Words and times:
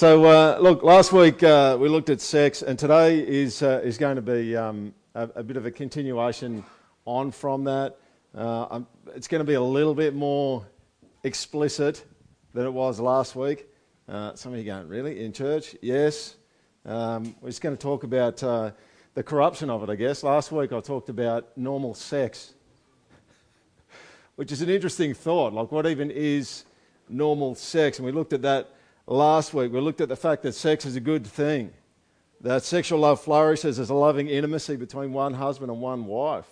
So, 0.00 0.24
uh, 0.24 0.56
look, 0.62 0.82
last 0.82 1.12
week 1.12 1.42
uh, 1.42 1.76
we 1.78 1.90
looked 1.90 2.08
at 2.08 2.22
sex, 2.22 2.62
and 2.62 2.78
today 2.78 3.18
is, 3.18 3.62
uh, 3.62 3.82
is 3.84 3.98
going 3.98 4.16
to 4.16 4.22
be 4.22 4.56
um, 4.56 4.94
a, 5.14 5.28
a, 5.34 5.42
bit 5.42 5.58
of 5.58 5.66
a 5.66 5.70
continuation 5.70 6.64
on 7.04 7.30
from 7.30 7.64
that. 7.64 7.98
Uh, 8.34 8.80
it's 9.14 9.28
going 9.28 9.40
to 9.40 9.46
be 9.46 9.52
a 9.52 9.60
little 9.60 9.94
bit 9.94 10.14
more 10.14 10.64
explicit 11.22 12.02
than 12.54 12.64
it 12.64 12.70
was 12.70 12.98
last 12.98 13.36
week. 13.36 13.66
Uh, 14.08 14.34
some 14.34 14.54
of 14.54 14.58
you 14.58 14.64
going, 14.64 14.88
really? 14.88 15.22
In 15.22 15.34
church? 15.34 15.76
Yes. 15.82 16.36
Um, 16.86 17.36
we're 17.42 17.50
just 17.50 17.60
going 17.60 17.76
to 17.76 17.82
talk 17.82 18.02
about 18.02 18.42
uh, 18.42 18.70
the 19.12 19.22
corruption 19.22 19.68
of 19.68 19.82
it, 19.82 19.90
I 19.90 19.96
guess. 19.96 20.22
Last 20.22 20.50
week 20.50 20.72
I 20.72 20.80
talked 20.80 21.10
about 21.10 21.54
normal 21.58 21.92
sex, 21.92 22.54
which 24.36 24.50
is 24.50 24.62
an 24.62 24.70
interesting 24.70 25.12
thought. 25.12 25.52
Like, 25.52 25.70
what 25.70 25.86
even 25.86 26.10
is 26.10 26.64
normal 27.06 27.54
sex? 27.54 27.98
And 27.98 28.06
we 28.06 28.12
looked 28.12 28.32
at 28.32 28.40
that 28.40 28.70
last 29.06 29.54
week. 29.54 29.72
We 29.72 29.80
looked 29.80 30.00
at 30.00 30.08
the 30.08 30.16
fact 30.16 30.42
that 30.42 30.52
sex 30.52 30.84
is 30.84 30.96
a 30.96 31.00
good 31.00 31.26
thing, 31.26 31.72
that 32.40 32.62
sexual 32.62 33.00
love 33.00 33.20
flourishes 33.20 33.78
as 33.78 33.90
a 33.90 33.94
loving 33.94 34.28
intimacy 34.28 34.76
between 34.76 35.12
one 35.12 35.34
husband 35.34 35.70
and 35.70 35.80
one 35.80 36.06
wife, 36.06 36.46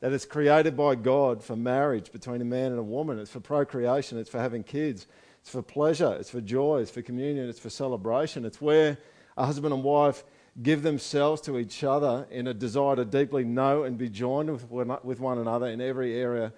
that 0.00 0.12
it's 0.12 0.24
created 0.24 0.76
by 0.76 0.94
God 0.94 1.42
for 1.42 1.56
marriage 1.56 2.12
between 2.12 2.40
a 2.40 2.44
man 2.44 2.70
and 2.70 2.78
a 2.78 2.82
woman, 2.82 3.18
it's 3.18 3.30
for 3.30 3.40
procreation, 3.40 4.18
it's 4.18 4.30
for 4.30 4.38
having 4.38 4.62
kids, 4.62 5.06
it's 5.40 5.50
for 5.50 5.62
pleasure, 5.62 6.16
it's 6.18 6.30
for 6.30 6.40
joy, 6.40 6.80
it's 6.80 6.90
for 6.90 7.02
communion, 7.02 7.48
it's 7.48 7.58
for 7.58 7.70
celebration. 7.70 8.44
It's 8.44 8.60
where 8.60 8.98
a 9.36 9.46
husband 9.46 9.72
and 9.72 9.82
wife 9.82 10.24
give 10.62 10.82
themselves 10.82 11.40
to 11.42 11.58
each 11.58 11.84
other 11.84 12.26
in 12.30 12.48
a 12.48 12.54
desire 12.54 12.96
to 12.96 13.04
deeply 13.04 13.44
know 13.44 13.84
and 13.84 13.96
be 13.96 14.08
joined 14.08 14.50
with 14.50 15.20
one, 15.20 15.38
another 15.38 15.68
in 15.68 15.80
every 15.80 16.20
area 16.20 16.52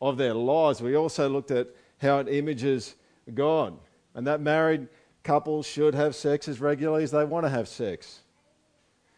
of 0.00 0.18
their 0.18 0.34
lives. 0.34 0.82
We 0.82 0.94
also 0.94 1.28
looked 1.28 1.50
at 1.50 1.68
how 1.98 2.18
it 2.18 2.28
images 2.28 2.94
God 3.32 3.78
and 4.16 4.26
that 4.26 4.40
married 4.40 4.88
couples 5.22 5.66
should 5.66 5.94
have 5.94 6.16
sex 6.16 6.48
as 6.48 6.60
regularly 6.60 7.04
as 7.04 7.10
they 7.10 7.24
want 7.24 7.44
to 7.44 7.50
have 7.50 7.68
sex. 7.68 8.22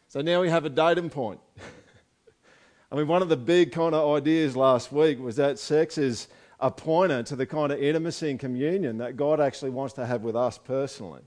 So 0.09 0.21
now 0.21 0.43
we 0.43 0.51
have 0.51 0.65
a 0.65 0.71
datum 0.71 1.09
point. 1.09 1.41
I 2.93 2.97
mean, 2.97 3.07
one 3.07 3.23
of 3.23 3.29
the 3.29 3.37
big 3.37 3.71
kind 3.71 3.95
of 3.95 4.17
ideas 4.17 4.57
last 4.57 4.91
week 4.91 5.21
was 5.21 5.37
that 5.37 5.59
sex 5.59 5.99
is 5.99 6.27
a 6.59 6.71
pointer 6.71 7.23
to 7.23 7.37
the 7.37 7.47
kind 7.47 7.71
of 7.71 7.81
intimacy 7.81 8.31
and 8.31 8.41
communion 8.41 8.99
that 8.99 9.17
God 9.17 9.41
actually 9.41 9.71
wants 9.71 9.95
to 9.95 10.05
have 10.05 10.23
with 10.23 10.35
us 10.35 10.59
personally. 10.59 11.23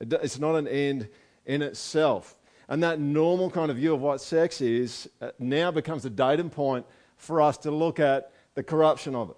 It's 0.00 0.38
not 0.38 0.56
an 0.56 0.68
end 0.68 1.08
in 1.46 1.62
itself. 1.62 2.36
And 2.68 2.82
that 2.82 3.00
normal 3.00 3.50
kind 3.50 3.70
of 3.70 3.78
view 3.78 3.94
of 3.94 4.02
what 4.02 4.20
sex 4.20 4.60
is 4.60 5.08
uh, 5.22 5.30
now 5.38 5.70
becomes 5.70 6.04
a 6.04 6.10
datum 6.10 6.50
point 6.50 6.84
for 7.16 7.40
us 7.40 7.56
to 7.58 7.70
look 7.70 8.00
at 8.00 8.32
the 8.54 8.62
corruption 8.62 9.14
of 9.14 9.30
it. 9.30 9.36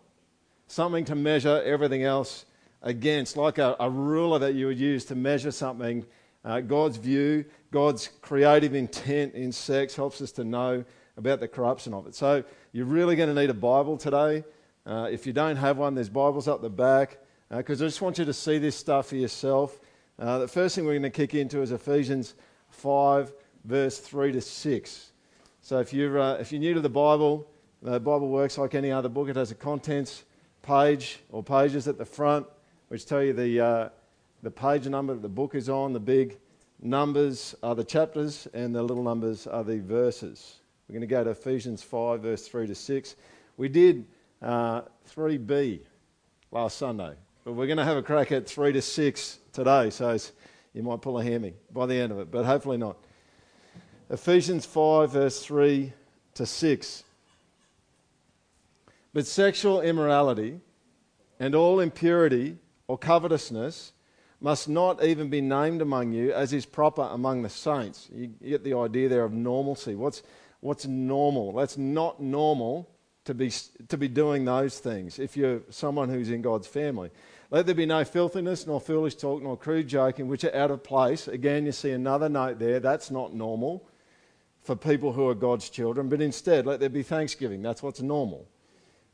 Something 0.66 1.04
to 1.04 1.14
measure 1.14 1.62
everything 1.64 2.02
else 2.02 2.46
against, 2.82 3.36
like 3.36 3.58
a, 3.58 3.76
a 3.80 3.90
ruler 3.90 4.38
that 4.38 4.54
you 4.54 4.66
would 4.66 4.78
use 4.78 5.04
to 5.06 5.14
measure 5.14 5.50
something. 5.50 6.04
Uh, 6.44 6.60
God's 6.60 6.96
view, 6.96 7.44
God's 7.70 8.08
creative 8.22 8.74
intent 8.74 9.34
in 9.34 9.52
sex 9.52 9.94
helps 9.94 10.20
us 10.20 10.32
to 10.32 10.44
know 10.44 10.84
about 11.16 11.40
the 11.40 11.48
corruption 11.48 11.92
of 11.92 12.06
it. 12.06 12.14
So 12.14 12.44
you're 12.72 12.86
really 12.86 13.16
going 13.16 13.34
to 13.34 13.40
need 13.40 13.50
a 13.50 13.54
Bible 13.54 13.96
today. 13.96 14.44
Uh, 14.86 15.08
if 15.10 15.26
you 15.26 15.32
don't 15.32 15.56
have 15.56 15.78
one, 15.78 15.94
there's 15.94 16.08
Bibles 16.08 16.48
up 16.48 16.62
the 16.62 16.70
back 16.70 17.18
because 17.50 17.82
uh, 17.82 17.84
I 17.84 17.88
just 17.88 18.00
want 18.00 18.18
you 18.18 18.24
to 18.24 18.32
see 18.32 18.58
this 18.58 18.76
stuff 18.76 19.08
for 19.08 19.16
yourself. 19.16 19.80
Uh, 20.18 20.38
the 20.38 20.48
first 20.48 20.74
thing 20.74 20.84
we're 20.84 20.92
going 20.92 21.02
to 21.02 21.10
kick 21.10 21.34
into 21.34 21.60
is 21.60 21.72
Ephesians 21.72 22.34
5, 22.70 23.32
verse 23.64 23.98
3 23.98 24.32
to 24.32 24.40
6. 24.40 25.12
So 25.60 25.80
if 25.80 25.92
you're, 25.92 26.18
uh, 26.18 26.34
if 26.34 26.52
you're 26.52 26.60
new 26.60 26.74
to 26.74 26.80
the 26.80 26.88
Bible, 26.88 27.48
the 27.82 28.00
Bible 28.00 28.28
works 28.28 28.56
like 28.56 28.74
any 28.74 28.90
other 28.90 29.08
book. 29.08 29.28
It 29.28 29.36
has 29.36 29.50
a 29.50 29.54
contents 29.54 30.24
page 30.62 31.20
or 31.30 31.42
pages 31.42 31.88
at 31.88 31.98
the 31.98 32.04
front 32.04 32.46
which 32.88 33.06
tell 33.06 33.22
you 33.22 33.32
the, 33.32 33.60
uh, 33.60 33.88
the 34.42 34.50
page 34.50 34.86
number 34.86 35.14
that 35.14 35.22
the 35.22 35.28
book 35.28 35.54
is 35.54 35.68
on. 35.68 35.92
The 35.92 36.00
big 36.00 36.38
numbers 36.80 37.54
are 37.62 37.74
the 37.74 37.84
chapters, 37.84 38.48
and 38.54 38.74
the 38.74 38.82
little 38.82 39.02
numbers 39.02 39.46
are 39.46 39.64
the 39.64 39.78
verses. 39.80 40.56
We're 40.88 40.94
going 40.94 41.00
to 41.02 41.06
go 41.06 41.24
to 41.24 41.30
Ephesians 41.30 41.82
5, 41.82 42.22
verse 42.22 42.48
3 42.48 42.66
to 42.66 42.74
6. 42.74 43.16
We 43.56 43.68
did 43.68 44.06
uh, 44.40 44.82
3b 45.14 45.80
last 46.50 46.78
Sunday, 46.78 47.14
but 47.44 47.52
we're 47.52 47.66
going 47.66 47.78
to 47.78 47.84
have 47.84 47.98
a 47.98 48.02
crack 48.02 48.32
at 48.32 48.48
3 48.48 48.72
to 48.72 48.82
6 48.82 49.38
today, 49.52 49.90
so 49.90 50.16
you 50.72 50.82
might 50.82 51.02
pull 51.02 51.18
a 51.18 51.24
hammy 51.24 51.54
by 51.72 51.86
the 51.86 51.94
end 51.94 52.12
of 52.12 52.20
it, 52.20 52.30
but 52.30 52.44
hopefully 52.44 52.78
not. 52.78 52.96
Ephesians 54.10 54.64
5, 54.64 55.12
verse 55.12 55.44
3 55.44 55.92
to 56.34 56.46
6. 56.46 57.04
But 59.12 59.26
sexual 59.26 59.82
immorality 59.82 60.60
and 61.40 61.54
all 61.54 61.80
impurity 61.80 62.56
or 62.88 62.98
covetousness 62.98 63.92
must 64.40 64.68
not 64.68 65.04
even 65.04 65.28
be 65.28 65.40
named 65.40 65.82
among 65.82 66.12
you 66.12 66.32
as 66.32 66.52
is 66.52 66.66
proper 66.66 67.02
among 67.02 67.42
the 67.42 67.48
saints. 67.48 68.08
You 68.12 68.26
get 68.26 68.64
the 68.64 68.74
idea 68.74 69.08
there 69.08 69.24
of 69.24 69.32
normalcy. 69.32 69.94
What's, 69.94 70.22
what's 70.60 70.86
normal? 70.86 71.52
That's 71.52 71.76
not 71.76 72.20
normal 72.20 72.88
to 73.24 73.34
be, 73.34 73.52
to 73.88 73.96
be 73.96 74.08
doing 74.08 74.44
those 74.44 74.78
things 74.78 75.18
if 75.18 75.36
you're 75.36 75.60
someone 75.70 76.08
who's 76.08 76.30
in 76.30 76.40
God's 76.40 76.66
family. 76.66 77.10
Let 77.50 77.66
there 77.66 77.74
be 77.74 77.86
no 77.86 78.04
filthiness, 78.04 78.66
nor 78.66 78.80
foolish 78.80 79.14
talk, 79.16 79.42
nor 79.42 79.56
crude 79.56 79.88
joking, 79.88 80.28
which 80.28 80.44
are 80.44 80.54
out 80.54 80.70
of 80.70 80.84
place. 80.84 81.28
Again, 81.28 81.64
you 81.64 81.72
see 81.72 81.90
another 81.90 82.28
note 82.28 82.58
there. 82.58 82.78
That's 82.78 83.10
not 83.10 83.34
normal 83.34 83.88
for 84.62 84.76
people 84.76 85.12
who 85.12 85.26
are 85.28 85.34
God's 85.34 85.70
children, 85.70 86.10
but 86.10 86.20
instead, 86.20 86.66
let 86.66 86.78
there 86.78 86.90
be 86.90 87.02
thanksgiving. 87.02 87.62
That's 87.62 87.82
what's 87.82 88.02
normal. 88.02 88.46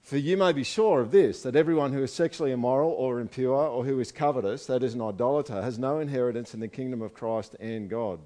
For 0.04 0.18
you 0.18 0.36
may 0.36 0.52
be 0.52 0.64
sure 0.64 1.00
of 1.00 1.12
this, 1.12 1.42
that 1.44 1.56
everyone 1.56 1.94
who 1.94 2.02
is 2.02 2.12
sexually 2.12 2.52
immoral 2.52 2.90
or 2.90 3.20
impure 3.20 3.66
or 3.66 3.86
who 3.86 3.98
is 4.00 4.12
covetous, 4.12 4.66
that 4.66 4.82
is 4.82 4.92
an 4.92 5.00
idolater, 5.00 5.62
has 5.62 5.78
no 5.78 5.98
inheritance 5.98 6.52
in 6.52 6.60
the 6.60 6.68
kingdom 6.68 7.00
of 7.00 7.14
Christ 7.14 7.56
and 7.58 7.88
God. 7.88 8.20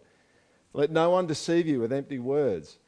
Let 0.72 0.90
no 0.90 1.10
one 1.10 1.28
deceive 1.28 1.68
you 1.68 1.78
with 1.78 1.92
empty 1.92 2.18
words, 2.18 2.78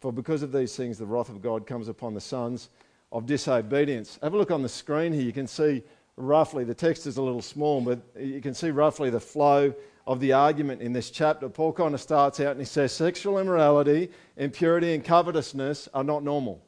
for 0.00 0.10
because 0.10 0.42
of 0.42 0.52
these 0.52 0.74
things 0.74 0.96
the 0.96 1.04
wrath 1.04 1.28
of 1.28 1.42
God 1.42 1.66
comes 1.66 1.86
upon 1.86 2.14
the 2.14 2.20
sons 2.22 2.70
of 3.12 3.26
disobedience. 3.26 4.18
Have 4.22 4.32
a 4.32 4.38
look 4.38 4.50
on 4.50 4.62
the 4.62 4.70
screen 4.70 5.12
here. 5.12 5.20
You 5.22 5.34
can 5.34 5.46
see 5.46 5.82
roughly, 6.16 6.64
the 6.64 6.74
text 6.74 7.06
is 7.06 7.18
a 7.18 7.22
little 7.22 7.42
small, 7.42 7.82
but 7.82 8.00
you 8.18 8.40
can 8.40 8.54
see 8.54 8.70
roughly 8.70 9.10
the 9.10 9.20
flow 9.20 9.74
of 10.06 10.18
the 10.18 10.32
argument 10.32 10.80
in 10.80 10.94
this 10.94 11.10
chapter. 11.10 11.50
Paul 11.50 11.74
kind 11.74 11.92
of 11.92 12.00
starts 12.00 12.40
out 12.40 12.52
and 12.52 12.60
he 12.60 12.64
says, 12.64 12.90
Sexual 12.92 13.38
immorality, 13.38 14.10
impurity, 14.38 14.94
and 14.94 15.04
covetousness 15.04 15.90
are 15.92 16.04
not 16.04 16.24
normal. 16.24 16.62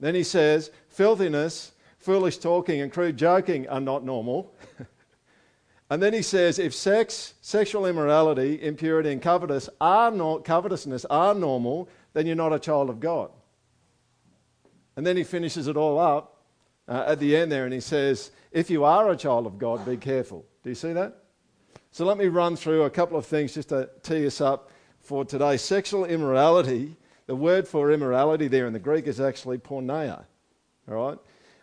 Then 0.00 0.14
he 0.14 0.22
says, 0.22 0.70
filthiness, 0.88 1.72
foolish 1.98 2.38
talking, 2.38 2.80
and 2.80 2.92
crude 2.92 3.16
joking 3.16 3.68
are 3.68 3.80
not 3.80 4.04
normal. 4.04 4.54
and 5.90 6.02
then 6.02 6.12
he 6.12 6.22
says, 6.22 6.58
if 6.58 6.74
sex, 6.74 7.34
sexual 7.40 7.86
immorality, 7.86 8.62
impurity, 8.62 9.12
and 9.12 9.22
covetous 9.22 9.68
are 9.80 10.10
not, 10.10 10.44
covetousness 10.44 11.04
are 11.06 11.34
normal, 11.34 11.88
then 12.12 12.26
you're 12.26 12.36
not 12.36 12.52
a 12.52 12.58
child 12.58 12.90
of 12.90 13.00
God. 13.00 13.30
And 14.96 15.06
then 15.06 15.16
he 15.16 15.24
finishes 15.24 15.66
it 15.66 15.76
all 15.76 15.98
up 15.98 16.42
uh, 16.86 17.04
at 17.08 17.18
the 17.18 17.36
end 17.36 17.50
there 17.50 17.64
and 17.64 17.74
he 17.74 17.80
says, 17.80 18.30
if 18.52 18.70
you 18.70 18.84
are 18.84 19.10
a 19.10 19.16
child 19.16 19.46
of 19.46 19.58
God, 19.58 19.84
be 19.84 19.96
careful. 19.96 20.44
Do 20.62 20.70
you 20.70 20.76
see 20.76 20.92
that? 20.92 21.24
So 21.90 22.04
let 22.04 22.18
me 22.18 22.26
run 22.26 22.56
through 22.56 22.82
a 22.82 22.90
couple 22.90 23.16
of 23.16 23.26
things 23.26 23.54
just 23.54 23.70
to 23.70 23.88
tee 24.02 24.26
us 24.26 24.40
up 24.40 24.70
for 25.00 25.24
today. 25.24 25.56
Sexual 25.56 26.06
immorality 26.06 26.96
the 27.26 27.36
word 27.36 27.66
for 27.66 27.90
immorality 27.90 28.48
there 28.48 28.66
in 28.66 28.72
the 28.72 28.78
Greek 28.78 29.06
is 29.06 29.20
actually 29.20 29.58
porneia. 29.58 30.24
All 30.88 30.94
right? 30.94 31.18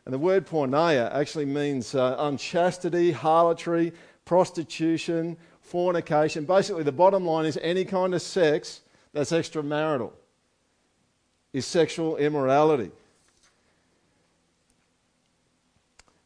And 0.05 0.13
the 0.13 0.19
word 0.19 0.47
porneia 0.47 1.13
actually 1.13 1.45
means 1.45 1.93
uh, 1.93 2.15
unchastity, 2.19 3.11
harlotry, 3.11 3.93
prostitution, 4.25 5.37
fornication. 5.61 6.45
Basically, 6.45 6.83
the 6.83 6.91
bottom 6.91 7.25
line 7.25 7.45
is 7.45 7.57
any 7.61 7.85
kind 7.85 8.13
of 8.13 8.21
sex 8.21 8.81
that's 9.13 9.31
extramarital 9.31 10.11
is 11.53 11.65
sexual 11.65 12.17
immorality. 12.17 12.91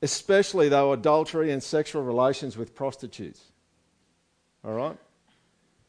Especially, 0.02 0.70
though, 0.70 0.94
adultery 0.94 1.52
and 1.52 1.64
sexual 1.64 2.04
relations 2.04 2.56
with 2.56 2.76
prostitutes. 2.76 3.42
All 4.64 4.74
right? 4.74 4.98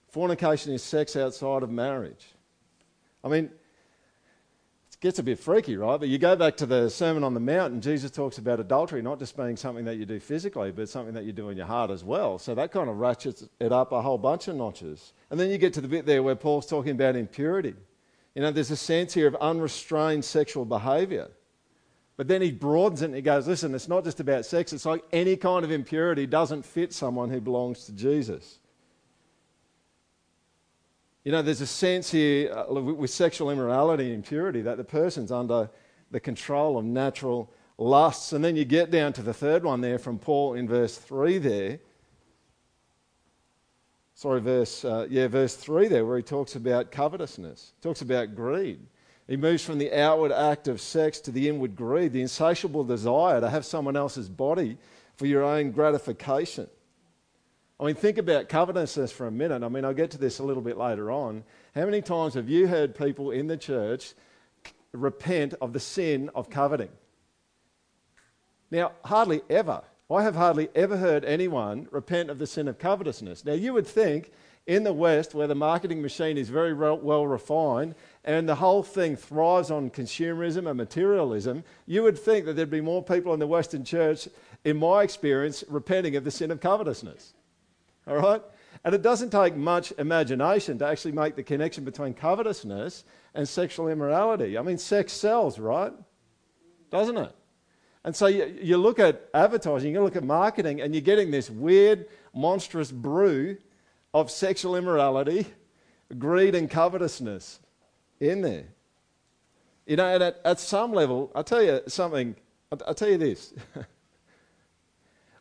Fornication 0.08 0.72
is 0.72 0.82
sex 0.82 1.16
outside 1.16 1.62
of 1.62 1.70
marriage. 1.70 2.26
I 3.26 3.28
mean, 3.28 3.46
it 3.46 5.00
gets 5.00 5.18
a 5.18 5.22
bit 5.24 5.40
freaky, 5.40 5.76
right? 5.76 5.98
But 5.98 6.08
you 6.08 6.16
go 6.16 6.36
back 6.36 6.56
to 6.58 6.66
the 6.66 6.88
Sermon 6.88 7.24
on 7.24 7.34
the 7.34 7.40
Mount, 7.40 7.72
and 7.72 7.82
Jesus 7.82 8.12
talks 8.12 8.38
about 8.38 8.60
adultery 8.60 9.02
not 9.02 9.18
just 9.18 9.36
being 9.36 9.56
something 9.56 9.84
that 9.86 9.96
you 9.96 10.06
do 10.06 10.20
physically, 10.20 10.70
but 10.70 10.88
something 10.88 11.12
that 11.14 11.24
you 11.24 11.32
do 11.32 11.48
in 11.48 11.56
your 11.56 11.66
heart 11.66 11.90
as 11.90 12.04
well. 12.04 12.38
So 12.38 12.54
that 12.54 12.70
kind 12.70 12.88
of 12.88 12.98
ratchets 12.98 13.42
it 13.58 13.72
up 13.72 13.90
a 13.90 14.00
whole 14.00 14.16
bunch 14.16 14.46
of 14.46 14.54
notches. 14.54 15.12
And 15.28 15.40
then 15.40 15.50
you 15.50 15.58
get 15.58 15.72
to 15.74 15.80
the 15.80 15.88
bit 15.88 16.06
there 16.06 16.22
where 16.22 16.36
Paul's 16.36 16.66
talking 16.66 16.92
about 16.92 17.16
impurity. 17.16 17.74
You 18.36 18.42
know, 18.42 18.52
there's 18.52 18.70
a 18.70 18.76
sense 18.76 19.12
here 19.12 19.26
of 19.26 19.34
unrestrained 19.36 20.24
sexual 20.24 20.64
behavior. 20.64 21.28
But 22.16 22.28
then 22.28 22.42
he 22.42 22.52
broadens 22.52 23.02
it 23.02 23.06
and 23.06 23.14
he 23.16 23.22
goes, 23.22 23.48
listen, 23.48 23.74
it's 23.74 23.88
not 23.88 24.04
just 24.04 24.20
about 24.20 24.46
sex. 24.46 24.72
It's 24.72 24.86
like 24.86 25.02
any 25.12 25.36
kind 25.36 25.64
of 25.64 25.72
impurity 25.72 26.26
doesn't 26.28 26.64
fit 26.64 26.92
someone 26.92 27.28
who 27.28 27.40
belongs 27.40 27.86
to 27.86 27.92
Jesus. 27.92 28.60
You 31.26 31.32
know, 31.32 31.42
there's 31.42 31.60
a 31.60 31.66
sense 31.66 32.12
here 32.12 32.52
uh, 32.52 32.72
with 32.72 33.10
sexual 33.10 33.50
immorality 33.50 34.04
and 34.04 34.14
impurity 34.14 34.62
that 34.62 34.76
the 34.76 34.84
person's 34.84 35.32
under 35.32 35.68
the 36.12 36.20
control 36.20 36.78
of 36.78 36.84
natural 36.84 37.52
lusts. 37.78 38.32
And 38.32 38.44
then 38.44 38.54
you 38.54 38.64
get 38.64 38.92
down 38.92 39.12
to 39.14 39.22
the 39.22 39.34
third 39.34 39.64
one 39.64 39.80
there 39.80 39.98
from 39.98 40.20
Paul 40.20 40.54
in 40.54 40.68
verse 40.68 40.96
3 40.96 41.38
there. 41.38 41.80
sorry, 44.14 44.40
verse, 44.40 44.84
uh, 44.84 45.08
yeah, 45.10 45.26
verse 45.26 45.56
3 45.56 45.88
there, 45.88 46.06
where 46.06 46.16
he 46.16 46.22
talks 46.22 46.54
about 46.54 46.92
covetousness, 46.92 47.72
talks 47.82 48.02
about 48.02 48.36
greed. 48.36 48.78
He 49.26 49.36
moves 49.36 49.64
from 49.64 49.78
the 49.78 49.92
outward 50.00 50.30
act 50.30 50.68
of 50.68 50.80
sex 50.80 51.18
to 51.22 51.32
the 51.32 51.48
inward 51.48 51.74
greed, 51.74 52.12
the 52.12 52.22
insatiable 52.22 52.84
desire 52.84 53.40
to 53.40 53.50
have 53.50 53.64
someone 53.64 53.96
else's 53.96 54.28
body 54.28 54.78
for 55.16 55.26
your 55.26 55.42
own 55.42 55.72
gratification. 55.72 56.68
I 57.78 57.84
mean, 57.84 57.94
think 57.94 58.16
about 58.16 58.48
covetousness 58.48 59.12
for 59.12 59.26
a 59.26 59.30
minute. 59.30 59.62
I 59.62 59.68
mean, 59.68 59.84
I'll 59.84 59.92
get 59.92 60.10
to 60.12 60.18
this 60.18 60.38
a 60.38 60.42
little 60.42 60.62
bit 60.62 60.78
later 60.78 61.10
on. 61.10 61.44
How 61.74 61.84
many 61.84 62.00
times 62.00 62.34
have 62.34 62.48
you 62.48 62.66
heard 62.66 62.94
people 62.94 63.30
in 63.30 63.48
the 63.48 63.56
church 63.56 64.14
repent 64.92 65.52
of 65.60 65.74
the 65.74 65.80
sin 65.80 66.30
of 66.34 66.48
coveting? 66.48 66.88
Now, 68.70 68.92
hardly 69.04 69.42
ever. 69.50 69.82
I 70.10 70.22
have 70.22 70.36
hardly 70.36 70.68
ever 70.74 70.96
heard 70.96 71.24
anyone 71.24 71.88
repent 71.90 72.30
of 72.30 72.38
the 72.38 72.46
sin 72.46 72.66
of 72.66 72.78
covetousness. 72.78 73.44
Now, 73.44 73.52
you 73.52 73.74
would 73.74 73.86
think 73.86 74.32
in 74.66 74.82
the 74.82 74.92
West, 74.92 75.34
where 75.34 75.46
the 75.46 75.54
marketing 75.54 76.00
machine 76.00 76.38
is 76.38 76.48
very 76.48 76.72
well 76.72 77.26
refined 77.26 77.94
and 78.24 78.48
the 78.48 78.54
whole 78.54 78.82
thing 78.82 79.16
thrives 79.16 79.70
on 79.70 79.90
consumerism 79.90 80.66
and 80.66 80.76
materialism, 80.76 81.62
you 81.86 82.02
would 82.02 82.18
think 82.18 82.46
that 82.46 82.54
there'd 82.54 82.70
be 82.70 82.80
more 82.80 83.02
people 83.02 83.34
in 83.34 83.38
the 83.38 83.46
Western 83.46 83.84
church, 83.84 84.28
in 84.64 84.76
my 84.76 85.02
experience, 85.02 85.62
repenting 85.68 86.16
of 86.16 86.24
the 86.24 86.30
sin 86.30 86.50
of 86.50 86.60
covetousness. 86.60 87.34
All 88.06 88.16
right? 88.16 88.42
And 88.84 88.94
it 88.94 89.02
doesn't 89.02 89.30
take 89.30 89.56
much 89.56 89.92
imagination 89.98 90.78
to 90.78 90.86
actually 90.86 91.12
make 91.12 91.34
the 91.34 91.42
connection 91.42 91.84
between 91.84 92.14
covetousness 92.14 93.04
and 93.34 93.48
sexual 93.48 93.88
immorality. 93.88 94.56
I 94.56 94.62
mean, 94.62 94.78
sex 94.78 95.12
sells, 95.12 95.58
right? 95.58 95.92
Doesn't 96.90 97.16
it? 97.16 97.34
And 98.04 98.14
so 98.14 98.28
you, 98.28 98.56
you 98.62 98.76
look 98.76 99.00
at 99.00 99.28
advertising, 99.34 99.92
you 99.92 100.02
look 100.02 100.14
at 100.14 100.22
marketing, 100.22 100.80
and 100.80 100.94
you're 100.94 101.02
getting 101.02 101.32
this 101.32 101.50
weird, 101.50 102.06
monstrous 102.32 102.92
brew 102.92 103.56
of 104.14 104.30
sexual 104.30 104.76
immorality, 104.76 105.46
greed, 106.16 106.54
and 106.54 106.70
covetousness 106.70 107.58
in 108.20 108.42
there. 108.42 108.66
You 109.86 109.96
know, 109.96 110.06
and 110.06 110.22
at, 110.22 110.40
at 110.44 110.60
some 110.60 110.92
level, 110.92 111.32
I'll 111.34 111.44
tell 111.44 111.62
you 111.62 111.80
something, 111.88 112.36
I'll, 112.70 112.78
I'll 112.86 112.94
tell 112.94 113.08
you 113.08 113.18
this. 113.18 113.52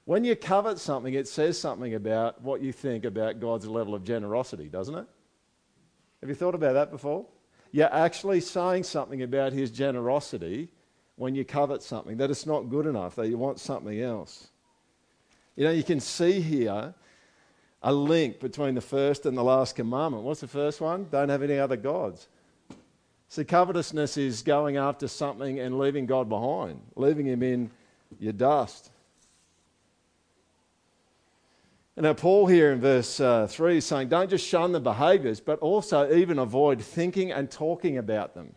when 0.06 0.24
you 0.24 0.36
covet 0.36 0.80
something, 0.80 1.13
it 1.13 1.28
says 1.28 1.60
something 1.60 1.96
about 1.96 2.42
what 2.42 2.62
you 2.62 2.72
think 2.72 3.06
about 3.06 3.40
God's 3.40 3.66
level 3.66 3.94
of 3.96 4.04
generosity, 4.04 4.68
doesn't 4.69 4.96
it? 4.96 5.07
Have 6.22 6.30
you 6.30 6.36
thought 6.36 6.56
about 6.56 6.74
that 6.74 6.92
before? 6.92 7.25
You're 7.72 7.94
actually 7.94 8.40
saying 8.40 8.84
something 8.84 9.24
about 9.24 9.52
his 9.52 9.69
generosity 9.72 10.69
when 11.18 11.34
you 11.36 11.44
covet 11.44 11.81
something, 11.81 12.18
that 12.18 12.30
it's 12.30 12.46
not 12.46 12.69
good 12.69 12.86
enough, 12.86 13.16
that 13.16 13.28
you 13.28 13.38
want 13.38 13.60
something 13.60 14.00
else. 14.00 14.48
You 15.56 15.66
know, 15.66 15.72
you 15.72 15.84
can 15.84 16.00
see 16.00 16.42
here 16.42 16.94
a 17.81 17.94
link 17.94 18.40
between 18.40 18.75
the 18.75 18.81
first 18.81 19.25
and 19.25 19.38
the 19.38 19.44
last 19.44 19.75
commandment. 19.75 20.24
What's 20.24 20.42
the 20.42 20.48
first 20.48 20.81
one? 20.81 21.07
Don't 21.12 21.30
have 21.30 21.44
any 21.44 21.57
other 21.57 21.78
gods. 21.78 22.28
See, 23.30 23.44
covetousness 23.44 24.18
is 24.18 24.42
going 24.42 24.78
after 24.78 25.07
something 25.07 25.60
and 25.60 25.80
leaving 25.80 26.06
God 26.06 26.30
behind, 26.30 26.81
leaving 26.96 27.25
Him 27.25 27.44
in 27.44 27.72
your 28.19 28.34
dust. 28.34 28.92
Now, 31.97 32.13
Paul 32.13 32.47
here 32.47 32.74
in 32.74 32.81
verse 32.81 33.21
uh, 33.21 33.47
3 33.47 33.77
is 33.77 33.86
saying, 33.86 34.09
don't 34.09 34.30
just 34.30 34.45
shun 34.45 34.74
the 34.74 34.81
behaviors, 34.81 35.39
but 35.39 35.59
also 35.59 36.13
even 36.13 36.39
avoid 36.39 36.81
thinking 36.81 37.31
and 37.31 37.50
talking 37.50 37.97
about 37.97 38.33
them. 38.33 38.53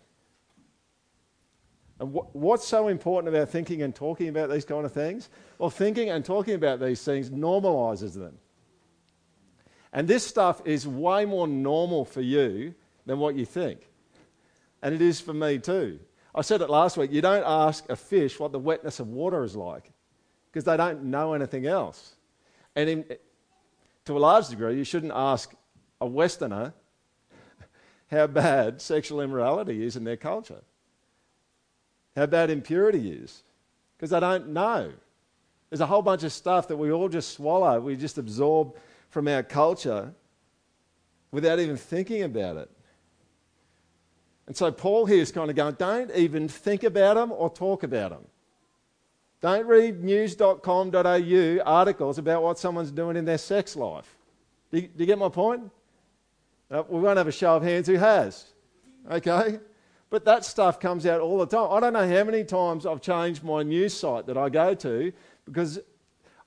And 2.01 2.13
what's 2.33 2.67
so 2.67 2.89
important 2.89 3.35
about 3.35 3.49
thinking 3.49 3.83
and 3.83 3.95
talking 3.95 4.29
about 4.29 4.51
these 4.51 4.65
kind 4.65 4.85
of 4.85 4.93
things? 4.93 5.31
Well, 5.59 5.71
thinking 5.71 6.11
and 6.11 6.25
talking 6.25 6.55
about 6.55 6.81
these 6.81 7.03
things 7.03 7.31
normalizes 7.31 8.15
them. 8.15 8.39
And 9.93 10.07
this 10.07 10.27
stuff 10.27 10.61
is 10.65 10.87
way 10.87 11.25
more 11.25 11.49
normal 11.49 12.05
for 12.05 12.21
you 12.21 12.75
than 13.07 13.19
what 13.19 13.37
you 13.37 13.45
think. 13.45 13.89
And 14.83 14.95
it 14.95 15.03
is 15.03 15.21
for 15.21 15.33
me 15.33 15.59
too. 15.59 15.99
I 16.35 16.43
said 16.43 16.61
it 16.61 16.71
last 16.71 16.97
week 16.97 17.11
you 17.11 17.21
don't 17.21 17.45
ask 17.45 17.89
a 17.89 17.97
fish 17.97 18.39
what 18.39 18.53
the 18.53 18.59
wetness 18.59 19.01
of 19.01 19.09
water 19.09 19.43
is 19.43 19.57
like 19.57 19.91
because 20.47 20.65
they 20.65 20.77
don't 20.77 21.05
know 21.05 21.33
anything 21.33 21.67
else. 21.67 22.15
And 22.77 22.89
in, 22.89 23.05
to 24.09 24.17
a 24.17 24.19
large 24.19 24.49
degree, 24.49 24.77
you 24.77 24.85
shouldn't 24.85 25.13
ask 25.15 25.55
a 26.01 26.07
Westerner 26.07 26.75
how 28.11 28.27
bad 28.27 28.83
sexual 28.83 29.21
immorality 29.21 29.85
is 29.85 29.97
in 29.97 30.05
their 30.05 30.17
culture 30.17 30.63
how 32.19 32.27
bad 32.27 32.51
impurity 32.51 33.11
is 33.11 33.45
because 33.97 34.11
they 34.11 34.21
don't 34.21 34.49
know. 34.49 34.93
There's 35.71 35.81
a 35.81 35.87
whole 35.87 36.03
bunch 36.03 36.25
of 36.25 36.33
stuff 36.33 36.69
that 36.69 36.77
we 36.77 36.91
all 36.91 37.09
just 37.09 37.33
swallow, 37.33 37.81
we 37.81 37.97
just 37.97 38.19
absorb 38.19 38.77
from 39.11 39.29
our 39.29 39.43
culture 39.43 40.13
without 41.31 41.61
even 41.61 41.77
thinking 41.77 42.23
about 42.23 42.57
it. 42.57 42.71
And 44.47 44.57
so 44.57 44.73
Paul 44.73 45.07
here 45.07 45.21
is 45.21 45.31
kind 45.31 45.51
of 45.51 45.57
going, 45.57 45.75
don't 45.75 46.11
even 46.13 46.49
think 46.49 46.83
about 46.83 47.15
them 47.15 47.33
or 47.33 47.51
talk 47.51 47.83
about 47.83 48.11
them. 48.11 48.25
Don't 49.41 49.67
read 49.67 50.03
news.com.au 50.03 51.59
articles 51.65 52.19
about 52.19 52.43
what 52.43 52.59
someone's 52.59 52.91
doing 52.91 53.17
in 53.17 53.25
their 53.25 53.39
sex 53.39 53.77
life. 53.77 54.17
Do 54.73 54.81
you, 54.81 54.89
do 54.89 54.95
you 54.99 55.07
get 55.07 55.19
my 55.19 55.29
point? 55.29 55.71
Uh, 56.71 56.83
we 56.89 57.01
won't 57.01 57.17
have 57.17 57.29
a 57.29 57.33
show 57.33 57.57
of 57.57 57.63
hands 57.63 57.87
who 57.87 57.95
has. 57.95 58.47
Okay? 59.11 59.61
But 60.11 60.25
that 60.25 60.45
stuff 60.45 60.81
comes 60.81 61.07
out 61.07 61.21
all 61.21 61.39
the 61.39 61.47
time. 61.47 61.69
I 61.71 61.81
don't 61.81 61.93
know 61.93 62.09
how 62.09 62.25
many 62.25 62.43
times 62.43 62.85
I've 62.85 63.01
changed 63.01 63.45
my 63.45 63.63
news 63.63 63.95
site 63.95 64.27
that 64.27 64.37
I 64.37 64.49
go 64.49 64.75
to 64.75 65.13
because 65.45 65.79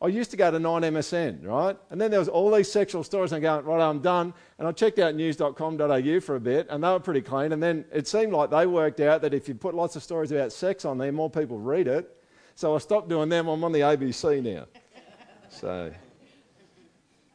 I 0.01 0.07
used 0.07 0.31
to 0.31 0.37
go 0.37 0.49
to 0.49 0.57
9MSN, 0.57 1.45
right? 1.45 1.77
And 1.91 2.01
then 2.01 2.09
there 2.09 2.19
was 2.19 2.27
all 2.27 2.51
these 2.51 2.71
sexual 2.71 3.03
stories, 3.03 3.31
and 3.33 3.45
I 3.45 3.61
go, 3.61 3.67
right, 3.67 3.87
I'm 3.87 3.99
done. 3.99 4.33
And 4.57 4.67
I 4.67 4.71
checked 4.71 4.97
out 4.97 5.13
news.com.au 5.13 6.19
for 6.19 6.35
a 6.35 6.39
bit, 6.39 6.67
and 6.71 6.83
they 6.83 6.87
were 6.87 6.99
pretty 6.99 7.21
clean. 7.21 7.51
And 7.51 7.61
then 7.61 7.85
it 7.93 8.07
seemed 8.07 8.33
like 8.33 8.49
they 8.49 8.65
worked 8.65 8.99
out 8.99 9.21
that 9.21 9.33
if 9.35 9.47
you 9.47 9.53
put 9.53 9.75
lots 9.75 9.95
of 9.95 10.01
stories 10.01 10.31
about 10.31 10.51
sex 10.51 10.85
on 10.85 10.97
there, 10.97 11.11
more 11.11 11.29
people 11.29 11.59
read 11.59 11.87
it. 11.87 12.17
So 12.61 12.75
I 12.75 12.77
stopped 12.77 13.09
doing 13.09 13.27
them. 13.27 13.47
I'm 13.47 13.63
on 13.63 13.71
the 13.71 13.79
ABC 13.79 14.43
now. 14.43 14.67
so 15.49 15.91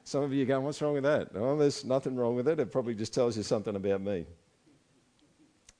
some 0.04 0.22
of 0.22 0.32
you 0.32 0.44
are 0.44 0.46
going, 0.46 0.64
what's 0.64 0.80
wrong 0.80 0.92
with 0.92 1.02
that? 1.02 1.30
Oh, 1.34 1.56
there's 1.56 1.84
nothing 1.84 2.14
wrong 2.14 2.36
with 2.36 2.46
it. 2.46 2.60
It 2.60 2.70
probably 2.70 2.94
just 2.94 3.12
tells 3.12 3.36
you 3.36 3.42
something 3.42 3.74
about 3.74 4.02
me. 4.02 4.24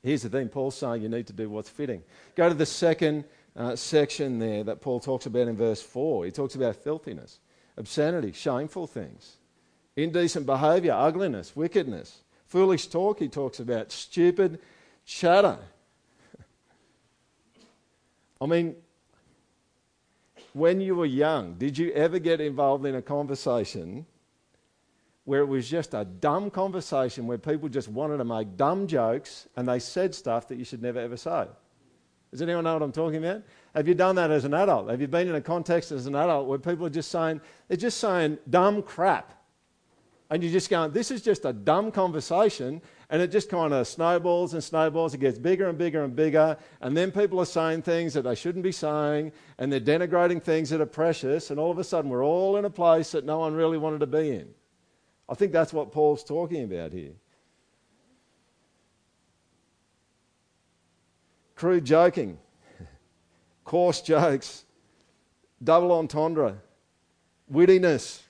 Here's 0.03 0.23
the 0.23 0.31
thing 0.31 0.49
Paul's 0.49 0.77
saying 0.77 1.01
you 1.01 1.09
need 1.09 1.29
to 1.29 1.33
do 1.33 1.49
what's 1.49 1.69
fitting. 1.69 2.03
Go 2.35 2.49
to 2.49 2.57
the 2.57 2.67
second 2.67 3.25
uh, 3.55 3.77
section 3.77 4.41
there 4.41 4.65
that 4.65 4.81
Paul 4.81 4.99
talks 4.99 5.27
about 5.27 5.47
in 5.47 5.57
verse 5.57 5.81
4. 5.81 6.25
He 6.25 6.33
talks 6.33 6.57
about 6.57 6.75
filthiness, 6.75 7.39
obscenity, 7.77 8.33
shameful 8.33 8.89
things, 8.89 9.37
indecent 9.95 10.45
behavior, 10.45 10.93
ugliness, 10.93 11.55
wickedness, 11.55 12.25
foolish 12.47 12.89
talk, 12.89 13.21
he 13.21 13.29
talks 13.29 13.61
about, 13.61 13.93
stupid 13.93 14.59
chatter. 15.05 15.59
I 18.41 18.47
mean, 18.47 18.75
when 20.57 20.81
you 20.81 20.95
were 20.95 21.05
young, 21.05 21.53
did 21.59 21.77
you 21.77 21.93
ever 21.93 22.19
get 22.19 22.41
involved 22.41 22.87
in 22.87 22.95
a 22.95 23.03
conversation 23.03 24.07
where 25.25 25.41
it 25.41 25.45
was 25.45 25.69
just 25.69 25.93
a 25.93 26.07
dumb 26.07 26.51
conversation 26.51 27.27
where 27.27 27.37
people 27.37 27.69
just 27.69 27.89
wanted 27.89 28.17
to 28.17 28.25
make 28.25 28.57
dumb 28.57 28.87
jokes 28.87 29.49
and 29.57 29.69
they 29.69 29.79
said 29.79 30.15
stuff 30.15 30.49
that 30.49 30.57
you 30.57 30.65
should 30.65 30.81
never 30.81 30.99
ever 30.99 31.17
say. 31.17 31.47
Does 32.31 32.41
anyone 32.41 32.65
know 32.65 32.73
what 32.73 32.83
I'm 32.83 32.93
talking 32.93 33.23
about? 33.23 33.43
Have 33.75 33.87
you 33.87 33.95
done 33.95 34.17
that 34.17 34.31
as 34.31 34.47
an 34.47 34.55
adult? 34.55 34.89
Have 34.89 34.99
you 34.99 35.09
been 35.09 35.29
in 35.29 35.35
a 35.35 35.43
context 35.43 35.93
as 35.93 36.07
an 36.07 36.15
adult 36.15 36.49
where 36.49 36.59
people 36.59 36.87
are 36.87 36.91
just 36.91 37.11
saying, 37.11 37.43
they're 37.69 37.77
just 37.77 37.99
saying 37.99 38.39
dumb 38.49 38.83
crap? 38.83 39.35
And 40.31 40.43
you're 40.43 40.53
just 40.53 40.71
going, 40.71 40.91
this 40.91 41.11
is 41.11 41.21
just 41.21 41.45
a 41.45 41.53
dumb 41.53 41.93
conversation, 41.93 42.81
and 43.11 43.23
it 43.23 43.31
just 43.31 43.49
kind 43.49 43.73
of 43.73 43.87
snowballs 43.87 44.53
and 44.55 44.63
snowballs. 44.63 45.15
It 45.15 45.19
gets 45.19 45.39
bigger 45.39 45.69
and 45.69 45.79
bigger 45.79 46.03
and 46.03 46.15
bigger, 46.15 46.57
and 46.81 46.97
then 46.97 47.13
people 47.13 47.41
are 47.41 47.47
saying 47.47 47.83
things 47.83 48.15
that 48.15 48.23
they 48.23 48.35
shouldn't 48.35 48.65
be 48.65 48.73
saying, 48.73 49.33
and 49.59 49.73
they're 49.73 49.81
denigrating 49.81 50.43
things 50.43 50.71
that 50.71 50.81
are 50.81 50.87
precious, 50.87 51.51
and 51.51 51.61
all 51.61 51.71
of 51.71 51.79
a 51.79 51.85
sudden 51.85 52.11
we're 52.11 52.25
all 52.25 52.57
in 52.57 52.65
a 52.65 52.71
place 52.71 53.13
that 53.13 53.25
no 53.25 53.39
one 53.39 53.55
really 53.55 53.79
wanted 53.79 54.01
to 54.01 54.07
be 54.07 54.31
in. 54.31 54.49
I 55.29 55.35
think 55.35 55.53
that's 55.53 55.73
what 55.73 55.93
Paul's 55.93 56.25
talking 56.25 56.65
about 56.65 56.93
here. 56.93 57.13
Crude 61.55 61.85
joking, 61.85 62.39
coarse 63.65 64.03
jokes, 64.03 64.65
double 65.63 65.93
entendre, 65.93 66.59
wittiness, 67.51 68.21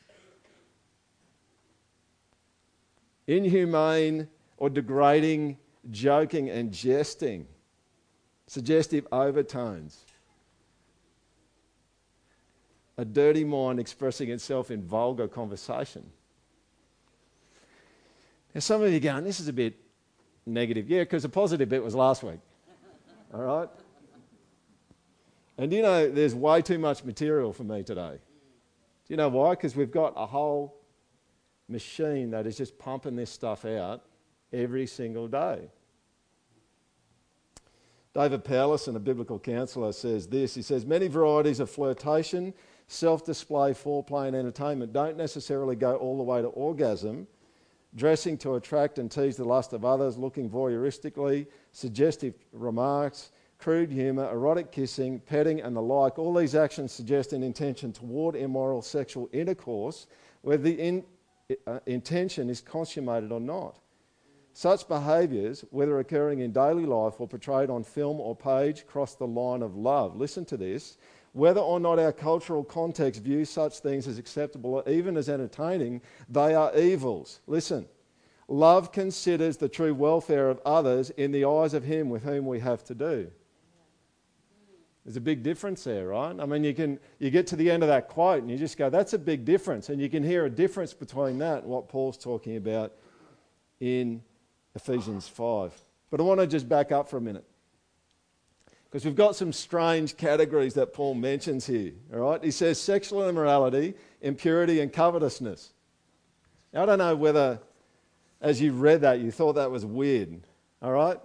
inhumane 3.27 4.29
or 4.57 4.71
degrading 4.71 5.59
joking 5.91 6.51
and 6.51 6.73
jesting, 6.73 7.47
suggestive 8.47 9.07
overtones, 9.13 10.05
a 12.99 13.05
dirty 13.05 13.45
mind 13.45 13.79
expressing 13.79 14.31
itself 14.31 14.71
in 14.71 14.83
vulgar 14.83 15.29
conversation. 15.29 16.05
Now, 18.55 18.61
some 18.61 18.83
of 18.83 18.91
you 18.91 18.97
are 18.97 19.01
going, 19.01 19.25
this 19.25 19.39
is 19.39 19.49
a 19.49 19.53
bit 19.53 19.75
negative. 20.47 20.89
Yeah, 20.89 21.01
because 21.01 21.23
the 21.23 21.29
positive 21.29 21.69
bit 21.69 21.85
was 21.85 21.95
last 21.95 22.23
week. 22.23 22.41
All 23.35 23.43
right? 23.43 23.69
And 25.59 25.73
you 25.73 25.83
know, 25.83 26.11
there's 26.11 26.35
way 26.35 26.63
too 26.63 26.79
much 26.79 27.05
material 27.05 27.53
for 27.53 27.65
me 27.65 27.83
today. 27.83 28.13
Do 28.13 29.13
you 29.13 29.17
know 29.17 29.29
why? 29.29 29.51
Because 29.51 29.77
we've 29.77 29.91
got 29.91 30.15
a 30.17 30.25
whole 30.25 30.75
machine 31.69 32.31
that 32.31 32.47
is 32.47 32.57
just 32.57 32.79
pumping 32.79 33.17
this 33.17 33.31
stuff 33.31 33.65
out 33.65 34.03
every 34.53 34.87
single 34.87 35.29
day. 35.29 35.69
David 38.15 38.45
Powlison, 38.45 38.97
a 38.97 38.99
biblical 38.99 39.39
counselor, 39.39 39.93
says 39.93 40.27
this. 40.27 40.55
He 40.55 40.63
says, 40.63 40.87
Many 40.87 41.07
varieties 41.07 41.61
of 41.61 41.69
flirtation, 41.69 42.55
self 42.87 43.27
display, 43.27 43.73
foreplay, 43.73 44.27
and 44.27 44.35
entertainment 44.35 44.95
don't 44.95 45.19
necessarily 45.19 45.77
go 45.77 45.97
all 45.97 46.17
the 46.17 46.23
way 46.23 46.41
to 46.41 46.49
orgasm. 46.49 47.27
Dressing 47.95 48.37
to 48.39 48.55
attract 48.55 48.99
and 48.99 49.11
tease 49.11 49.37
the 49.37 49.45
lust 49.45 49.73
of 49.73 49.85
others, 49.85 50.19
looking 50.19 50.51
voyeuristically, 50.51 51.47
suggestive 51.73 52.35
remarks, 52.53 53.31
crude 53.59 53.91
humour, 53.91 54.31
erotic 54.31 54.71
kissing, 54.73 55.21
petting, 55.21 55.61
and 55.61 55.75
the 55.75 55.83
like, 55.83 56.19
all 56.19 56.35
these 56.35 56.55
actions 56.55 56.93
suggest 56.93 57.33
an 57.33 57.43
intention 57.43 57.93
toward 57.93 58.35
immoral 58.35 58.83
sexual 58.83 59.29
intercourse, 59.33 60.07
whether 60.43 60.63
the 60.63 60.73
in, 60.73 61.05
uh, 61.67 61.81
intention 61.87 62.51
is 62.51 62.61
consummated 62.61 63.33
or 63.33 63.41
not. 63.41 63.79
Such 64.57 64.89
behaviours, 64.89 65.67
whether 65.69 65.99
occurring 65.99 66.39
in 66.39 66.51
daily 66.51 66.87
life 66.87 67.21
or 67.21 67.29
portrayed 67.29 67.69
on 67.69 67.85
film 67.85 68.19
or 68.19 68.35
page, 68.35 68.87
cross 68.87 69.15
the 69.15 69.27
line 69.27 69.61
of 69.61 69.77
love. 69.77 70.17
Listen 70.17 70.47
to 70.47 70.57
this. 70.57 70.97
Whether 71.35 71.61
or 71.61 71.79
not 71.79 71.99
our 71.99 72.11
cultural 72.11 72.65
context 72.65 73.23
views 73.23 73.51
such 73.51 73.81
things 73.81 74.09
as 74.09 74.17
acceptable 74.17 74.73
or 74.73 74.89
even 74.89 75.19
as 75.19 75.29
entertaining, 75.29 76.01
they 76.31 76.55
are 76.55 76.75
evils. 76.75 77.41
Listen. 77.47 77.87
Love 78.49 78.93
considers 78.93 79.59
the 79.59 79.69
true 79.69 79.93
welfare 79.93 80.49
of 80.49 80.59
others 80.65 81.11
in 81.11 81.33
the 81.33 81.45
eyes 81.45 81.75
of 81.75 81.85
Him 81.85 82.09
with 82.09 82.23
whom 82.23 82.47
we 82.47 82.59
have 82.61 82.83
to 82.85 82.95
do. 82.95 83.31
There's 85.05 85.19
a 85.19 85.21
big 85.21 85.43
difference 85.43 85.85
there, 85.85 86.07
right? 86.07 86.35
I 86.41 86.47
mean, 86.47 86.65
you 86.65 86.73
can 86.73 86.99
you 87.19 87.29
get 87.29 87.47
to 87.49 87.57
the 87.57 87.71
end 87.71 87.83
of 87.83 87.91
that 87.91 88.09
quote 88.09 88.41
and 88.41 88.51
you 88.51 88.57
just 88.57 88.79
go, 88.79 88.89
"That's 88.89 89.13
a 89.13 89.19
big 89.19 89.45
difference," 89.45 89.91
and 89.91 90.01
you 90.01 90.09
can 90.09 90.23
hear 90.23 90.47
a 90.47 90.51
difference 90.51 90.95
between 90.95 91.37
that 91.41 91.65
and 91.65 91.71
what 91.71 91.91
Paul's 91.91 92.17
talking 92.17 92.57
about 92.57 92.95
in 93.81 94.23
Ephesians 94.77 95.27
five. 95.27 95.73
But 96.11 96.21
I 96.21 96.23
want 96.23 96.39
to 96.39 96.47
just 96.47 96.69
back 96.69 96.93
up 96.93 97.09
for 97.09 97.17
a 97.17 97.21
minute 97.21 97.45
because 98.85 99.05
we've 99.05 99.17
got 99.17 99.35
some 99.35 99.53
strange 99.53 100.17
categories 100.17 100.75
that 100.75 100.93
Paul 100.93 101.15
mentions 101.15 101.67
here. 101.67 101.93
All 102.15 102.21
right, 102.21 102.45
he 102.45 102.53
says 102.53 102.81
sexual 102.81 103.29
immorality, 103.29 103.95
impurity, 104.21 104.81
and 104.81 104.93
covetousness. 104.93 105.73
Now, 106.73 106.85
I 106.85 106.87
don't 106.87 106.99
know 106.99 107.17
whether, 107.17 107.59
as 108.41 108.61
you 108.61 108.73
read 108.73 109.01
that, 109.01 109.19
you 109.19 109.33
thought 109.33 109.55
that 109.55 109.71
was 109.71 109.85
weird. 109.85 110.43
All 110.81 110.93
right. 110.93 111.19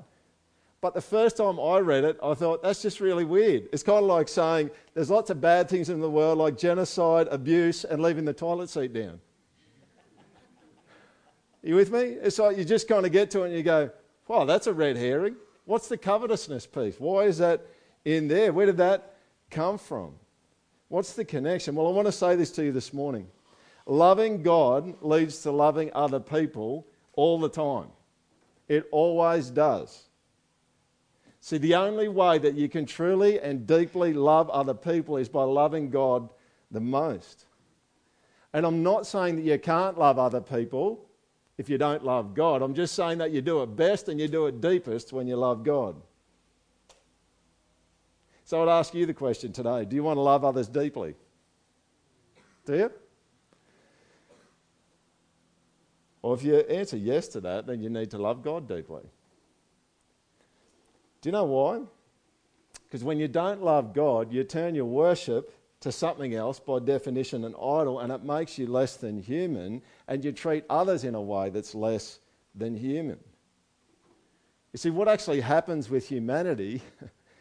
But 0.79 0.95
the 0.95 1.01
first 1.01 1.37
time 1.37 1.59
I 1.59 1.77
read 1.77 2.03
it, 2.05 2.17
I 2.23 2.33
thought, 2.33 2.63
that's 2.63 2.81
just 2.81 2.99
really 2.99 3.25
weird. 3.25 3.69
It's 3.71 3.83
kind 3.83 3.99
of 3.99 4.05
like 4.05 4.27
saying 4.27 4.71
there's 4.95 5.11
lots 5.11 5.29
of 5.29 5.39
bad 5.39 5.69
things 5.69 5.89
in 5.89 5.99
the 5.99 6.09
world, 6.09 6.39
like 6.39 6.57
genocide, 6.57 7.27
abuse, 7.29 7.83
and 7.83 8.01
leaving 8.01 8.25
the 8.25 8.33
toilet 8.33 8.69
seat 8.69 8.91
down. 8.91 9.19
You 11.63 11.75
with 11.75 11.91
me? 11.91 11.99
It's 11.99 12.39
like 12.39 12.57
you 12.57 12.65
just 12.65 12.87
kind 12.87 13.05
of 13.05 13.11
get 13.11 13.31
to 13.31 13.43
it 13.43 13.47
and 13.47 13.55
you 13.55 13.63
go, 13.63 13.91
wow, 14.27 14.45
that's 14.45 14.67
a 14.67 14.73
red 14.73 14.97
herring. 14.97 15.35
What's 15.65 15.87
the 15.87 15.97
covetousness 15.97 16.65
piece? 16.65 16.99
Why 16.99 17.23
is 17.23 17.37
that 17.37 17.65
in 18.05 18.27
there? 18.27 18.51
Where 18.51 18.65
did 18.65 18.77
that 18.77 19.15
come 19.49 19.77
from? 19.77 20.15
What's 20.87 21.13
the 21.13 21.23
connection? 21.23 21.75
Well, 21.75 21.87
I 21.87 21.91
want 21.91 22.07
to 22.07 22.11
say 22.11 22.35
this 22.35 22.51
to 22.51 22.65
you 22.65 22.71
this 22.71 22.93
morning. 22.93 23.27
Loving 23.85 24.41
God 24.41 25.01
leads 25.01 25.41
to 25.43 25.51
loving 25.51 25.91
other 25.93 26.19
people 26.19 26.87
all 27.13 27.39
the 27.39 27.49
time. 27.49 27.87
It 28.67 28.87
always 28.91 29.49
does. 29.49 30.05
See, 31.39 31.57
the 31.57 31.75
only 31.75 32.07
way 32.07 32.37
that 32.37 32.53
you 32.53 32.69
can 32.69 32.85
truly 32.85 33.39
and 33.39 33.65
deeply 33.65 34.13
love 34.13 34.49
other 34.49 34.73
people 34.73 35.17
is 35.17 35.27
by 35.27 35.43
loving 35.43 35.89
God 35.89 36.29
the 36.69 36.79
most. 36.79 37.45
And 38.53 38.65
I'm 38.65 38.83
not 38.83 39.07
saying 39.07 39.37
that 39.37 39.43
you 39.43 39.57
can't 39.57 39.97
love 39.97 40.19
other 40.19 40.41
people 40.41 41.05
if 41.61 41.69
you 41.69 41.77
don't 41.77 42.03
love 42.03 42.33
God. 42.33 42.63
I'm 42.63 42.73
just 42.73 42.95
saying 42.95 43.19
that 43.19 43.29
you 43.29 43.39
do 43.39 43.61
it 43.61 43.67
best 43.75 44.09
and 44.09 44.19
you 44.19 44.27
do 44.27 44.47
it 44.47 44.59
deepest 44.59 45.13
when 45.13 45.27
you 45.27 45.35
love 45.35 45.63
God. 45.63 45.95
So 48.43 48.63
I'd 48.63 48.79
ask 48.79 48.95
you 48.95 49.05
the 49.05 49.13
question 49.13 49.53
today 49.53 49.85
do 49.85 49.95
you 49.95 50.03
want 50.03 50.17
to 50.17 50.21
love 50.21 50.43
others 50.43 50.67
deeply? 50.67 51.13
Do 52.65 52.75
you? 52.75 52.91
Or 56.23 56.33
if 56.33 56.43
you 56.43 56.57
answer 56.57 56.97
yes 56.97 57.27
to 57.29 57.41
that, 57.41 57.67
then 57.67 57.79
you 57.79 57.89
need 57.89 58.09
to 58.09 58.17
love 58.17 58.43
God 58.43 58.67
deeply. 58.67 59.03
Do 61.21 61.29
you 61.29 61.31
know 61.31 61.45
why? 61.45 61.81
Because 62.83 63.03
when 63.03 63.19
you 63.19 63.27
don't 63.27 63.61
love 63.61 63.93
God, 63.93 64.33
you 64.33 64.43
turn 64.43 64.73
your 64.73 64.85
worship 64.85 65.53
to 65.81 65.91
something 65.91 66.33
else, 66.35 66.59
by 66.59 66.79
definition, 66.79 67.43
an 67.43 67.55
idol, 67.55 67.99
and 67.99 68.11
it 68.11 68.23
makes 68.23 68.57
you 68.57 68.67
less 68.67 68.97
than 68.97 69.21
human, 69.21 69.81
and 70.07 70.23
you 70.23 70.31
treat 70.31 70.63
others 70.69 71.03
in 71.03 71.15
a 71.15 71.21
way 71.21 71.49
that's 71.49 71.75
less 71.75 72.19
than 72.55 72.75
human. 72.75 73.17
You 74.73 74.77
see, 74.77 74.91
what 74.91 75.07
actually 75.07 75.41
happens 75.41 75.89
with 75.89 76.07
humanity 76.07 76.81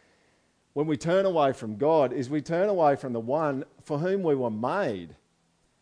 when 0.72 0.86
we 0.86 0.96
turn 0.96 1.26
away 1.26 1.52
from 1.52 1.76
God 1.76 2.12
is 2.12 2.30
we 2.30 2.40
turn 2.40 2.68
away 2.68 2.96
from 2.96 3.12
the 3.12 3.20
one 3.20 3.64
for 3.84 3.98
whom 3.98 4.22
we 4.22 4.34
were 4.34 4.50
made. 4.50 5.14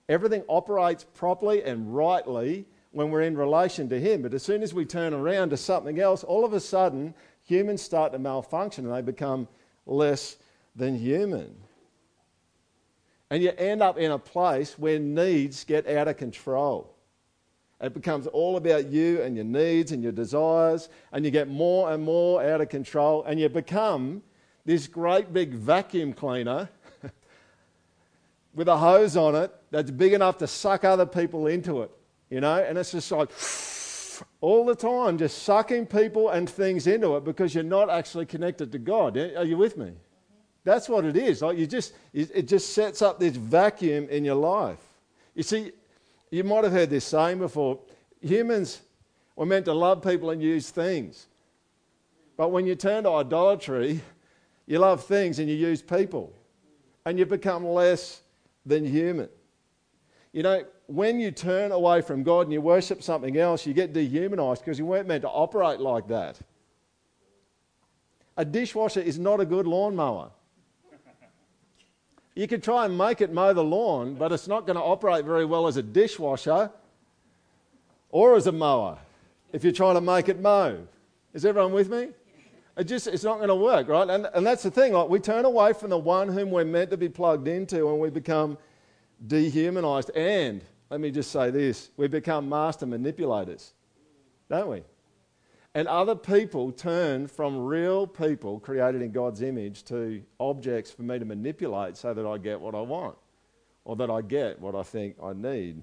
Everything 0.08 0.42
operates 0.48 1.04
properly 1.04 1.62
and 1.62 1.94
rightly 1.94 2.66
when 2.90 3.10
we're 3.10 3.22
in 3.22 3.36
relation 3.36 3.88
to 3.90 4.00
Him. 4.00 4.22
But 4.22 4.34
as 4.34 4.42
soon 4.42 4.62
as 4.62 4.74
we 4.74 4.84
turn 4.84 5.14
around 5.14 5.50
to 5.50 5.56
something 5.56 6.00
else, 6.00 6.24
all 6.24 6.44
of 6.44 6.54
a 6.54 6.60
sudden 6.60 7.14
humans 7.44 7.82
start 7.82 8.12
to 8.12 8.18
malfunction 8.18 8.84
and 8.84 8.94
they 8.94 9.02
become 9.02 9.46
less 9.86 10.36
than 10.74 10.98
human. 10.98 11.54
And 13.30 13.42
you 13.42 13.52
end 13.58 13.82
up 13.82 13.98
in 13.98 14.10
a 14.10 14.18
place 14.18 14.78
where 14.78 14.98
needs 14.98 15.64
get 15.64 15.86
out 15.86 16.08
of 16.08 16.16
control. 16.16 16.94
It 17.80 17.94
becomes 17.94 18.26
all 18.26 18.56
about 18.56 18.88
you 18.88 19.22
and 19.22 19.36
your 19.36 19.44
needs 19.44 19.92
and 19.92 20.02
your 20.02 20.12
desires, 20.12 20.88
and 21.12 21.24
you 21.24 21.30
get 21.30 21.48
more 21.48 21.92
and 21.92 22.02
more 22.02 22.42
out 22.42 22.60
of 22.60 22.68
control, 22.68 23.22
and 23.24 23.38
you 23.38 23.48
become 23.48 24.22
this 24.64 24.86
great 24.86 25.32
big 25.32 25.54
vacuum 25.54 26.12
cleaner 26.12 26.68
with 28.54 28.68
a 28.68 28.76
hose 28.76 29.16
on 29.16 29.36
it 29.36 29.54
that's 29.70 29.90
big 29.90 30.12
enough 30.12 30.38
to 30.38 30.46
suck 30.46 30.84
other 30.84 31.06
people 31.06 31.46
into 31.46 31.82
it, 31.82 31.90
you 32.30 32.40
know, 32.40 32.56
and 32.56 32.76
it's 32.76 32.90
just 32.90 33.12
like 33.12 33.30
all 34.40 34.66
the 34.66 34.74
time, 34.74 35.16
just 35.16 35.44
sucking 35.44 35.86
people 35.86 36.30
and 36.30 36.50
things 36.50 36.88
into 36.88 37.16
it 37.16 37.24
because 37.24 37.54
you're 37.54 37.62
not 37.62 37.88
actually 37.88 38.26
connected 38.26 38.72
to 38.72 38.78
God. 38.78 39.16
Are 39.16 39.44
you 39.44 39.56
with 39.56 39.76
me? 39.76 39.92
That's 40.64 40.88
what 40.88 41.04
it 41.04 41.16
is. 41.16 41.42
Like 41.42 41.56
you 41.56 41.66
just, 41.66 41.94
it 42.12 42.46
just 42.46 42.74
sets 42.74 43.00
up 43.02 43.18
this 43.18 43.36
vacuum 43.36 44.08
in 44.10 44.24
your 44.24 44.34
life. 44.34 44.80
You 45.34 45.42
see, 45.42 45.72
you 46.30 46.44
might 46.44 46.64
have 46.64 46.72
heard 46.72 46.90
this 46.90 47.04
saying 47.04 47.38
before. 47.38 47.78
Humans 48.20 48.80
were 49.36 49.46
meant 49.46 49.64
to 49.66 49.72
love 49.72 50.02
people 50.02 50.30
and 50.30 50.42
use 50.42 50.70
things. 50.70 51.26
But 52.36 52.50
when 52.50 52.66
you 52.66 52.74
turn 52.74 53.04
to 53.04 53.10
idolatry, 53.12 54.00
you 54.66 54.78
love 54.78 55.04
things 55.04 55.38
and 55.38 55.48
you 55.48 55.54
use 55.54 55.80
people. 55.80 56.32
And 57.06 57.18
you 57.18 57.24
become 57.24 57.64
less 57.66 58.22
than 58.66 58.84
human. 58.84 59.28
You 60.32 60.42
know, 60.42 60.64
when 60.86 61.18
you 61.18 61.30
turn 61.30 61.72
away 61.72 62.02
from 62.02 62.22
God 62.22 62.42
and 62.42 62.52
you 62.52 62.60
worship 62.60 63.02
something 63.02 63.36
else, 63.38 63.64
you 63.66 63.72
get 63.72 63.92
dehumanized 63.92 64.62
because 64.62 64.78
you 64.78 64.84
weren't 64.84 65.08
meant 65.08 65.22
to 65.22 65.28
operate 65.28 65.80
like 65.80 66.06
that. 66.08 66.38
A 68.36 68.44
dishwasher 68.44 69.00
is 69.00 69.18
not 69.18 69.40
a 69.40 69.46
good 69.46 69.66
lawnmower. 69.66 70.30
You 72.38 72.46
could 72.46 72.62
try 72.62 72.84
and 72.84 72.96
make 72.96 73.20
it 73.20 73.32
mow 73.32 73.52
the 73.52 73.64
lawn, 73.64 74.14
but 74.14 74.30
it's 74.30 74.46
not 74.46 74.64
going 74.64 74.76
to 74.76 74.82
operate 74.82 75.24
very 75.24 75.44
well 75.44 75.66
as 75.66 75.76
a 75.76 75.82
dishwasher 75.82 76.70
or 78.10 78.36
as 78.36 78.46
a 78.46 78.52
mower 78.52 78.96
if 79.52 79.64
you're 79.64 79.72
trying 79.72 79.96
to 79.96 80.00
make 80.00 80.28
it 80.28 80.40
mow. 80.40 80.86
Is 81.34 81.44
everyone 81.44 81.72
with 81.72 81.90
me? 81.90 82.10
It 82.76 82.84
just, 82.84 83.08
it's 83.08 83.24
not 83.24 83.38
going 83.38 83.48
to 83.48 83.56
work, 83.56 83.88
right? 83.88 84.08
And, 84.08 84.28
and 84.32 84.46
that's 84.46 84.62
the 84.62 84.70
thing. 84.70 84.92
Like 84.92 85.08
we 85.08 85.18
turn 85.18 85.46
away 85.46 85.72
from 85.72 85.90
the 85.90 85.98
one 85.98 86.28
whom 86.28 86.52
we're 86.52 86.64
meant 86.64 86.90
to 86.90 86.96
be 86.96 87.08
plugged 87.08 87.48
into 87.48 87.88
and 87.88 87.98
we 87.98 88.08
become 88.08 88.56
dehumanized 89.26 90.12
and 90.14 90.62
let 90.90 91.00
me 91.00 91.10
just 91.10 91.32
say 91.32 91.50
this 91.50 91.90
we 91.96 92.06
become 92.06 92.48
master 92.48 92.86
manipulators, 92.86 93.72
don't 94.48 94.68
we? 94.68 94.84
And 95.74 95.86
other 95.86 96.14
people 96.14 96.72
turn 96.72 97.26
from 97.28 97.58
real 97.58 98.06
people 98.06 98.58
created 98.58 99.02
in 99.02 99.12
God's 99.12 99.42
image 99.42 99.84
to 99.84 100.22
objects 100.40 100.90
for 100.90 101.02
me 101.02 101.18
to 101.18 101.24
manipulate 101.24 101.96
so 101.96 102.14
that 102.14 102.26
I 102.26 102.38
get 102.38 102.60
what 102.60 102.74
I 102.74 102.80
want 102.80 103.16
or 103.84 103.96
that 103.96 104.10
I 104.10 104.22
get 104.22 104.60
what 104.60 104.74
I 104.74 104.82
think 104.82 105.16
I 105.22 105.32
need. 105.32 105.82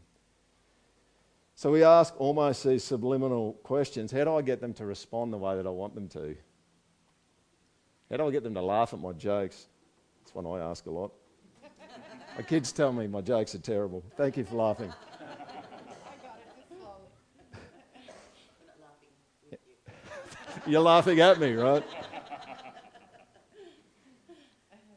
So 1.55 1.71
we 1.71 1.83
ask 1.83 2.13
almost 2.19 2.63
these 2.65 2.83
subliminal 2.83 3.53
questions 3.63 4.11
how 4.11 4.25
do 4.25 4.35
I 4.35 4.41
get 4.41 4.59
them 4.59 4.73
to 4.73 4.85
respond 4.85 5.31
the 5.31 5.37
way 5.37 5.55
that 5.55 5.65
I 5.65 5.69
want 5.69 5.95
them 5.95 6.09
to? 6.09 6.35
How 8.09 8.17
do 8.17 8.27
I 8.27 8.31
get 8.31 8.43
them 8.43 8.53
to 8.55 8.61
laugh 8.61 8.93
at 8.93 8.99
my 8.99 9.13
jokes? 9.13 9.67
That's 10.21 10.35
one 10.35 10.45
I 10.45 10.63
ask 10.63 10.85
a 10.85 10.91
lot. 10.91 11.11
My 12.35 12.43
kids 12.43 12.73
tell 12.73 12.91
me 12.91 13.07
my 13.07 13.21
jokes 13.21 13.55
are 13.55 13.59
terrible. 13.59 14.03
Thank 14.17 14.35
you 14.35 14.43
for 14.43 14.55
laughing. 14.55 14.91
You're 20.67 20.81
laughing 20.81 21.19
at 21.19 21.39
me, 21.39 21.53
right? 21.53 21.83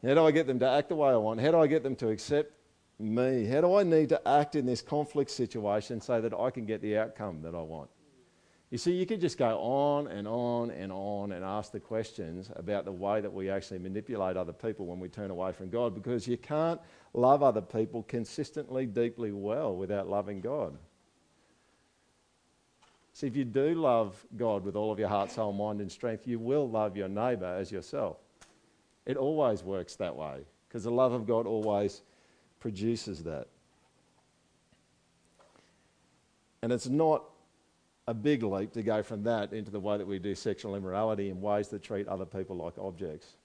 How 0.03 0.13
do 0.15 0.25
I 0.25 0.31
get 0.31 0.47
them 0.47 0.57
to 0.59 0.67
act 0.67 0.89
the 0.89 0.95
way 0.95 1.11
I 1.11 1.15
want? 1.17 1.39
How 1.41 1.51
do 1.51 1.59
I 1.59 1.67
get 1.67 1.83
them 1.83 1.95
to 1.97 2.09
accept 2.09 2.53
me? 2.97 3.45
How 3.45 3.61
do 3.61 3.75
I 3.75 3.83
need 3.83 4.09
to 4.09 4.27
act 4.27 4.55
in 4.55 4.65
this 4.65 4.81
conflict 4.81 5.29
situation 5.29 6.01
so 6.01 6.21
that 6.21 6.33
I 6.33 6.49
can 6.49 6.65
get 6.65 6.81
the 6.81 6.97
outcome 6.97 7.43
that 7.43 7.53
I 7.53 7.61
want? 7.61 7.89
You 8.71 8.77
see, 8.79 8.93
you 8.93 9.05
could 9.05 9.21
just 9.21 9.37
go 9.37 9.59
on 9.59 10.07
and 10.07 10.27
on 10.27 10.71
and 10.71 10.91
on 10.91 11.33
and 11.33 11.43
ask 11.43 11.71
the 11.71 11.79
questions 11.79 12.49
about 12.55 12.85
the 12.85 12.91
way 12.91 13.21
that 13.21 13.31
we 13.31 13.49
actually 13.49 13.79
manipulate 13.79 14.37
other 14.37 14.53
people 14.53 14.87
when 14.87 14.99
we 14.99 15.07
turn 15.07 15.29
away 15.29 15.51
from 15.51 15.69
God 15.69 15.93
because 15.93 16.27
you 16.27 16.37
can't 16.37 16.79
love 17.13 17.43
other 17.43 17.61
people 17.61 18.03
consistently, 18.03 18.85
deeply 18.87 19.31
well 19.31 19.75
without 19.75 20.07
loving 20.07 20.39
God. 20.39 20.77
See, 23.19 23.27
if 23.27 23.35
you 23.35 23.43
do 23.43 23.73
love 23.73 24.25
God 24.37 24.63
with 24.63 24.77
all 24.77 24.93
of 24.93 24.97
your 24.97 25.09
heart, 25.09 25.29
soul, 25.29 25.51
mind, 25.51 25.81
and 25.81 25.91
strength, 25.91 26.25
you 26.25 26.39
will 26.39 26.69
love 26.69 26.95
your 26.95 27.09
neighbour 27.09 27.53
as 27.53 27.69
yourself. 27.69 28.15
It 29.05 29.17
always 29.17 29.61
works 29.61 29.97
that 29.97 30.15
way 30.15 30.45
because 30.65 30.85
the 30.85 30.91
love 30.91 31.11
of 31.11 31.27
God 31.27 31.45
always 31.45 32.01
produces 32.61 33.23
that. 33.23 33.47
And 36.61 36.71
it's 36.71 36.87
not 36.87 37.25
a 38.07 38.13
big 38.13 38.41
leap 38.41 38.71
to 38.71 38.83
go 38.83 39.03
from 39.03 39.23
that 39.23 39.51
into 39.51 39.69
the 39.69 39.81
way 39.81 39.97
that 39.97 40.07
we 40.07 40.17
do 40.17 40.33
sexual 40.33 40.73
immorality 40.77 41.29
in 41.29 41.41
ways 41.41 41.67
that 41.67 41.83
treat 41.83 42.07
other 42.07 42.25
people 42.25 42.55
like 42.55 42.77
objects 42.77 43.35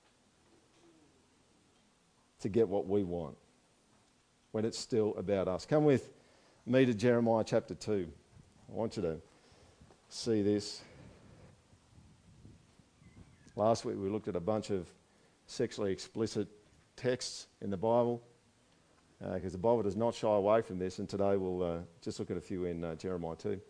to 2.43 2.49
get 2.49 2.69
what 2.69 2.87
we 2.87 3.03
want 3.03 3.37
when 4.53 4.65
it's 4.65 4.79
still 4.79 5.17
about 5.17 5.49
us. 5.49 5.67
Come 5.67 5.85
with 5.85 6.13
me 6.65 6.87
to 6.87 6.95
Jeremiah 6.95 7.43
chapter 7.45 7.75
2. 7.75 8.07
I 8.69 8.73
want 8.73 8.97
you 8.97 9.03
to 9.03 9.21
see 10.15 10.43
this. 10.43 10.81
Last 13.57 13.85
week 13.85 13.97
we 13.99 14.09
looked 14.09 14.29
at 14.29 14.37
a 14.37 14.41
bunch 14.41 14.71
of 14.71 14.89
sexually 15.47 15.91
explicit 15.91 16.47
texts 16.97 17.49
in 17.61 17.71
the 17.71 17.77
Bible 17.77 18.23
because 19.19 19.53
uh, 19.53 19.57
the 19.57 19.59
Bible 19.59 19.83
does 19.83 19.97
not 19.97 20.15
shy 20.15 20.33
away 20.33 20.63
from 20.63 20.79
this, 20.79 21.01
and 21.01 21.09
today 21.09 21.37
we'll 21.37 21.63
uh, 21.63 21.79
just 22.01 22.21
look 22.21 22.31
at 22.31 22.37
a 22.37 22.41
few 22.41 22.65
in 22.65 22.85
uh, 22.85 22.95
Jeremiah 22.95 23.35
2. 23.35 23.61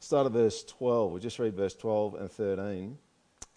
Start 0.00 0.26
at 0.26 0.32
verse 0.32 0.64
12. 0.64 1.12
We'll 1.12 1.20
just 1.20 1.38
read 1.38 1.54
verse 1.54 1.74
12 1.74 2.14
and 2.16 2.30
13 2.30 2.98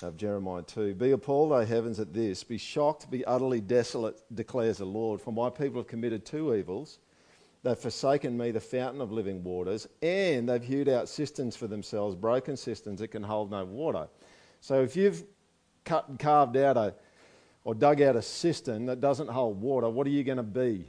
of 0.03 0.17
Jeremiah 0.17 0.61
2. 0.61 0.95
Be 0.95 1.11
appalled, 1.11 1.51
O 1.51 1.65
heavens, 1.65 1.99
at 1.99 2.13
this. 2.13 2.43
Be 2.43 2.57
shocked, 2.57 3.09
be 3.09 3.25
utterly 3.25 3.61
desolate, 3.61 4.21
declares 4.35 4.77
the 4.77 4.85
Lord. 4.85 5.21
For 5.21 5.31
my 5.31 5.49
people 5.49 5.79
have 5.79 5.87
committed 5.87 6.25
two 6.25 6.53
evils. 6.53 6.99
They've 7.63 7.77
forsaken 7.77 8.37
me, 8.37 8.51
the 8.51 8.59
fountain 8.59 8.99
of 8.99 9.11
living 9.11 9.41
waters, 9.41 9.87
and 10.01 10.49
they've 10.49 10.63
hewed 10.63 10.89
out 10.89 11.07
cisterns 11.07 11.55
for 11.55 11.67
themselves, 11.67 12.13
broken 12.13 12.57
cisterns 12.57 12.99
that 12.99 13.07
can 13.07 13.23
hold 13.23 13.51
no 13.51 13.63
water. 13.63 14.07
So 14.59 14.81
if 14.81 14.97
you've 14.97 15.23
cut 15.85 16.09
and 16.09 16.19
carved 16.19 16.57
out 16.57 16.75
a, 16.75 16.93
or 17.63 17.73
dug 17.73 18.01
out 18.01 18.17
a 18.17 18.21
cistern 18.21 18.85
that 18.87 18.99
doesn't 18.99 19.29
hold 19.29 19.61
water, 19.61 19.89
what 19.89 20.05
are 20.05 20.11
you 20.11 20.25
going 20.25 20.37
to 20.37 20.43
be? 20.43 20.85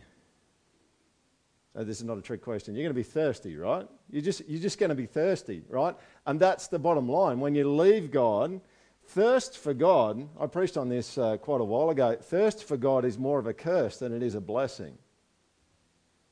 Oh, 1.76 1.84
this 1.84 1.98
is 1.98 2.04
not 2.04 2.18
a 2.18 2.22
trick 2.22 2.42
question. 2.42 2.74
You're 2.74 2.84
going 2.84 2.94
to 2.94 2.94
be 2.94 3.02
thirsty, 3.02 3.56
right? 3.56 3.86
You're 4.10 4.22
just, 4.22 4.48
you're 4.48 4.60
just 4.62 4.78
going 4.78 4.90
to 4.90 4.96
be 4.96 5.06
thirsty, 5.06 5.62
right? 5.68 5.96
And 6.26 6.38
that's 6.38 6.68
the 6.68 6.78
bottom 6.78 7.08
line. 7.08 7.40
When 7.40 7.54
you 7.54 7.72
leave 7.72 8.10
God, 8.10 8.60
thirst 9.06 9.58
for 9.58 9.74
God, 9.74 10.28
I 10.38 10.46
preached 10.46 10.76
on 10.76 10.88
this 10.88 11.18
uh, 11.18 11.36
quite 11.36 11.60
a 11.60 11.64
while 11.64 11.90
ago, 11.90 12.16
thirst 12.20 12.64
for 12.64 12.76
God 12.76 13.04
is 13.04 13.18
more 13.18 13.38
of 13.38 13.46
a 13.46 13.54
curse 13.54 13.98
than 13.98 14.12
it 14.12 14.22
is 14.22 14.34
a 14.34 14.40
blessing. 14.40 14.98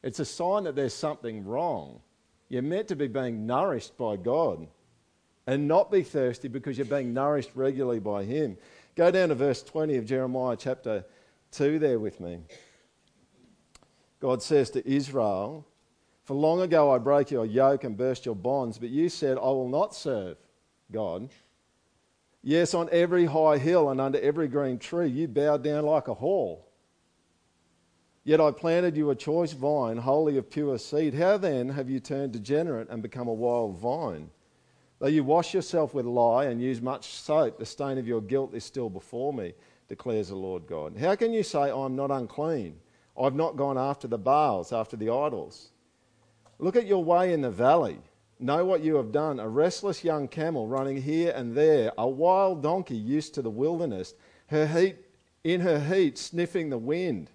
It's 0.03 0.19
a 0.19 0.25
sign 0.25 0.65
that 0.65 0.75
there's 0.75 0.95
something 0.95 1.45
wrong. 1.45 2.01
You're 2.49 2.63
meant 2.63 2.89
to 2.89 2.97
be 2.97 3.07
being 3.07 3.47
nourished 3.47 3.97
by 3.97 4.17
God 4.17 4.67
and 5.47 5.69
not 5.69 5.91
be 5.91 6.03
thirsty 6.03 6.49
because 6.49 6.77
you're 6.77 6.85
being 6.87 7.15
nourished 7.15 7.51
regularly 7.55 8.01
by 8.01 8.25
Him. 8.25 8.57
Go 8.95 9.11
down 9.11 9.31
to 9.31 9.35
verse 9.35 9.63
20 9.63 9.97
of 9.97 10.05
Jeremiah 10.05 10.57
chapter 10.57 11.05
2 11.53 11.79
there 11.79 11.99
with 11.99 12.21
me. 12.21 12.41
God 14.21 14.43
says 14.43 14.71
to 14.71 14.89
Israel, 14.89 15.67
For 16.25 16.35
long 16.35 16.61
ago 16.61 16.93
I 16.93 16.99
broke 16.99 17.31
your 17.31 17.47
yoke 17.47 17.85
and 17.85 17.97
burst 17.97 18.27
your 18.27 18.37
bonds, 18.37 18.79
but 18.79 18.91
you 18.91 19.09
said, 19.09 19.39
I 19.39 19.47
will 19.47 19.69
not 19.69 19.95
serve 19.95 20.37
God. 20.93 21.31
Yes, 22.43 22.75
on 22.75 22.89
every 22.91 23.27
high 23.27 23.59
hill 23.59 23.89
and 23.91 24.01
under 24.01 24.21
every 24.21 24.49
green 24.49 24.79
tree 24.79 25.09
you 25.09 25.29
bowed 25.29 25.63
down 25.63 25.85
like 25.85 26.09
a 26.09 26.15
whore. 26.15 26.59
Yet 28.25 28.41
I 28.41 28.51
planted 28.51 28.97
you 28.97 29.11
a 29.11 29.17
choice 29.17 29.53
vine, 29.53 29.97
wholly 29.97 30.37
of 30.39 30.51
pure 30.51 30.79
seed. 30.79 31.15
How 31.15 31.39
then 31.39 31.69
have 31.71 31.89
you 31.89 32.01
turned 32.01 32.33
degenerate 32.33 32.89
and 32.89 33.03
become 33.03 33.29
a 33.29 33.33
wild 33.33 33.79
vine? 33.79 34.31
Though 34.99 35.09
you 35.09 35.25
wash 35.25 35.55
yourself 35.55 35.95
with 35.95 36.07
lye 36.07 36.45
and 36.45 36.63
use 36.63 36.81
much 36.81 37.09
soap, 37.09 37.59
the 37.59 37.67
stain 37.67 37.99
of 37.99 38.07
your 38.07 38.21
guilt 38.21 38.55
is 38.55 38.65
still 38.65 38.89
before 38.89 39.33
me, 39.33 39.55
declares 39.89 40.29
the 40.29 40.37
Lord 40.37 40.67
God. 40.69 40.97
How 40.97 41.17
can 41.17 41.33
you 41.33 41.43
say, 41.43 41.71
I'm 41.71 41.97
not 41.97 42.13
unclean? 42.13 42.77
I've 43.21 43.35
not 43.35 43.57
gone 43.57 43.77
after 43.77 44.07
the 44.07 44.19
Baals, 44.19 44.73
after 44.73 44.97
the 44.97 45.11
idols. 45.11 45.71
Look 46.61 46.77
at 46.77 46.87
your 46.87 47.03
way 47.03 47.33
in 47.33 47.41
the 47.41 47.51
valley. 47.51 47.99
Know 48.43 48.65
what 48.65 48.83
you 48.83 48.97
have 48.97 49.13
done. 49.13 49.39
A 49.39 49.49
restless 49.49 50.03
young 50.03 50.27
camel 50.27 50.67
running 50.67 51.01
here 51.01 51.33
and 51.35 51.55
there, 51.55 51.93
a 51.97 52.09
wild 52.09 52.61
donkey 52.61 52.97
used 52.97 53.35
to 53.35 53.43
the 53.43 53.51
wilderness, 53.51 54.15
her 54.49 54.67
heat, 54.67 54.97
in 55.45 55.61
her 55.61 55.79
heat 55.79 56.19
sniffing 56.19 56.69
the 56.69 56.77
wind. 56.77 57.31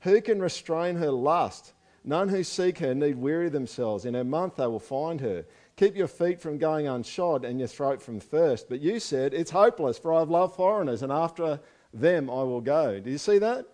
Who 0.00 0.20
can 0.20 0.42
restrain 0.42 0.96
her 0.96 1.12
lust? 1.12 1.74
None 2.02 2.28
who 2.28 2.42
seek 2.42 2.78
her 2.78 2.92
need 2.92 3.18
weary 3.18 3.50
themselves. 3.50 4.04
In 4.04 4.16
a 4.16 4.24
month 4.24 4.56
they 4.56 4.66
will 4.66 4.80
find 4.80 5.20
her. 5.20 5.44
Keep 5.76 5.94
your 5.94 6.08
feet 6.08 6.40
from 6.40 6.58
going 6.58 6.86
unshod 6.86 7.44
and 7.44 7.60
your 7.60 7.68
throat 7.68 8.02
from 8.02 8.18
thirst. 8.18 8.68
But 8.68 8.80
you 8.80 8.98
said, 8.98 9.32
It's 9.32 9.52
hopeless, 9.52 9.96
for 9.96 10.12
I 10.12 10.18
have 10.18 10.30
loved 10.30 10.56
foreigners, 10.56 11.02
and 11.02 11.12
after 11.12 11.60
them 11.94 12.28
I 12.28 12.42
will 12.42 12.60
go. 12.60 12.98
Do 12.98 13.10
you 13.10 13.18
see 13.18 13.38
that? 13.38 13.64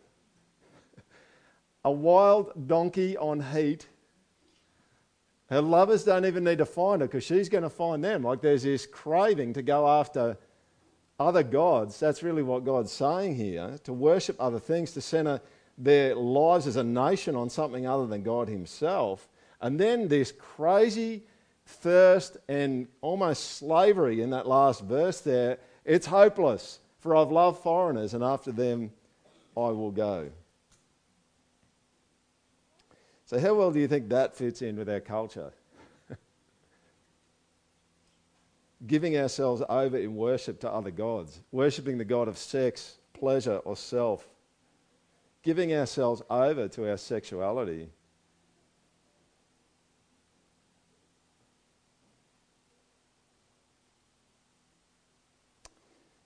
a 1.85 1.91
wild 1.91 2.69
donkey 2.69 3.17
on 3.17 3.41
heat. 3.41 3.87
Her 5.49 5.61
lovers 5.61 6.05
don't 6.05 6.25
even 6.25 6.45
need 6.45 6.59
to 6.59 6.67
find 6.67 7.01
her 7.01 7.07
because 7.07 7.25
she's 7.25 7.49
going 7.49 7.63
to 7.63 7.71
find 7.71 8.03
them. 8.03 8.23
Like 8.23 8.41
there's 8.41 8.65
this 8.65 8.87
craving 8.87 9.53
to 9.55 9.63
go 9.63 9.89
after 9.89 10.37
other 11.21 11.43
gods. 11.43 12.01
That's 12.01 12.23
really 12.23 12.43
what 12.43 12.65
God's 12.65 12.93
saying 12.93 13.37
here 13.37 13.79
to 13.85 13.93
worship 13.93 14.37
other 14.41 14.59
things, 14.59 14.93
to 14.93 15.01
center 15.01 15.41
their 15.79 16.15
lives 16.15 16.67
as 16.67 16.77
a 16.77 16.85
nation 16.85 17.37
on 17.37 17.51
something 17.51 17.87
other 17.87 18.07
than 18.07 18.23
God 18.23 18.49
Himself. 18.49 19.29
And 19.61 19.79
then 19.79 20.09
this 20.09 20.33
crazy 20.33 21.23
thirst 21.67 22.37
and 22.49 22.89
almost 23.01 23.57
slavery 23.57 24.23
in 24.23 24.31
that 24.31 24.47
last 24.47 24.83
verse 24.83 25.21
there. 25.21 25.59
It's 25.85 26.07
hopeless, 26.07 26.81
for 27.01 27.15
I've 27.15 27.31
loved 27.31 27.63
foreigners, 27.63 28.15
and 28.15 28.25
after 28.25 28.53
them 28.53 28.91
I 29.57 29.69
will 29.69 29.91
go. 29.91 30.31
So, 33.27 33.41
how 33.41 33.55
well 33.55 33.73
do 33.73 33.81
you 33.81 33.89
think 33.89 34.09
that 34.11 34.37
fits 34.37 34.63
in 34.63 34.77
with 34.77 34.89
our 34.89 35.01
culture? 35.01 35.53
Giving 38.87 39.17
ourselves 39.19 39.65
over 39.69 39.99
in 39.99 40.15
worship 40.15 40.61
to 40.61 40.71
other 40.71 40.93
gods, 40.93 41.41
worshipping 41.51 41.99
the 41.99 42.05
God 42.05 42.29
of 42.29 42.39
sex, 42.39 42.99
pleasure, 43.13 43.57
or 43.65 43.77
self, 43.77 44.29
giving 45.43 45.75
ourselves 45.75 46.23
over 46.31 46.69
to 46.69 46.89
our 46.89 46.97
sexuality. 46.97 47.89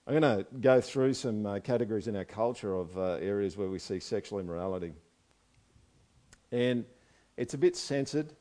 I'm 0.06 0.20
going 0.20 0.44
to 0.44 0.46
go 0.60 0.80
through 0.82 1.14
some 1.14 1.46
uh, 1.46 1.60
categories 1.60 2.08
in 2.08 2.16
our 2.16 2.24
culture 2.24 2.74
of 2.74 2.98
uh, 2.98 3.12
areas 3.20 3.56
where 3.56 3.68
we 3.68 3.78
see 3.78 4.00
sexual 4.00 4.38
immorality. 4.38 4.92
And 6.52 6.84
it's 7.36 7.54
a 7.54 7.58
bit 7.58 7.76
censored 7.76 8.32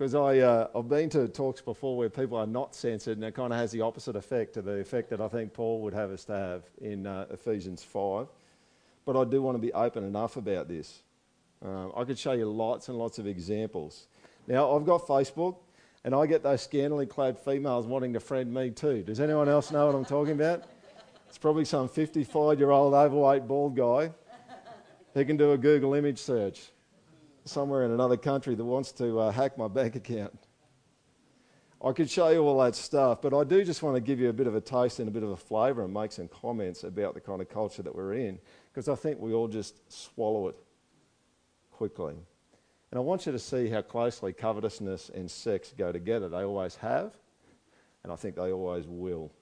because 0.00 0.14
uh, 0.14 0.68
I've 0.74 0.88
been 0.88 1.10
to 1.10 1.28
talks 1.28 1.60
before 1.60 1.94
where 1.94 2.08
people 2.08 2.38
are 2.38 2.46
not 2.46 2.74
censored 2.74 3.18
and 3.18 3.24
it 3.24 3.34
kind 3.34 3.52
of 3.52 3.58
has 3.58 3.70
the 3.70 3.82
opposite 3.82 4.16
effect 4.16 4.54
to 4.54 4.62
the 4.62 4.78
effect 4.78 5.10
that 5.10 5.20
I 5.20 5.28
think 5.28 5.52
Paul 5.52 5.82
would 5.82 5.92
have 5.92 6.10
us 6.10 6.24
to 6.24 6.32
have 6.32 6.62
in 6.80 7.06
uh, 7.06 7.26
Ephesians 7.30 7.82
5. 7.82 8.26
But 9.04 9.20
I 9.20 9.24
do 9.24 9.42
want 9.42 9.56
to 9.56 9.60
be 9.60 9.74
open 9.74 10.02
enough 10.04 10.38
about 10.38 10.68
this. 10.68 11.02
Um, 11.62 11.92
I 11.94 12.04
could 12.04 12.18
show 12.18 12.32
you 12.32 12.50
lots 12.50 12.88
and 12.88 12.96
lots 12.96 13.18
of 13.18 13.26
examples. 13.26 14.06
Now, 14.46 14.74
I've 14.74 14.86
got 14.86 15.06
Facebook 15.06 15.56
and 16.02 16.14
I 16.14 16.24
get 16.24 16.42
those 16.42 16.62
scantily 16.62 17.04
clad 17.04 17.38
females 17.38 17.86
wanting 17.86 18.14
to 18.14 18.20
friend 18.20 18.54
me 18.54 18.70
too. 18.70 19.02
Does 19.02 19.20
anyone 19.20 19.50
else 19.50 19.70
know 19.70 19.84
what 19.84 19.94
I'm 19.94 20.06
talking 20.06 20.32
about? 20.32 20.64
It's 21.28 21.36
probably 21.36 21.66
some 21.66 21.90
55 21.90 22.58
year 22.58 22.70
old 22.70 22.94
overweight 22.94 23.46
bald 23.46 23.76
guy 23.76 24.12
he 25.14 25.24
can 25.24 25.36
do 25.36 25.52
a 25.52 25.58
Google 25.58 25.94
image 25.94 26.18
search 26.18 26.70
somewhere 27.44 27.84
in 27.84 27.90
another 27.90 28.16
country 28.16 28.54
that 28.54 28.64
wants 28.64 28.92
to 28.92 29.18
uh, 29.18 29.32
hack 29.32 29.58
my 29.58 29.68
bank 29.68 29.96
account. 29.96 30.38
I 31.82 31.92
could 31.92 32.10
show 32.10 32.28
you 32.28 32.42
all 32.42 32.62
that 32.62 32.74
stuff, 32.74 33.22
but 33.22 33.32
I 33.32 33.42
do 33.42 33.64
just 33.64 33.82
want 33.82 33.96
to 33.96 34.00
give 34.00 34.20
you 34.20 34.28
a 34.28 34.34
bit 34.34 34.46
of 34.46 34.54
a 34.54 34.60
taste 34.60 34.98
and 34.98 35.08
a 35.08 35.10
bit 35.10 35.22
of 35.22 35.30
a 35.30 35.36
flavour 35.36 35.82
and 35.82 35.94
make 35.94 36.12
some 36.12 36.28
comments 36.28 36.84
about 36.84 37.14
the 37.14 37.20
kind 37.20 37.40
of 37.40 37.48
culture 37.48 37.82
that 37.82 37.94
we're 37.94 38.12
in, 38.12 38.38
because 38.72 38.86
I 38.86 38.94
think 38.94 39.18
we 39.18 39.32
all 39.32 39.48
just 39.48 39.90
swallow 39.90 40.48
it 40.48 40.56
quickly. 41.72 42.16
And 42.90 42.98
I 42.98 43.00
want 43.00 43.24
you 43.24 43.32
to 43.32 43.38
see 43.38 43.70
how 43.70 43.80
closely 43.80 44.34
covetousness 44.34 45.10
and 45.14 45.30
sex 45.30 45.72
go 45.76 45.90
together. 45.90 46.28
They 46.28 46.42
always 46.42 46.76
have, 46.76 47.12
and 48.02 48.12
I 48.12 48.16
think 48.16 48.36
they 48.36 48.52
always 48.52 48.86
will. 48.86 49.32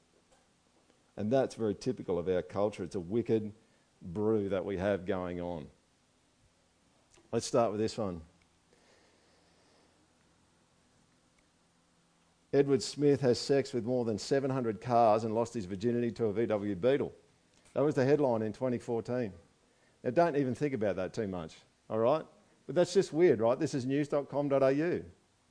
And 1.17 1.33
that's 1.33 1.57
very 1.57 1.75
typical 1.75 2.21
of 2.21 2.29
our 2.29 2.43
culture. 2.43 2.85
It's 2.85 2.95
a 2.95 3.01
wicked 3.01 3.53
brew 4.03 4.49
that 4.49 4.65
we 4.65 4.77
have 4.77 5.07
going 5.07 5.41
on. 5.41 5.67
Let's 7.33 7.47
start 7.47 7.73
with 7.73 7.81
this 7.81 7.99
one. 7.99 8.23
Edward 12.53 12.83
Smith 12.83 13.21
has 13.21 13.39
sex 13.39 13.75
with 13.75 13.85
more 13.85 14.05
than 14.05 14.19
700 14.19 14.81
cars 14.81 15.25
and 15.25 15.35
lost 15.35 15.53
his 15.53 15.67
virginity 15.67 16.11
to 16.13 16.27
a 16.27 16.33
VW 16.33 16.81
Beetle. 16.81 17.13
That 17.75 17.85
was 17.85 17.95
the 17.95 18.05
headline 18.05 18.43
in 18.43 18.53
2014. 18.53 19.33
Now, 20.03 20.11
don't 20.11 20.37
even 20.37 20.55
think 20.55 20.73
about 20.73 20.97
that 20.97 21.13
too 21.13 21.29
much, 21.29 21.57
all 21.91 21.99
right? 21.99 22.25
But 22.67 22.75
that's 22.75 22.95
just 22.95 23.13
weird, 23.13 23.41
right? 23.41 23.59
This 23.59 23.75
is 23.75 23.85
news.com.au. 23.85 25.01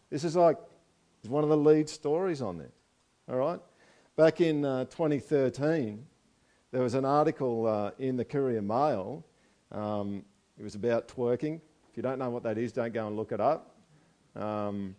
This 0.10 0.24
is 0.24 0.36
like 0.36 0.58
it's 1.20 1.30
one 1.30 1.44
of 1.44 1.50
the 1.50 1.58
lead 1.58 1.90
stories 1.90 2.42
on 2.42 2.58
there, 2.58 2.72
all 3.30 3.36
right? 3.38 3.60
Back 4.16 4.42
in 4.42 4.66
uh, 4.66 4.86
2013, 4.86 6.04
there 6.72 6.82
was 6.82 6.96
an 6.96 7.06
article 7.06 7.66
uh, 7.66 7.92
in 7.98 8.18
the 8.18 8.26
Courier 8.26 8.62
Mail. 8.62 9.26
Um, 9.72 10.24
it 10.58 10.64
was 10.64 10.76
about 10.76 11.08
twerking. 11.08 11.62
If 11.90 11.96
you 11.96 12.04
don't 12.04 12.20
know 12.20 12.30
what 12.30 12.44
that 12.44 12.58
is, 12.58 12.72
don't 12.72 12.94
go 12.94 13.08
and 13.08 13.16
look 13.16 13.32
it 13.32 13.40
up. 13.40 13.76
Um, 14.36 14.96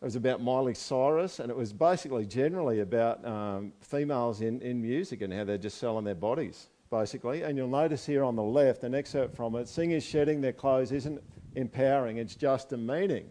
it 0.00 0.04
was 0.04 0.16
about 0.16 0.40
Miley 0.40 0.74
Cyrus, 0.74 1.40
and 1.40 1.50
it 1.50 1.56
was 1.56 1.72
basically 1.72 2.24
generally 2.24 2.80
about 2.80 3.24
um, 3.26 3.72
females 3.80 4.40
in, 4.40 4.60
in 4.62 4.80
music 4.80 5.22
and 5.22 5.32
how 5.32 5.44
they're 5.44 5.58
just 5.58 5.78
selling 5.78 6.04
their 6.04 6.14
bodies, 6.14 6.68
basically. 6.90 7.42
And 7.42 7.58
you'll 7.58 7.68
notice 7.68 8.06
here 8.06 8.22
on 8.22 8.36
the 8.36 8.42
left 8.42 8.84
an 8.84 8.94
excerpt 8.94 9.36
from 9.36 9.56
it 9.56 9.68
singers 9.68 10.04
shedding 10.04 10.40
their 10.40 10.52
clothes 10.52 10.92
isn't 10.92 11.20
empowering, 11.56 12.18
it's 12.18 12.36
just 12.36 12.68
demeaning. 12.68 13.26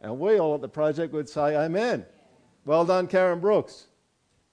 And 0.00 0.18
we 0.18 0.38
all 0.38 0.54
at 0.54 0.60
the 0.60 0.68
project 0.68 1.12
would 1.12 1.28
say, 1.28 1.56
Amen. 1.56 2.06
Well 2.64 2.84
done, 2.84 3.08
Karen 3.08 3.40
Brooks. 3.40 3.86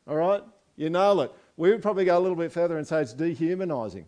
All 0.07 0.15
right? 0.15 0.41
You 0.75 0.89
nail 0.89 1.21
it. 1.21 1.31
We 1.59 1.71
would 1.71 1.81
probably 1.81 2.05
go 2.05 2.17
a 2.17 2.21
little 2.21 2.37
bit 2.37 2.53
further 2.53 2.77
and 2.77 2.87
say 2.87 3.01
it's 3.01 3.13
dehumanising. 3.13 4.05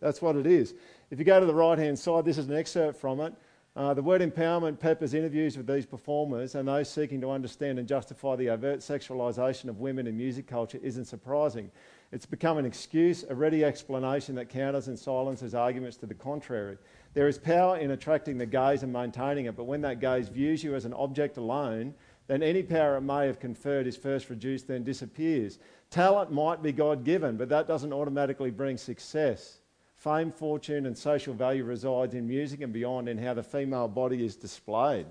That's 0.00 0.20
what 0.20 0.36
it 0.36 0.46
is. 0.46 0.74
If 1.10 1.18
you 1.18 1.24
go 1.24 1.40
to 1.40 1.46
the 1.46 1.54
right 1.54 1.78
hand 1.78 1.98
side, 1.98 2.26
this 2.26 2.36
is 2.36 2.50
an 2.50 2.54
excerpt 2.54 3.00
from 3.00 3.20
it. 3.20 3.32
Uh, 3.74 3.94
the 3.94 4.02
word 4.02 4.20
empowerment 4.20 4.78
peppers 4.78 5.14
interviews 5.14 5.56
with 5.56 5.66
these 5.66 5.86
performers 5.86 6.54
and 6.54 6.68
those 6.68 6.90
seeking 6.90 7.18
to 7.22 7.30
understand 7.30 7.78
and 7.78 7.88
justify 7.88 8.36
the 8.36 8.50
overt 8.50 8.80
sexualisation 8.80 9.70
of 9.70 9.80
women 9.80 10.06
in 10.06 10.18
music 10.18 10.46
culture 10.46 10.78
isn't 10.82 11.06
surprising. 11.06 11.70
It's 12.12 12.26
become 12.26 12.58
an 12.58 12.66
excuse, 12.66 13.24
a 13.26 13.34
ready 13.34 13.64
explanation 13.64 14.34
that 14.34 14.50
counters 14.50 14.88
and 14.88 14.98
silences 14.98 15.54
arguments 15.54 15.96
to 15.96 16.06
the 16.06 16.12
contrary. 16.12 16.76
There 17.14 17.26
is 17.26 17.38
power 17.38 17.78
in 17.78 17.92
attracting 17.92 18.36
the 18.36 18.44
gaze 18.44 18.82
and 18.82 18.92
maintaining 18.92 19.46
it, 19.46 19.56
but 19.56 19.64
when 19.64 19.80
that 19.80 19.98
gaze 19.98 20.28
views 20.28 20.62
you 20.62 20.74
as 20.74 20.84
an 20.84 20.92
object 20.92 21.38
alone, 21.38 21.94
then 22.32 22.42
any 22.42 22.62
power 22.62 22.96
it 22.96 23.02
may 23.02 23.26
have 23.26 23.38
conferred 23.38 23.86
is 23.86 23.94
first 23.94 24.30
reduced, 24.30 24.66
then 24.66 24.84
disappears. 24.84 25.58
Talent 25.90 26.32
might 26.32 26.62
be 26.62 26.72
God 26.72 27.04
given, 27.04 27.36
but 27.36 27.50
that 27.50 27.68
doesn't 27.68 27.92
automatically 27.92 28.50
bring 28.50 28.78
success. 28.78 29.58
Fame, 29.96 30.32
fortune, 30.32 30.86
and 30.86 30.96
social 30.96 31.34
value 31.34 31.62
resides 31.62 32.14
in 32.14 32.26
music 32.26 32.62
and 32.62 32.72
beyond 32.72 33.10
in 33.10 33.18
how 33.18 33.34
the 33.34 33.42
female 33.42 33.86
body 33.86 34.24
is 34.24 34.34
displayed. 34.34 35.04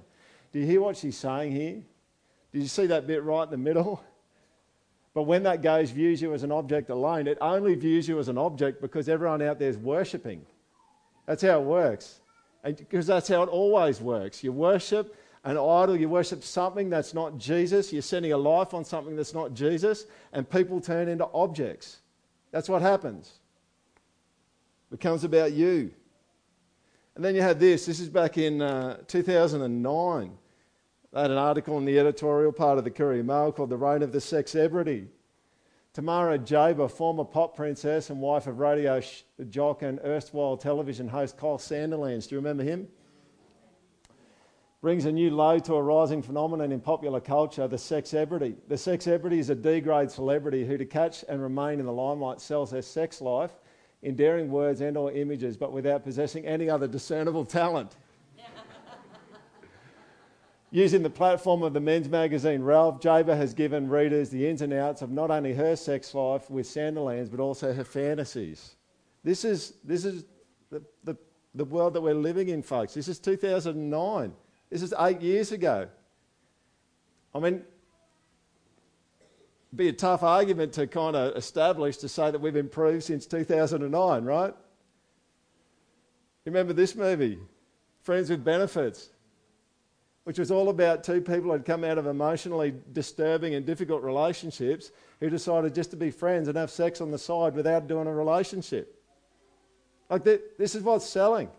Do 0.52 0.58
you 0.58 0.66
hear 0.66 0.82
what 0.82 0.98
she's 0.98 1.16
saying 1.16 1.52
here? 1.52 1.84
Did 2.54 2.64
you 2.64 2.68
see 2.68 2.88
that 2.88 3.06
bit 3.06 3.22
right 3.22 3.44
in 3.44 3.52
the 3.52 3.58
middle? 3.58 4.04
But 5.14 5.24
when 5.24 5.44
that 5.44 5.62
gaze 5.62 5.92
views 5.92 6.22
you 6.24 6.34
as 6.34 6.42
an 6.42 6.52
object 6.52 6.90
alone, 6.90 7.28
it 7.28 7.38
only 7.40 7.76
views 7.76 8.08
you 8.08 8.18
as 8.18 8.30
an 8.30 8.38
object 8.40 8.82
because 8.82 9.08
everyone 9.08 9.42
out 9.42 9.60
there 9.60 9.70
is 9.70 9.78
worshipping. 9.78 10.44
That's 11.28 11.44
how 11.44 11.60
it 11.60 11.66
works. 11.66 12.22
And 12.64 12.78
because 12.78 13.06
that's 13.08 13.28
how 13.28 13.44
it 13.44 13.50
always 13.50 14.02
works. 14.02 14.44
You 14.44 14.54
worship 14.54 15.16
an 15.44 15.58
idol, 15.58 15.96
you 15.96 16.08
worship 16.08 16.44
something 16.44 16.90
that's 16.90 17.14
not 17.14 17.38
Jesus, 17.38 17.92
you're 17.92 18.02
sending 18.02 18.32
a 18.32 18.38
life 18.38 18.74
on 18.74 18.86
something 18.86 19.16
that's 19.16 19.34
not 19.34 19.54
Jesus, 19.54 20.06
and 20.34 20.48
people 20.48 20.80
turn 20.80 21.08
into 21.08 21.28
objects. 21.34 22.02
That's 22.52 22.70
what 22.70 22.82
happens 22.82 23.40
It 24.92 25.00
becomes 25.00 25.24
about 25.24 25.54
you. 25.54 25.92
And 27.16 27.26
then 27.26 27.36
you 27.36 27.42
had 27.42 27.60
this. 27.60 27.86
This 27.86 28.00
is 28.00 28.10
back 28.10 28.38
in 28.38 28.62
uh, 28.62 28.98
2009. 29.08 30.32
They 31.12 31.22
had 31.22 31.32
an 31.32 31.38
article 31.38 31.78
in 31.78 31.86
the 31.86 32.00
editorial 32.00 32.52
part 32.52 32.78
of 32.78 32.84
the 32.84 32.92
Courier 32.92 33.24
Mail 33.24 33.52
called 33.52 33.70
The 33.70 33.78
Reign 33.78 34.02
of 34.02 34.12
the 34.12 34.22
Sex 34.22 34.54
Sexebrity. 34.54 35.08
Tamara 35.94 36.40
Jaber, 36.40 36.90
former 36.90 37.26
pop 37.26 37.54
princess 37.54 38.10
and 38.10 38.22
wife 38.22 38.48
of 38.48 38.60
radio 38.60 39.02
sh- 39.02 39.24
jock 39.50 39.82
and 39.82 40.00
erstwhile 40.06 40.56
television 40.56 41.10
host 41.10 41.38
Kyle 41.38 41.58
Sandilands, 41.58 42.30
do 42.30 42.36
you 42.36 42.40
remember 42.40 42.64
him? 42.64 42.88
Brings 44.82 45.06
a 45.06 45.12
new 45.12 45.30
low 45.30 45.60
to 45.60 45.76
a 45.76 45.82
rising 45.82 46.24
phenomenon 46.24 46.72
in 46.72 46.80
popular 46.80 47.20
culture, 47.20 47.68
the 47.68 47.76
sexebrity. 47.76 48.56
The 48.68 48.76
sexebrity 48.76 49.38
is 49.38 49.52
a 49.52 49.56
D-grade 49.56 50.10
celebrity 50.10 50.66
who, 50.66 50.76
to 50.76 50.86
catch 50.86 51.24
and 51.30 51.40
remain 51.40 51.80
in 51.80 51.86
the 51.86 51.94
limelight, 51.94 52.42
sells 52.42 52.72
their 52.72 52.82
sex 52.82 53.22
life 53.22 53.52
in 54.02 54.16
daring 54.16 54.50
words 54.50 54.82
and 54.82 54.98
or 54.98 55.12
images, 55.12 55.56
but 55.56 55.72
without 55.72 56.04
possessing 56.04 56.48
any 56.48 56.68
other 56.68 56.88
discernible 56.88 57.46
talent. 57.46 57.96
Using 60.72 61.04
the 61.04 61.12
platform 61.12 61.62
of 61.62 61.74
the 61.74 61.80
men's 61.80 62.10
magazine 62.10 62.64
Ralph, 62.64 63.00
Jaber 63.00 63.38
has 63.38 63.54
given 63.54 63.88
readers 63.88 64.32
the 64.32 64.48
ins 64.48 64.64
and 64.64 64.74
outs 64.74 65.04
of 65.04 65.12
not 65.12 65.30
only 65.30 65.54
her 65.54 65.76
sex 65.76 66.16
life 66.16 66.50
with 66.50 66.66
Sandilands, 66.66 67.30
but 67.30 67.40
also 67.40 67.72
her 67.72 67.84
fantasies. 67.84 68.78
This 69.24 69.46
is, 69.46 69.76
this 69.84 70.06
is 70.06 70.26
the, 70.72 70.82
the, 71.04 71.16
the 71.54 71.66
world 71.66 71.94
that 71.94 72.02
we're 72.02 72.16
living 72.16 72.50
in, 72.50 72.64
folks. 72.64 72.96
This 72.96 73.08
is 73.08 73.20
2009. 73.20 74.34
This 74.72 74.82
is 74.82 74.94
eight 74.98 75.22
years 75.22 75.52
ago. 75.52 75.90
I 77.36 77.40
mean, 77.40 77.64
be 79.76 79.90
a 79.90 79.94
tough 79.94 80.24
argument 80.24 80.74
to 80.74 80.88
kind 80.88 81.16
of 81.16 81.36
establish 81.36 81.98
to 81.98 82.10
say 82.10 82.32
that 82.32 82.40
we've 82.40 82.56
improved 82.56 83.04
since 83.04 83.26
2009, 83.26 84.24
right? 84.24 84.54
Remember 86.46 86.74
this 86.74 86.96
movie, 86.96 87.38
Friends 88.02 88.30
with 88.30 88.44
Benefits, 88.44 89.10
which 90.24 90.40
was 90.40 90.52
all 90.52 90.70
about 90.70 91.04
two 91.04 91.20
people 91.20 91.44
who 91.44 91.52
had 91.52 91.66
come 91.66 91.84
out 91.84 91.98
of 91.98 92.08
emotionally 92.08 92.74
disturbing 92.94 93.56
and 93.56 93.66
difficult 93.66 94.04
relationships 94.04 94.92
who 95.20 95.30
decided 95.30 95.76
just 95.76 95.92
to 95.92 95.98
be 95.98 96.12
friends 96.12 96.48
and 96.48 96.58
have 96.58 96.72
sex 96.72 97.02
on 97.02 97.12
the 97.12 97.18
side 97.18 97.56
without 97.56 97.88
doing 97.88 98.08
a 98.08 98.14
relationship. 98.14 99.02
Like, 100.10 100.24
this 100.24 100.76
is 100.76 100.82
what's 100.82 101.06
selling. 101.06 101.50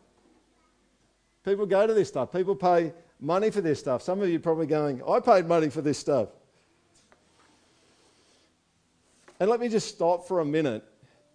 People 1.44 1.66
go 1.66 1.86
to 1.86 1.94
this 1.94 2.08
stuff, 2.08 2.32
people 2.32 2.54
pay 2.54 2.92
money 3.20 3.50
for 3.50 3.60
this 3.60 3.78
stuff. 3.78 4.02
Some 4.02 4.20
of 4.20 4.28
you 4.28 4.38
probably 4.38 4.66
going, 4.66 5.02
I 5.08 5.20
paid 5.20 5.46
money 5.46 5.70
for 5.70 5.82
this 5.82 5.98
stuff. 5.98 6.28
And 9.40 9.50
let 9.50 9.58
me 9.58 9.68
just 9.68 9.88
stop 9.88 10.28
for 10.28 10.40
a 10.40 10.44
minute 10.44 10.84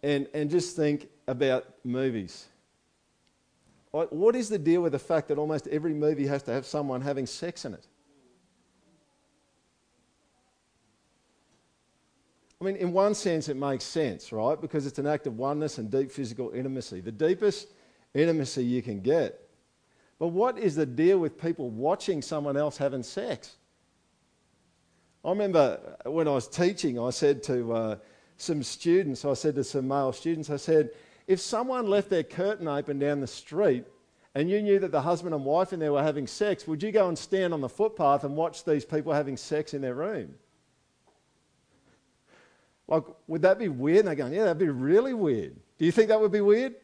and, 0.03 0.27
and 0.33 0.49
just 0.49 0.75
think 0.75 1.09
about 1.27 1.65
movies. 1.83 2.45
What 3.91 4.35
is 4.35 4.47
the 4.47 4.59
deal 4.59 4.81
with 4.81 4.91
the 4.91 4.99
fact 4.99 5.27
that 5.29 5.37
almost 5.37 5.67
every 5.67 5.93
movie 5.93 6.27
has 6.27 6.43
to 6.43 6.53
have 6.53 6.65
someone 6.65 7.01
having 7.01 7.25
sex 7.25 7.65
in 7.65 7.73
it? 7.73 7.87
I 12.61 12.63
mean, 12.63 12.75
in 12.75 12.91
one 12.91 13.13
sense, 13.13 13.49
it 13.49 13.57
makes 13.57 13.83
sense, 13.83 14.31
right? 14.31 14.59
Because 14.59 14.85
it's 14.85 14.99
an 14.99 15.07
act 15.07 15.27
of 15.27 15.37
oneness 15.37 15.77
and 15.77 15.91
deep 15.91 16.11
physical 16.11 16.51
intimacy, 16.51 17.01
the 17.01 17.11
deepest 17.11 17.69
intimacy 18.13 18.63
you 18.63 18.81
can 18.81 18.99
get. 18.99 19.46
But 20.19 20.27
what 20.29 20.57
is 20.57 20.75
the 20.75 20.85
deal 20.85 21.19
with 21.19 21.39
people 21.39 21.69
watching 21.69 22.21
someone 22.21 22.57
else 22.57 22.77
having 22.77 23.03
sex? 23.03 23.55
I 25.23 25.29
remember 25.29 25.97
when 26.05 26.27
I 26.27 26.31
was 26.31 26.47
teaching, 26.47 26.99
I 26.99 27.09
said 27.09 27.43
to 27.43 27.73
uh, 27.73 27.95
some 28.37 28.63
students, 28.63 29.25
I 29.25 29.33
said 29.33 29.55
to 29.55 29.63
some 29.63 29.87
male 29.87 30.13
students, 30.13 30.49
I 30.49 30.57
said, 30.57 30.91
if 31.27 31.39
someone 31.39 31.87
left 31.87 32.09
their 32.09 32.23
curtain 32.23 32.67
open 32.67 32.97
down 32.97 33.19
the 33.19 33.27
street 33.27 33.83
and 34.33 34.49
you 34.49 34.61
knew 34.61 34.79
that 34.79 34.91
the 34.91 35.01
husband 35.01 35.35
and 35.35 35.43
wife 35.43 35.73
in 35.73 35.79
there 35.79 35.91
were 35.91 36.03
having 36.03 36.25
sex, 36.27 36.67
would 36.67 36.81
you 36.81 36.91
go 36.91 37.09
and 37.09 37.17
stand 37.17 37.53
on 37.53 37.61
the 37.61 37.69
footpath 37.69 38.23
and 38.23 38.35
watch 38.35 38.63
these 38.63 38.85
people 38.85 39.11
having 39.11 39.35
sex 39.35 39.73
in 39.73 39.81
their 39.81 39.95
room? 39.95 40.33
Like, 42.87 43.03
would 43.27 43.41
that 43.41 43.59
be 43.59 43.67
weird? 43.67 43.99
And 43.99 44.07
they're 44.07 44.15
going, 44.15 44.33
yeah, 44.33 44.45
that'd 44.45 44.57
be 44.57 44.69
really 44.69 45.13
weird. 45.13 45.57
Do 45.77 45.85
you 45.85 45.91
think 45.91 46.07
that 46.07 46.21
would 46.21 46.31
be 46.31 46.41
weird? 46.41 46.75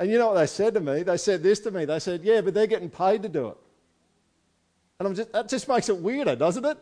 And 0.00 0.10
you 0.10 0.16
know 0.16 0.28
what 0.28 0.40
they 0.40 0.46
said 0.46 0.72
to 0.74 0.80
me? 0.80 1.02
They 1.02 1.18
said 1.18 1.42
this 1.42 1.60
to 1.60 1.70
me. 1.70 1.84
They 1.84 1.98
said, 1.98 2.24
yeah, 2.24 2.40
but 2.40 2.54
they're 2.54 2.66
getting 2.66 2.88
paid 2.88 3.22
to 3.22 3.28
do 3.28 3.48
it. 3.48 3.56
And 4.98 5.06
I'm 5.06 5.14
just, 5.14 5.30
that 5.32 5.46
just 5.46 5.68
makes 5.68 5.90
it 5.90 5.96
weirder, 5.98 6.36
doesn't 6.36 6.64
it? 6.64 6.78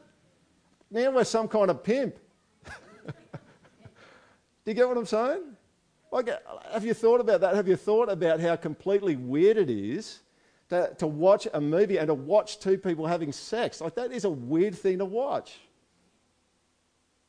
Now 0.89 1.11
we're 1.11 1.25
some 1.25 1.49
kind 1.49 1.69
of 1.69 1.83
pimp. 1.83 2.17
Do 2.65 3.11
you 4.67 4.75
get 4.75 4.87
what 4.87 4.97
I'm 4.97 5.05
saying? 5.05 5.43
Like, 6.13 6.31
have 6.73 6.85
you 6.85 6.95
thought 6.95 7.21
about 7.21 7.41
that? 7.41 7.57
Have 7.57 7.67
you 7.67 7.75
thought 7.75 8.09
about 8.09 8.39
how 8.39 8.55
completely 8.55 9.17
weird 9.17 9.57
it 9.57 9.69
is 9.69 10.21
to, 10.69 10.95
to 10.99 11.09
watch 11.09 11.49
a 11.53 11.61
movie 11.61 11.99
and 11.99 12.07
to 12.07 12.15
watch 12.15 12.61
two 12.61 12.79
people 12.79 13.05
having 13.05 13.33
sex? 13.33 13.81
Like, 13.81 13.97
that 13.97 14.13
is 14.13 14.27
a 14.27 14.31
weird 14.31 14.77
thing 14.77 14.99
to 14.99 15.05
watch. 15.05 15.59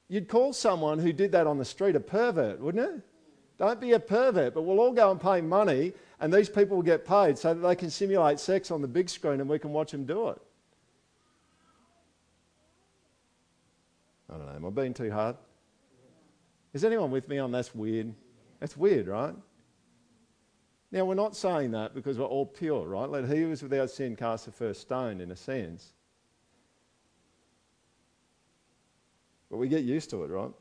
You'd 0.08 0.28
call 0.28 0.54
someone 0.54 1.00
who 1.00 1.12
did 1.14 1.32
that 1.32 1.48
on 1.48 1.58
the 1.58 1.66
street 1.66 1.96
a 1.96 2.00
pervert, 2.00 2.60
wouldn't 2.60 2.92
you? 2.92 3.02
Don't 3.60 3.80
be 3.82 3.92
a 3.92 4.00
pervert, 4.00 4.54
but 4.54 4.62
we'll 4.62 4.80
all 4.80 4.94
go 4.94 5.12
and 5.12 5.20
pay 5.20 5.42
money 5.42 5.94
And 6.22 6.34
these 6.34 6.50
people 6.50 6.78
will 6.78 6.84
get 6.84 7.06
paid 7.06 7.38
so 7.38 7.54
that 7.54 7.60
they 7.62 7.76
can 7.76 7.90
simulate 7.90 8.40
sex 8.40 8.72
on 8.72 8.82
the 8.82 8.88
big 8.88 9.10
screen 9.10 9.40
and 9.40 9.50
we 9.50 9.60
can 9.60 9.72
watch 9.72 9.92
them 9.92 10.06
do 10.06 10.30
it. 10.30 10.42
I 14.30 14.38
don't 14.38 14.46
know, 14.46 14.54
am 14.54 14.66
I 14.66 14.70
being 14.70 14.94
too 14.94 15.12
hard? 15.12 15.38
Is 16.74 16.84
anyone 16.84 17.10
with 17.10 17.28
me 17.28 17.40
on 17.40 17.52
that's 17.52 17.74
weird? 17.74 18.14
That's 18.60 18.78
weird, 18.78 19.08
right? 19.08 19.34
Now, 20.92 21.06
we're 21.06 21.16
not 21.16 21.36
saying 21.36 21.72
that 21.72 21.94
because 21.94 22.18
we're 22.18 22.26
all 22.26 22.46
pure, 22.46 22.86
right? 22.86 23.10
Let 23.10 23.26
he 23.26 23.42
who 23.42 23.52
is 23.52 23.64
without 23.64 23.90
sin 23.90 24.16
cast 24.16 24.46
the 24.46 24.52
first 24.52 24.82
stone, 24.82 25.22
in 25.22 25.32
a 25.32 25.36
sense. 25.36 25.94
But 29.50 29.58
we 29.58 29.68
get 29.68 29.84
used 29.84 30.10
to 30.12 30.24
it, 30.24 30.30
right? 30.30 30.52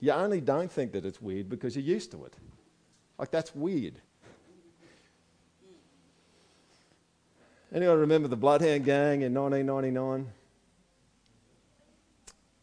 You 0.00 0.12
only 0.12 0.40
don't 0.40 0.72
think 0.72 0.92
that 0.92 1.04
it's 1.04 1.20
weird 1.20 1.48
because 1.48 1.76
you're 1.76 1.84
used 1.84 2.10
to 2.12 2.24
it. 2.24 2.34
Like, 3.18 3.30
that's 3.30 3.54
weird. 3.54 4.00
Anyone 7.72 7.98
remember 7.98 8.26
the 8.26 8.36
Bloodhound 8.36 8.84
Gang 8.84 9.22
in 9.22 9.34
1999? 9.34 10.26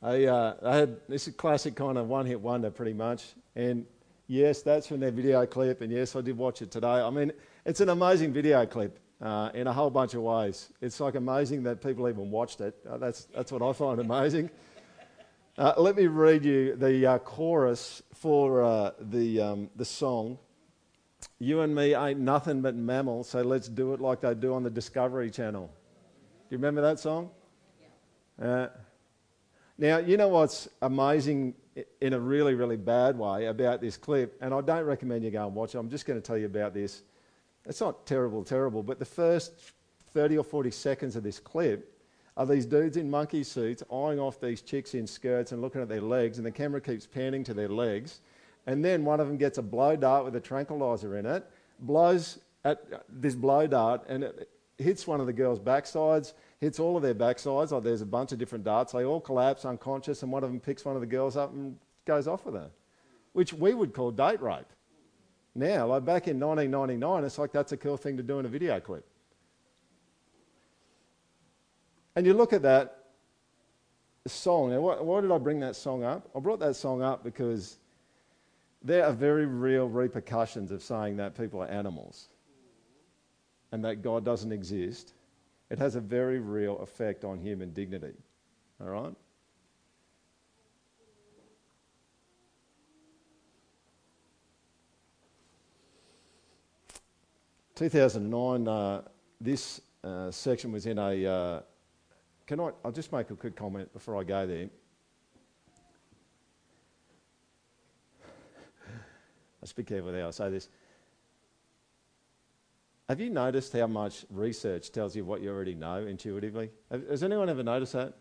I, 0.01 0.25
uh, 0.25 0.55
I 0.63 0.75
had 0.75 0.97
this 1.07 1.27
is 1.27 1.35
classic 1.35 1.75
kind 1.75 1.97
of 1.97 2.07
one 2.07 2.25
hit 2.25 2.41
wonder, 2.41 2.69
pretty 2.69 2.93
much. 2.93 3.33
And 3.55 3.85
yes, 4.27 4.61
that's 4.61 4.87
from 4.87 4.99
their 4.99 5.11
video 5.11 5.45
clip. 5.45 5.81
And 5.81 5.91
yes, 5.91 6.15
I 6.15 6.21
did 6.21 6.37
watch 6.37 6.61
it 6.61 6.71
today. 6.71 6.87
I 6.87 7.09
mean, 7.09 7.31
it's 7.65 7.81
an 7.81 7.89
amazing 7.89 8.33
video 8.33 8.65
clip 8.65 8.99
uh, 9.21 9.49
in 9.53 9.67
a 9.67 9.73
whole 9.73 9.89
bunch 9.89 10.13
of 10.13 10.21
ways. 10.23 10.73
It's 10.81 10.99
like 10.99 11.15
amazing 11.15 11.63
that 11.63 11.81
people 11.81 12.09
even 12.09 12.29
watched 12.29 12.61
it. 12.61 12.75
Uh, 12.87 12.97
that's, 12.97 13.25
that's 13.25 13.51
what 13.51 13.61
I 13.61 13.73
find 13.73 13.99
amazing. 13.99 14.49
Uh, 15.57 15.73
let 15.77 15.95
me 15.95 16.05
read 16.05 16.45
you 16.45 16.75
the 16.75 17.03
uh, 17.03 17.17
chorus 17.17 18.03
for 18.13 18.61
uh, 18.61 18.91
the, 18.99 19.41
um, 19.41 19.69
the 19.75 19.85
song. 19.85 20.37
You 21.39 21.61
and 21.61 21.73
me 21.73 21.95
ain't 21.95 22.19
nothing 22.19 22.61
but 22.61 22.75
mammals, 22.75 23.29
so 23.29 23.41
let's 23.41 23.67
do 23.67 23.93
it 23.93 23.99
like 23.99 24.21
they 24.21 24.35
do 24.35 24.53
on 24.53 24.61
the 24.61 24.69
Discovery 24.69 25.31
Channel. 25.31 25.65
Do 25.65 26.45
you 26.51 26.57
remember 26.59 26.81
that 26.81 26.99
song? 26.99 27.31
Yeah. 28.39 28.47
Uh, 28.47 28.69
now, 29.79 29.97
you 29.97 30.15
know 30.15 30.27
what's 30.27 30.69
amazing 30.83 31.55
in 32.01 32.13
a 32.13 32.19
really, 32.19 32.53
really 32.53 32.77
bad 32.77 33.17
way 33.17 33.47
about 33.47 33.81
this 33.81 33.97
clip, 33.97 34.37
and 34.41 34.53
I 34.53 34.61
don't 34.61 34.85
recommend 34.85 35.23
you 35.23 35.31
go 35.31 35.47
and 35.47 35.55
watch 35.55 35.73
it. 35.73 35.79
I'm 35.79 35.89
just 35.89 36.05
going 36.05 36.21
to 36.21 36.25
tell 36.25 36.37
you 36.37 36.45
about 36.45 36.75
this. 36.75 37.01
It's 37.65 37.81
not 37.81 38.05
terrible, 38.05 38.43
terrible, 38.43 38.83
but 38.83 38.99
the 38.99 39.05
first 39.05 39.53
30 40.13 40.37
or 40.37 40.43
40 40.43 40.69
seconds 40.69 41.15
of 41.15 41.23
this 41.23 41.39
clip 41.39 41.96
are 42.37 42.45
these 42.45 42.67
dudes 42.67 42.97
in 42.97 43.09
monkey 43.09 43.43
suits 43.43 43.83
eyeing 43.91 44.19
off 44.19 44.39
these 44.39 44.61
chicks 44.61 44.93
in 44.93 45.07
skirts 45.07 45.51
and 45.51 45.61
looking 45.61 45.81
at 45.81 45.89
their 45.89 46.01
legs, 46.01 46.37
and 46.37 46.45
the 46.45 46.51
camera 46.51 46.79
keeps 46.79 47.07
panning 47.07 47.43
to 47.43 47.53
their 47.53 47.67
legs. 47.67 48.21
And 48.67 48.85
then 48.85 49.03
one 49.03 49.19
of 49.19 49.27
them 49.27 49.37
gets 49.37 49.57
a 49.57 49.63
blow 49.63 49.95
dart 49.95 50.23
with 50.23 50.35
a 50.35 50.39
tranquilizer 50.39 51.17
in 51.17 51.25
it, 51.25 51.49
blows 51.79 52.39
at 52.63 52.85
this 53.09 53.33
blow 53.33 53.65
dart, 53.65 54.03
and 54.07 54.23
it 54.23 54.49
hits 54.77 55.07
one 55.07 55.19
of 55.19 55.25
the 55.25 55.33
girls' 55.33 55.59
backsides, 55.59 56.33
hits 56.59 56.79
all 56.79 56.95
of 56.95 57.01
their 57.01 57.15
backsides. 57.15 57.71
Like 57.71 57.83
there's 57.83 58.01
a 58.01 58.05
bunch 58.05 58.31
of 58.31 58.37
different 58.37 58.63
darts. 58.63 58.93
They 58.93 59.03
all 59.03 59.19
collapse 59.19 59.65
unconscious, 59.65 60.21
and 60.21 60.31
one 60.31 60.43
of 60.43 60.51
them 60.51 60.59
picks 60.59 60.85
one 60.85 60.93
of 60.93 61.01
the 61.01 61.07
girls 61.07 61.35
up 61.35 61.51
and 61.53 61.75
goes 62.05 62.27
off 62.27 62.45
with 62.45 62.53
her, 62.53 62.69
which 63.33 63.51
we 63.51 63.73
would 63.73 63.93
call 63.93 64.11
date 64.11 64.41
rape. 64.41 64.67
Now, 65.55 65.87
like 65.87 66.05
back 66.05 66.27
in 66.27 66.39
1999, 66.39 67.23
it's 67.23 67.39
like 67.39 67.51
that's 67.51 67.71
a 67.71 67.77
cool 67.77 67.97
thing 67.97 68.15
to 68.17 68.23
do 68.23 68.37
in 68.37 68.45
a 68.45 68.49
video 68.49 68.79
clip. 68.79 69.07
And 72.17 72.25
you 72.25 72.33
look 72.33 72.51
at 72.51 72.63
that 72.63 73.03
song. 74.25 74.71
Now, 74.71 74.81
why, 74.81 74.99
why 74.99 75.21
did 75.21 75.31
I 75.31 75.37
bring 75.37 75.59
that 75.59 75.75
song 75.75 76.03
up? 76.03 76.27
I 76.35 76.39
brought 76.39 76.59
that 76.61 76.75
song 76.75 77.03
up 77.03 77.23
because 77.23 77.77
there 78.81 79.05
are 79.05 79.13
very 79.13 79.45
real 79.45 79.87
repercussions 79.87 80.71
of 80.71 80.81
saying 80.81 81.17
that 81.17 81.37
people 81.37 81.61
are 81.61 81.67
animals 81.67 82.29
and 83.71 83.85
that 83.85 84.01
God 84.01 84.25
doesn't 84.25 84.51
exist. 84.51 85.13
It 85.69 85.77
has 85.77 85.93
a 85.93 86.01
very 86.01 86.39
real 86.39 86.79
effect 86.79 87.23
on 87.23 87.37
human 87.37 87.71
dignity. 87.71 88.15
All 88.81 88.87
right? 88.87 89.13
Two 97.75 97.89
thousand 97.89 98.27
nine. 98.27 98.67
Uh, 98.67 99.03
this 99.39 99.81
uh, 100.03 100.31
section 100.31 100.71
was 100.71 100.87
in 100.87 100.97
a 100.97 101.25
uh, 101.27 101.61
can 102.47 102.59
I, 102.61 102.71
I'll 102.83 102.91
just 102.91 103.11
make 103.11 103.29
a 103.29 103.35
quick 103.35 103.55
comment 103.55 103.91
before 103.93 104.17
I 104.17 104.23
go 104.23 104.47
there. 104.47 104.69
Let's 109.61 109.73
be 109.73 109.83
careful 109.83 110.13
there, 110.13 110.25
I 110.25 110.31
say 110.31 110.49
this. 110.49 110.69
Have 113.09 113.19
you 113.19 113.29
noticed 113.29 113.73
how 113.73 113.87
much 113.87 114.25
research 114.29 114.91
tells 114.91 115.15
you 115.15 115.23
what 115.25 115.41
you 115.41 115.49
already 115.49 115.75
know 115.75 116.05
intuitively? 116.05 116.71
Has 116.89 117.21
anyone 117.23 117.49
ever 117.49 117.63
noticed 117.63 117.93
that? 117.93 118.13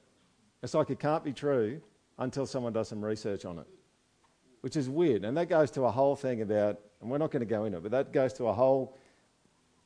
It's 0.63 0.75
like 0.75 0.91
it 0.91 0.99
can't 0.99 1.25
be 1.25 1.33
true 1.33 1.81
until 2.19 2.47
someone 2.47 2.73
does 2.73 2.89
some 2.89 3.05
research 3.05 3.45
on 3.45 3.59
it, 3.59 3.67
which 4.61 4.77
is 4.77 4.89
weird. 4.89 5.25
And 5.25 5.37
that 5.37 5.49
goes 5.49 5.71
to 5.73 5.83
a 5.83 5.91
whole 5.91 6.17
thing 6.17 6.43
about, 6.43 6.81
and 7.01 7.11
we're 7.11 7.19
not 7.19 7.31
going 7.31 7.41
to 7.41 7.47
go 7.47 7.65
into 7.65 7.79
it, 7.79 7.83
but 7.83 7.93
that 7.93 8.13
goes 8.13 8.33
to 8.35 8.47
a 8.47 8.53
whole 8.53 8.97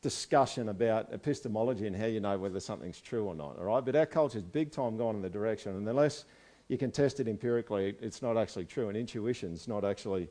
discussion 0.03 0.71
about 0.71 1.13
epistemology 1.13 1.87
and 1.87 1.95
how 1.95 2.07
you 2.07 2.21
know 2.21 2.39
whether 2.39 2.61
something's 2.61 3.01
true 3.01 3.27
or 3.27 3.35
not, 3.35 3.59
all 3.59 3.65
right? 3.65 3.85
But 3.85 3.97
our 3.97 4.07
culture's 4.07 4.43
big 4.43 4.73
time 4.73 4.97
gone 4.97 5.15
in 5.15 5.23
the 5.23 5.31
direction, 5.31 5.77
and 5.77 5.87
unless 5.89 6.25
you 6.69 6.79
can 6.79 6.91
test 6.91 7.21
it 7.21 7.29
empirically, 7.29 7.95
it's 8.01 8.23
not 8.23 8.37
actually 8.37 8.65
true, 8.65 8.89
and 8.89 8.97
intuition's 8.97 9.69
not 9.69 9.85
actually, 9.85 10.29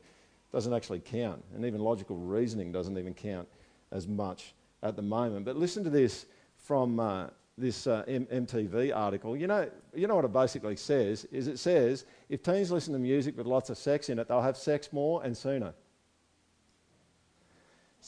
doesn't 0.52 0.74
actually 0.74 1.00
count, 1.00 1.44
and 1.54 1.66
even 1.66 1.82
logical 1.82 2.18
reasoning 2.18 2.72
doesn't 2.72 2.98
even 2.98 3.14
count 3.14 3.48
as 3.92 4.08
much 4.08 4.54
at 4.82 4.96
the 4.96 5.02
moment. 5.02 5.46
But 5.46 5.56
listen 5.56 5.84
to 5.84 5.90
this 5.90 6.26
from 6.56 7.00
uh, 7.00 7.28
this 7.58 7.88
uh, 7.88 8.04
M- 8.08 8.26
MTV 8.28 8.96
article. 8.96 9.36
You 9.36 9.48
know, 9.48 9.70
you 9.94 10.08
know 10.08 10.16
what 10.16 10.26
it 10.26 10.34
basically 10.34 10.78
says? 10.78 11.26
Is 11.26 11.48
it 11.48 11.60
says 11.60 12.06
if 12.30 12.42
teens 12.42 12.72
listen 12.72 12.94
to 12.94 13.00
music 13.00 13.38
with 13.38 13.46
lots 13.46 13.70
of 13.70 13.78
sex 13.78 14.10
in 14.10 14.18
it, 14.18 14.28
they'll 14.28 14.42
have 14.42 14.58
sex 14.58 14.92
more 14.92 15.24
and 15.24 15.36
sooner. 15.36 15.74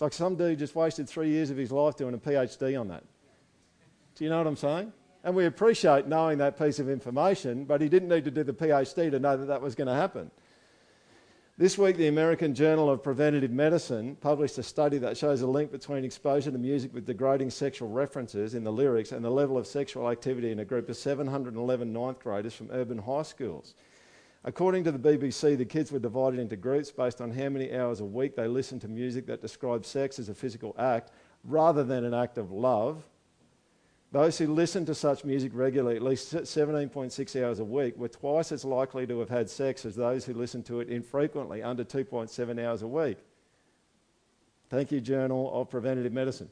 Like 0.02 0.14
some 0.14 0.36
dude 0.36 0.58
just 0.58 0.76
wasted 0.76 1.08
three 1.08 1.30
years 1.30 1.52
of 1.52 1.58
his 1.58 1.72
life 1.72 1.96
doing 1.96 2.16
a 2.16 2.18
PhD 2.18 2.78
on 2.78 2.88
that. 2.88 3.04
Do 4.16 4.24
you 4.24 4.32
know 4.32 4.40
what 4.40 4.48
I'm 4.48 4.58
saying? 4.58 4.92
And 5.24 5.36
we 5.36 5.46
appreciate 5.46 6.08
knowing 6.08 6.40
that 6.40 6.58
piece 6.58 6.80
of 6.80 6.90
information, 6.90 7.66
but 7.66 7.82
he 7.82 7.88
didn't 7.88 8.10
need 8.10 8.26
to 8.26 8.32
do 8.32 8.44
the 8.44 8.52
PhD 8.52 9.12
to 9.12 9.20
know 9.20 9.38
that 9.38 9.46
that 9.46 9.62
was 9.62 9.76
going 9.76 9.88
to 9.88 9.94
happen. 9.94 10.32
This 11.60 11.78
week, 11.78 11.98
the 11.98 12.08
American 12.08 12.56
Journal 12.56 12.90
of 12.90 13.04
Preventive 13.04 13.52
Medicine 13.52 14.16
published 14.16 14.58
a 14.58 14.64
study 14.64 14.98
that 14.98 15.18
shows 15.18 15.42
a 15.42 15.48
link 15.48 15.72
between 15.72 16.04
exposure 16.04 16.50
to 16.50 16.58
music 16.58 16.92
with 16.96 17.06
degrading 17.06 17.52
sexual 17.52 17.90
references 17.90 18.56
in 18.56 18.64
the 18.64 18.72
lyrics 18.72 19.12
and 19.12 19.24
the 19.24 19.30
level 19.30 19.56
of 19.56 19.68
sexual 19.68 20.10
activity 20.10 20.52
in 20.52 20.58
a 20.58 20.66
group 20.66 20.90
of 20.90 20.98
711 20.98 21.94
ninth 21.94 22.20
graders 22.20 22.56
from 22.56 22.72
urban 22.72 22.98
high 22.98 23.22
schools. 23.22 23.76
According 24.44 24.84
to 24.86 24.92
the 24.92 25.00
BBC, 25.00 25.56
the 25.56 25.66
kids 25.66 25.92
were 25.92 26.00
divided 26.00 26.40
into 26.40 26.56
groups 26.56 26.90
based 26.90 27.22
on 27.22 27.30
how 27.32 27.50
many 27.50 27.76
hours 27.76 28.00
a 28.00 28.06
week 28.06 28.36
they 28.36 28.48
listened 28.48 28.82
to 28.82 28.88
music 28.88 29.28
that 29.28 29.42
described 29.42 29.86
sex 29.86 30.18
as 30.18 30.30
a 30.30 30.36
physical 30.36 30.76
act 30.80 31.12
rather 31.44 31.84
than 31.84 32.04
an 32.04 32.14
act 32.14 32.40
of 32.40 32.52
love. 32.52 33.04
Those 34.12 34.40
who 34.40 34.48
listened 34.48 34.88
to 34.88 34.96
such 34.96 35.24
music 35.24 35.52
regularly, 35.54 35.96
at 35.96 36.02
least 36.02 36.34
17.6 36.34 37.44
hours 37.44 37.60
a 37.60 37.64
week, 37.64 37.96
were 37.98 38.10
twice 38.10 38.52
as 38.52 38.66
likely 38.66 39.08
to 39.08 39.20
have 39.20 39.30
had 39.30 39.50
sex 39.50 39.86
as 39.86 39.96
those 39.96 40.26
who 40.26 40.34
listened 40.34 40.66
to 40.66 40.80
it 40.82 40.90
infrequently, 40.90 41.64
under 41.64 41.86
2.7 41.86 42.66
hours 42.66 42.82
a 42.82 42.88
week. 42.88 43.20
Thank 44.70 44.92
you, 44.92 45.00
Journal 45.00 45.52
of 45.54 45.70
Preventative 45.70 46.14
Medicine. 46.14 46.50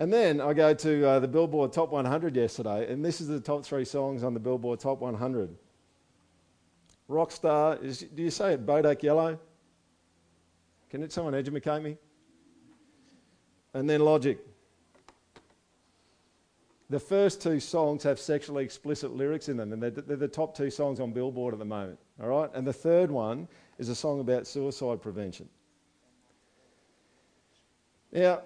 And 0.00 0.10
then 0.10 0.40
I 0.40 0.54
go 0.54 0.72
to 0.72 1.06
uh, 1.06 1.20
the 1.20 1.28
Billboard 1.28 1.74
Top 1.74 1.92
100 1.92 2.34
yesterday, 2.34 2.90
and 2.90 3.04
this 3.04 3.20
is 3.20 3.28
the 3.28 3.38
top 3.38 3.66
three 3.66 3.84
songs 3.84 4.24
on 4.24 4.32
the 4.32 4.40
Billboard 4.40 4.80
Top 4.80 4.98
100. 4.98 5.54
Rockstar, 7.10 7.82
is, 7.84 7.98
do 8.00 8.22
you 8.22 8.30
say 8.30 8.54
it 8.54 8.64
Bodak 8.64 9.02
Yellow? 9.02 9.38
Can 10.88 11.02
it, 11.02 11.12
someone 11.12 11.34
educate 11.34 11.82
me? 11.82 11.98
And 13.74 13.88
then 13.88 14.00
Logic. 14.00 14.38
The 16.88 16.98
first 16.98 17.42
two 17.42 17.60
songs 17.60 18.02
have 18.02 18.18
sexually 18.18 18.64
explicit 18.64 19.14
lyrics 19.14 19.50
in 19.50 19.58
them, 19.58 19.74
and 19.74 19.82
they're, 19.82 19.90
they're 19.90 20.16
the 20.16 20.26
top 20.26 20.56
two 20.56 20.70
songs 20.70 20.98
on 20.98 21.12
Billboard 21.12 21.52
at 21.52 21.58
the 21.58 21.66
moment. 21.66 21.98
All 22.22 22.28
right? 22.28 22.50
And 22.54 22.66
the 22.66 22.72
third 22.72 23.10
one 23.10 23.46
is 23.78 23.90
a 23.90 23.94
song 23.94 24.20
about 24.20 24.46
suicide 24.46 25.02
prevention. 25.02 25.46
Now, 28.12 28.40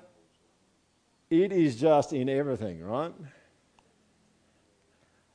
it 1.42 1.52
is 1.52 1.76
just 1.76 2.12
in 2.12 2.28
everything, 2.28 2.82
right? 2.82 3.12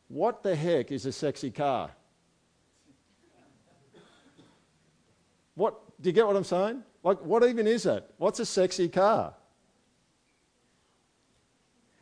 What 0.08 0.44
the 0.44 0.56
heck 0.56 0.92
is 0.92 1.06
a 1.06 1.12
sexy 1.12 1.52
car? 1.52 1.92
What 5.56 5.80
do 6.02 6.10
you 6.10 6.14
get 6.14 6.26
what 6.26 6.36
I'm 6.36 6.44
saying? 6.44 6.84
Like, 7.04 7.20
what 7.22 7.44
even 7.44 7.68
is 7.68 7.86
it? 7.86 8.10
What's 8.18 8.40
a 8.40 8.46
sexy 8.46 8.88
car? 8.88 9.34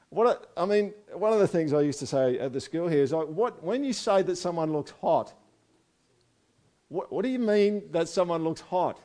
What 0.10 0.51
I 0.55 0.65
mean, 0.65 0.93
one 1.13 1.33
of 1.33 1.39
the 1.39 1.47
things 1.47 1.73
I 1.73 1.81
used 1.81 1.99
to 1.99 2.07
say 2.07 2.39
at 2.39 2.53
the 2.53 2.62
school 2.62 2.88
here 2.88 3.03
is 3.03 3.12
like, 3.12 3.27
what 3.27 3.63
when 3.63 3.83
you 3.83 3.93
say 3.93 4.21
that 4.21 4.38
someone 4.38 4.71
looks 4.71 4.91
hot, 5.01 5.33
What, 6.89 7.12
what 7.12 7.23
do 7.23 7.29
you 7.29 7.39
mean 7.39 7.83
that 7.91 8.07
someone 8.07 8.43
looks 8.43 8.62
hot? 8.62 9.01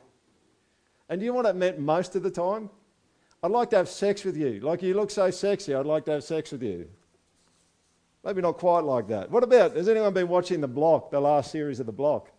And 1.09 1.19
do 1.19 1.25
you 1.25 1.31
know 1.31 1.37
what 1.37 1.45
it 1.45 1.55
meant 1.55 1.79
most 1.79 2.15
of 2.15 2.23
the 2.23 2.31
time? 2.31 2.69
I'd 3.43 3.51
like 3.51 3.69
to 3.71 3.75
have 3.75 3.89
sex 3.89 4.23
with 4.23 4.37
you. 4.37 4.61
Like 4.61 4.81
you 4.81 4.93
look 4.93 5.11
so 5.11 5.29
sexy, 5.29 5.75
I'd 5.75 5.85
like 5.85 6.05
to 6.05 6.11
have 6.11 6.23
sex 6.23 6.53
with 6.53 6.63
you. 6.63 6.87
Maybe 8.23 8.41
not 8.41 8.57
quite 8.57 8.85
like 8.85 9.09
that. 9.09 9.29
What 9.29 9.43
about, 9.43 9.75
has 9.75 9.89
anyone 9.89 10.13
been 10.13 10.29
watching 10.29 10.61
The 10.61 10.67
Block, 10.67 11.11
the 11.11 11.19
last 11.19 11.51
series 11.51 11.81
of 11.81 11.85
The 11.85 11.91
Block? 11.91 12.31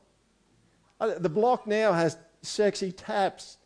Uh, 0.99 1.19
the 1.19 1.29
Block 1.29 1.67
now 1.67 1.93
has 1.93 2.17
sexy 2.41 2.91
taps. 2.91 3.59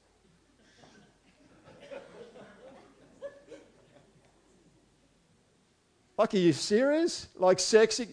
Like, 6.17 6.35
are 6.35 6.39
you 6.39 6.53
serious? 6.53 7.29
Like, 7.37 7.61
sexy? 7.61 8.09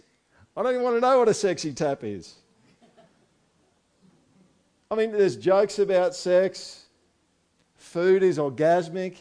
I 0.55 0.61
don't 0.61 0.73
even 0.73 0.83
want 0.83 0.97
to 0.97 1.01
know 1.01 1.17
what 1.17 1.27
a 1.27 1.33
sexy 1.33 1.73
tap 1.73 2.03
is. 2.03 2.35
I 4.91 4.95
mean, 4.95 5.11
there's 5.11 5.35
jokes 5.35 5.79
about 5.79 6.13
sex. 6.13 6.84
Food 7.77 8.23
is 8.23 8.37
orgasmic. 8.37 9.17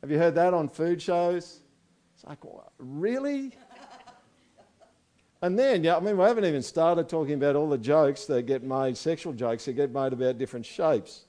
Have 0.00 0.10
you 0.10 0.18
heard 0.18 0.34
that 0.36 0.54
on 0.54 0.68
food 0.68 1.00
shows? 1.00 1.60
It's 2.14 2.24
like, 2.24 2.38
really? 2.78 3.52
And 5.42 5.58
then, 5.58 5.82
yeah, 5.82 5.96
I 5.96 6.00
mean, 6.00 6.18
we 6.18 6.24
haven't 6.24 6.44
even 6.44 6.62
started 6.62 7.08
talking 7.08 7.34
about 7.34 7.56
all 7.56 7.68
the 7.68 7.78
jokes 7.78 8.26
that 8.26 8.42
get 8.42 8.62
made, 8.62 8.96
sexual 8.96 9.32
jokes 9.32 9.64
that 9.64 9.72
get 9.72 9.90
made 9.90 10.12
about 10.12 10.36
different 10.36 10.66
shapes. 10.66 11.22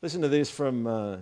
Listen 0.00 0.22
to 0.22 0.28
this 0.28 0.50
from 0.50 0.86
uh, 0.86 1.16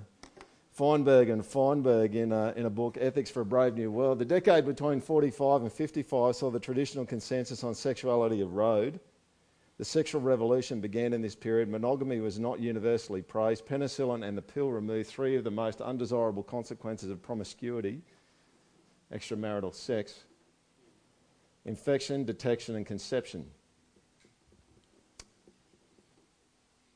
Feinberg 0.73 1.31
and 1.31 1.45
Feinberg 1.45 2.15
in 2.15 2.31
a, 2.31 2.53
in 2.57 2.67
a 2.67 2.71
book, 2.71 2.97
Ethics 3.01 3.31
for 3.31 3.41
a 3.41 3.45
Brave 3.45 3.75
New 3.75 3.91
World. 3.91 4.21
The 4.21 4.25
decade 4.25 4.67
between 4.67 5.01
45 5.01 5.63
and 5.63 5.73
55 5.73 6.37
saw 6.37 6.51
the 6.51 6.61
traditional 6.61 7.05
consensus 7.05 7.65
on 7.65 7.75
sexuality 7.75 8.43
erode. 8.43 9.01
The 9.79 9.85
sexual 9.85 10.23
revolution 10.23 10.81
began 10.81 11.13
in 11.13 11.21
this 11.21 11.35
period. 11.35 11.69
Monogamy 11.69 12.21
was 12.21 12.39
not 12.39 12.61
universally 12.61 13.21
praised. 13.21 13.67
Penicillin 13.67 14.27
and 14.27 14.37
the 14.37 14.43
pill 14.43 14.71
removed 14.71 15.09
three 15.09 15.37
of 15.37 15.45
the 15.45 15.51
most 15.51 15.83
undesirable 15.83 16.43
consequences 16.43 17.11
of 17.11 17.23
promiscuity 17.23 18.03
extramarital 19.13 19.73
sex, 19.73 20.25
infection, 21.65 22.25
detection, 22.25 22.75
and 22.75 22.85
conception. 22.87 23.47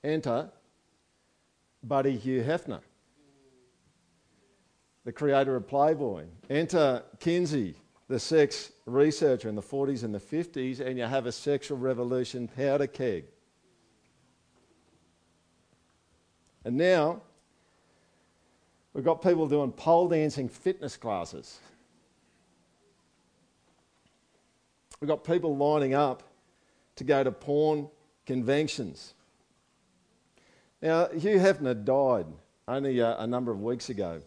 Enter 0.02 0.50
Buddy 1.82 2.16
Hugh 2.16 2.42
Hefner, 2.42 2.80
the 5.04 5.12
creator 5.12 5.56
of 5.56 5.68
Playboy. 5.68 6.24
Enter 6.48 7.02
Kinsey, 7.20 7.74
the 8.08 8.18
sex 8.18 8.72
researcher 8.94 9.48
in 9.48 9.54
the 9.54 9.62
40s 9.62 10.04
and 10.04 10.14
the 10.14 10.20
50s, 10.20 10.80
and 10.80 10.98
you 10.98 11.04
have 11.04 11.26
a 11.26 11.32
sexual 11.32 11.78
revolution 11.78 12.48
powder 12.48 12.86
keg. 12.86 13.24
And 16.64 16.76
now, 16.76 17.22
we've 18.92 19.04
got 19.04 19.22
people 19.22 19.48
doing 19.48 19.72
pole 19.72 20.08
dancing 20.08 20.48
fitness 20.48 20.96
classes. 20.96 21.60
We've 25.00 25.08
got 25.08 25.24
people 25.24 25.56
lining 25.56 25.94
up 25.94 26.22
to 26.96 27.04
go 27.04 27.24
to 27.24 27.32
porn 27.32 27.88
conventions. 28.26 29.14
Now, 30.82 31.08
Hugh 31.08 31.38
Hefner 31.38 31.84
died 31.84 32.26
only 32.68 32.98
a, 32.98 33.16
a 33.18 33.26
number 33.26 33.50
of 33.50 33.60
weeks 33.60 33.88
ago. 33.88 34.20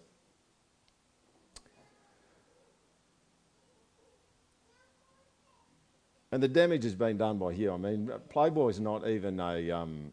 And 6.33 6.41
the 6.41 6.47
damage 6.47 6.83
has 6.83 6.95
been 6.95 7.15
done 7.15 7.37
by 7.37 7.53
Hugh. 7.53 7.71
I 7.71 7.77
mean, 7.77 8.11
Playboy's 8.29 8.79
not 8.79 9.07
even 9.07 9.39
a, 9.39 9.69
um, 9.69 10.11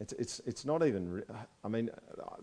it's, 0.00 0.12
it's, 0.14 0.40
it's 0.44 0.64
not 0.64 0.84
even, 0.84 1.22
I 1.62 1.68
mean, 1.68 1.88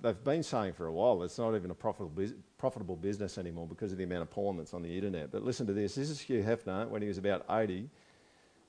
they've 0.02 0.24
been 0.24 0.42
saying 0.42 0.72
for 0.72 0.88
a 0.88 0.94
while 0.94 1.22
it's 1.24 1.38
not 1.38 1.54
even 1.54 1.70
a 1.70 1.76
profitable, 1.76 2.24
profitable 2.58 2.96
business 2.96 3.38
anymore 3.38 3.68
because 3.68 3.92
of 3.92 3.98
the 3.98 4.06
amount 4.06 4.22
of 4.22 4.32
porn 4.32 4.56
that's 4.56 4.74
on 4.74 4.84
the 4.84 4.96
internet. 4.96 5.34
But 5.34 5.44
listen 5.44 5.68
to 5.68 5.74
this 5.74 5.96
this 5.96 6.10
is 6.10 6.22
Hugh 6.22 6.42
Hefner 6.42 6.88
when 6.88 7.02
he 7.02 7.10
was 7.10 7.18
about 7.18 7.44
80, 7.50 7.90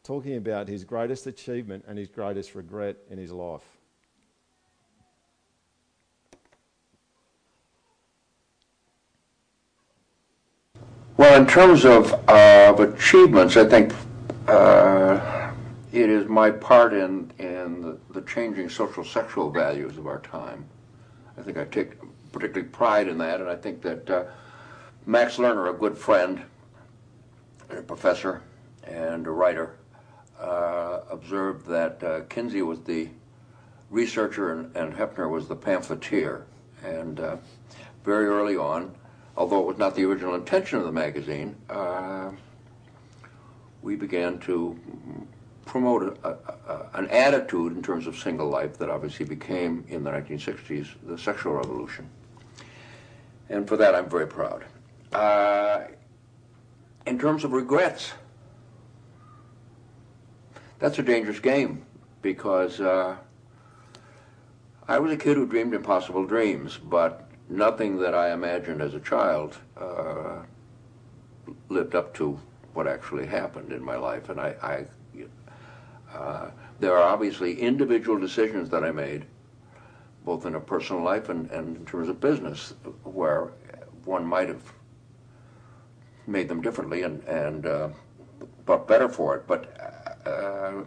talking 0.03 0.35
about 0.35 0.67
his 0.67 0.83
greatest 0.83 1.29
achievement 1.29 1.85
and 1.87 1.97
his 1.97 2.09
greatest 2.09 2.57
regret 2.57 2.97
in 3.11 3.19
his 3.19 3.31
life. 3.31 3.63
Well, 11.17 11.41
in 11.41 11.47
terms 11.47 11.85
of, 11.85 12.15
uh, 12.29 12.75
of 12.77 12.81
achievements, 12.81 13.57
I 13.57 13.65
think. 13.65 13.93
Uh, 14.49 15.53
it 15.93 16.09
is 16.09 16.27
my 16.27 16.51
part 16.51 16.95
in, 16.95 17.31
in 17.39 17.99
the, 18.09 18.23
changing 18.23 18.71
social 18.71 19.05
sexual 19.05 19.51
values 19.51 19.99
of 19.99 20.07
our 20.07 20.21
time. 20.21 20.65
I 21.37 21.43
think 21.43 21.59
I 21.59 21.65
take 21.65 21.97
particularly 22.33 22.67
pride 22.71 23.09
in 23.09 23.19
that, 23.19 23.43
and 23.43 23.51
I 23.51 23.57
think 23.57 23.83
that 23.83 24.09
uh, 24.09 24.25
Max 25.05 25.37
Lerner, 25.37 25.69
a 25.69 25.75
good 25.75 25.99
friend, 25.99 26.43
a 27.69 27.83
professor, 27.83 28.41
and 28.85 29.27
a 29.27 29.31
writer, 29.31 29.77
uh, 30.41 31.01
observed 31.11 31.67
that 31.67 32.03
uh, 32.03 32.21
Kinsey 32.31 32.63
was 32.63 32.81
the 32.81 33.11
researcher 33.91 34.53
and, 34.53 34.75
and, 34.75 34.95
Hefner 34.95 35.29
was 35.29 35.47
the 35.47 35.57
pamphleteer. 35.57 36.47
And 36.83 37.21
uh, 37.21 37.37
very 38.03 38.27
early 38.27 38.57
on, 38.57 38.95
although 39.37 39.61
it 39.61 39.67
was 39.67 39.79
not 39.79 39.95
the 39.95 40.05
original 40.05 40.35
intention 40.35 40.79
of 40.79 40.87
the 40.87 40.93
magazine, 40.93 41.55
uh, 41.69 42.31
we 43.89 43.97
began 43.97 44.39
to 44.39 44.79
promote 45.65 46.19
a, 46.23 46.29
a, 46.29 46.91
an 46.93 47.09
attitude 47.09 47.75
in 47.75 47.83
terms 47.83 48.07
of 48.07 48.19
single 48.19 48.47
life 48.47 48.77
that 48.77 48.91
obviously 48.91 49.25
became, 49.25 49.83
in 49.89 50.05
the 50.05 50.11
1960s, 50.11 50.89
the 51.07 51.17
sexual 51.17 51.55
revolution. 51.55 52.07
And 53.49 53.67
for 53.67 53.79
that, 53.79 53.95
I'm 53.95 54.11
very 54.11 54.27
proud. 54.27 54.67
Uh, 55.11 55.85
in 57.07 57.19
terms 57.19 57.45
of 57.45 57.53
regrets, 57.53 58.13
that's 60.81 60.99
a 60.99 61.03
dangerous 61.03 61.41
game 61.41 61.87
because 62.21 62.83
uh, 62.83 63.17
I 64.87 64.99
was 64.99 65.13
a 65.13 65.17
kid 65.17 65.39
who 65.39 65.47
dreamed 65.47 65.73
impossible 65.73 66.27
dreams, 66.27 66.77
but 66.77 67.27
nothing 67.49 67.97
that 68.01 68.15
I 68.15 68.35
imagined 68.35 68.83
as 68.83 68.93
a 68.93 69.01
child 69.01 69.57
uh, 69.79 70.43
lived 71.71 71.95
up 71.95 72.13
to 72.17 72.39
what 72.79 72.87
actually 72.87 73.27
happened 73.27 73.73
in 73.73 73.83
my 73.83 73.97
life. 73.97 74.29
And 74.29 74.39
I, 74.41 74.55
I 74.63 76.17
uh, 76.17 76.51
there 76.79 76.97
are 76.97 77.03
obviously 77.03 77.61
individual 77.61 78.17
decisions 78.21 78.71
that 78.71 78.85
I 78.85 78.93
made, 78.93 79.27
both 80.25 80.47
in 80.47 80.55
a 80.55 80.61
personal 80.61 81.03
life 81.03 81.29
and, 81.29 81.51
and 81.51 81.77
in 81.77 81.85
terms 81.85 82.09
of 82.09 82.21
business, 82.21 82.75
where 83.03 83.51
one 84.05 84.25
might 84.25 84.49
have 84.49 84.63
made 86.29 86.49
them 86.49 86.63
differently 86.63 87.03
and, 87.03 87.21
and 87.25 87.67
uh, 87.67 87.89
but 88.65 88.87
better 88.87 89.09
for 89.09 89.35
it. 89.35 89.45
But 89.49 89.61
uh, 90.25 90.85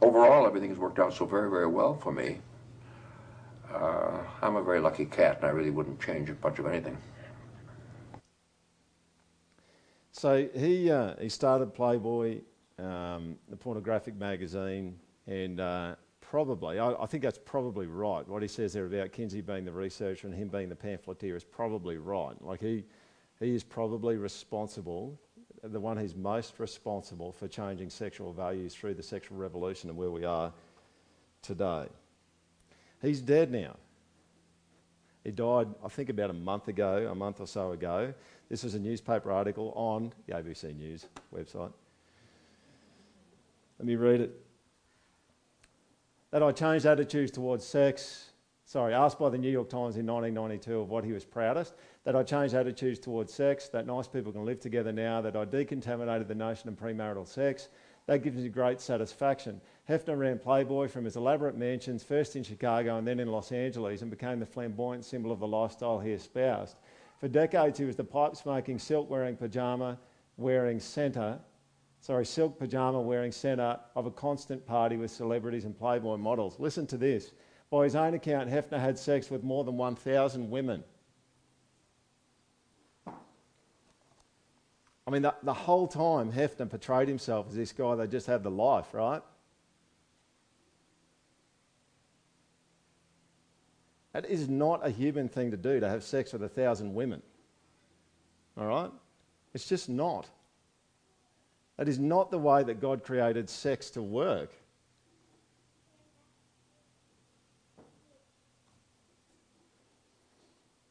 overall, 0.00 0.46
everything 0.46 0.70
has 0.70 0.78
worked 0.78 0.98
out 0.98 1.12
so 1.12 1.26
very, 1.26 1.50
very 1.50 1.66
well 1.66 1.94
for 1.98 2.10
me. 2.10 2.38
Uh, 3.70 4.16
I'm 4.40 4.56
a 4.56 4.62
very 4.62 4.80
lucky 4.80 5.04
cat, 5.04 5.36
and 5.42 5.44
I 5.44 5.50
really 5.50 5.70
wouldn't 5.70 6.00
change 6.00 6.30
a 6.30 6.32
bunch 6.32 6.58
of 6.58 6.66
anything. 6.66 6.96
So 10.16 10.48
he 10.54 10.92
uh, 10.92 11.14
he 11.20 11.28
started 11.28 11.74
Playboy 11.74 12.40
um, 12.78 13.36
the 13.48 13.56
pornographic 13.56 14.14
magazine, 14.14 14.96
and 15.26 15.58
uh, 15.58 15.96
probably, 16.20 16.78
I, 16.78 16.92
I, 16.92 17.06
think 17.06 17.24
that's 17.24 17.38
probably 17.44 17.86
right. 17.86 18.26
What 18.26 18.40
he 18.40 18.48
says 18.48 18.72
there 18.72 18.86
about 18.86 19.10
Kinsey 19.10 19.40
being 19.40 19.64
the 19.64 19.72
researcher 19.72 20.28
and 20.28 20.36
him 20.36 20.48
being 20.48 20.68
the 20.68 20.76
pamphleteer 20.76 21.36
is 21.36 21.42
probably 21.42 21.98
right. 21.98 22.40
Like 22.40 22.60
he, 22.60 22.84
he 23.40 23.54
is 23.56 23.64
probably 23.64 24.16
responsible, 24.16 25.18
the 25.64 25.80
one 25.80 25.96
who's 25.96 26.14
most 26.14 26.58
responsible 26.58 27.32
for 27.32 27.48
changing 27.48 27.90
sexual 27.90 28.32
values 28.32 28.72
through 28.72 28.94
the 28.94 29.02
sexual 29.02 29.36
revolution 29.36 29.90
and 29.90 29.98
where 29.98 30.12
we 30.12 30.24
are 30.24 30.52
today. 31.42 31.86
He's 33.02 33.20
dead 33.20 33.50
now. 33.50 33.76
He 35.24 35.30
died, 35.30 35.68
I 35.82 35.88
think, 35.88 36.10
about 36.10 36.30
a 36.30 36.34
month 36.34 36.68
ago, 36.68 37.08
a 37.10 37.14
month 37.14 37.40
or 37.40 37.46
so 37.46 37.72
ago. 37.72 38.12
This 38.48 38.62
was 38.62 38.74
a 38.74 38.78
newspaper 38.78 39.32
article 39.32 39.72
on 39.74 40.12
the 40.26 40.34
ABC 40.34 40.76
News 40.76 41.06
website. 41.34 41.72
Let 43.78 43.86
me 43.86 43.96
read 43.96 44.20
it. 44.20 44.40
That 46.30 46.42
I 46.42 46.52
changed 46.52 46.86
attitudes 46.86 47.30
towards 47.30 47.64
sex. 47.64 48.30
Sorry, 48.66 48.94
asked 48.94 49.18
by 49.18 49.28
the 49.28 49.38
New 49.38 49.50
York 49.50 49.68
Times 49.68 49.96
in 49.96 50.06
1992 50.06 50.80
of 50.80 50.90
what 50.90 51.04
he 51.04 51.12
was 51.12 51.24
proudest. 51.24 51.74
That 52.04 52.16
I 52.16 52.22
changed 52.22 52.54
attitudes 52.54 52.98
towards 52.98 53.32
sex, 53.32 53.68
that 53.68 53.86
nice 53.86 54.08
people 54.08 54.32
can 54.32 54.44
live 54.44 54.58
together 54.58 54.92
now, 54.92 55.20
that 55.20 55.36
I 55.36 55.44
decontaminated 55.44 56.28
the 56.28 56.34
notion 56.34 56.68
of 56.68 56.76
premarital 56.76 57.26
sex. 57.26 57.68
That 58.06 58.22
gives 58.22 58.36
me 58.36 58.48
great 58.48 58.80
satisfaction. 58.80 59.60
Hefner 59.88 60.18
ran 60.18 60.38
Playboy 60.38 60.88
from 60.88 61.04
his 61.04 61.16
elaborate 61.16 61.56
mansions, 61.56 62.02
first 62.02 62.36
in 62.36 62.42
Chicago 62.42 62.98
and 62.98 63.06
then 63.06 63.20
in 63.20 63.30
Los 63.30 63.52
Angeles, 63.52 64.02
and 64.02 64.10
became 64.10 64.40
the 64.40 64.46
flamboyant 64.46 65.04
symbol 65.04 65.32
of 65.32 65.40
the 65.40 65.46
lifestyle 65.46 65.98
he 65.98 66.12
espoused. 66.12 66.76
For 67.20 67.28
decades, 67.28 67.78
he 67.78 67.84
was 67.84 67.96
the 67.96 68.04
pipe 68.04 68.36
smoking, 68.36 68.78
silk 68.78 69.08
wearing, 69.08 69.36
pajama 69.36 69.98
wearing 70.36 70.80
centre 70.80 71.38
sorry, 72.04 72.26
silk 72.26 72.58
pajama 72.58 73.00
wearing 73.00 73.32
centre 73.32 73.78
of 73.96 74.04
a 74.04 74.10
constant 74.10 74.66
party 74.66 74.98
with 74.98 75.10
celebrities 75.10 75.64
and 75.64 75.76
Playboy 75.78 76.18
models. 76.18 76.60
Listen 76.60 76.86
to 76.88 76.98
this. 76.98 77.32
By 77.70 77.84
his 77.84 77.96
own 77.96 78.12
account, 78.12 78.50
Hefner 78.50 78.78
had 78.78 78.98
sex 78.98 79.30
with 79.30 79.42
more 79.42 79.64
than 79.64 79.78
1,000 79.78 80.50
women. 80.50 80.84
I 85.06 85.10
mean, 85.10 85.22
the, 85.22 85.34
the 85.42 85.54
whole 85.54 85.88
time 85.88 86.30
Hefner 86.30 86.68
portrayed 86.68 87.08
himself 87.08 87.46
as 87.48 87.54
this 87.54 87.72
guy 87.72 87.94
that 87.94 88.10
just 88.10 88.26
had 88.26 88.42
the 88.42 88.50
life, 88.50 88.92
right? 88.92 89.22
That 94.14 94.26
is 94.26 94.48
not 94.48 94.86
a 94.86 94.90
human 94.90 95.28
thing 95.28 95.50
to 95.50 95.56
do 95.56 95.80
to 95.80 95.88
have 95.88 96.04
sex 96.04 96.32
with 96.32 96.42
a 96.44 96.48
thousand 96.48 96.94
women. 96.94 97.20
All 98.56 98.66
right? 98.66 98.90
It's 99.52 99.66
just 99.66 99.88
not. 99.88 100.28
That 101.76 101.88
is 101.88 101.98
not 101.98 102.30
the 102.30 102.38
way 102.38 102.62
that 102.62 102.80
God 102.80 103.02
created 103.02 103.50
sex 103.50 103.90
to 103.90 104.02
work. 104.02 104.52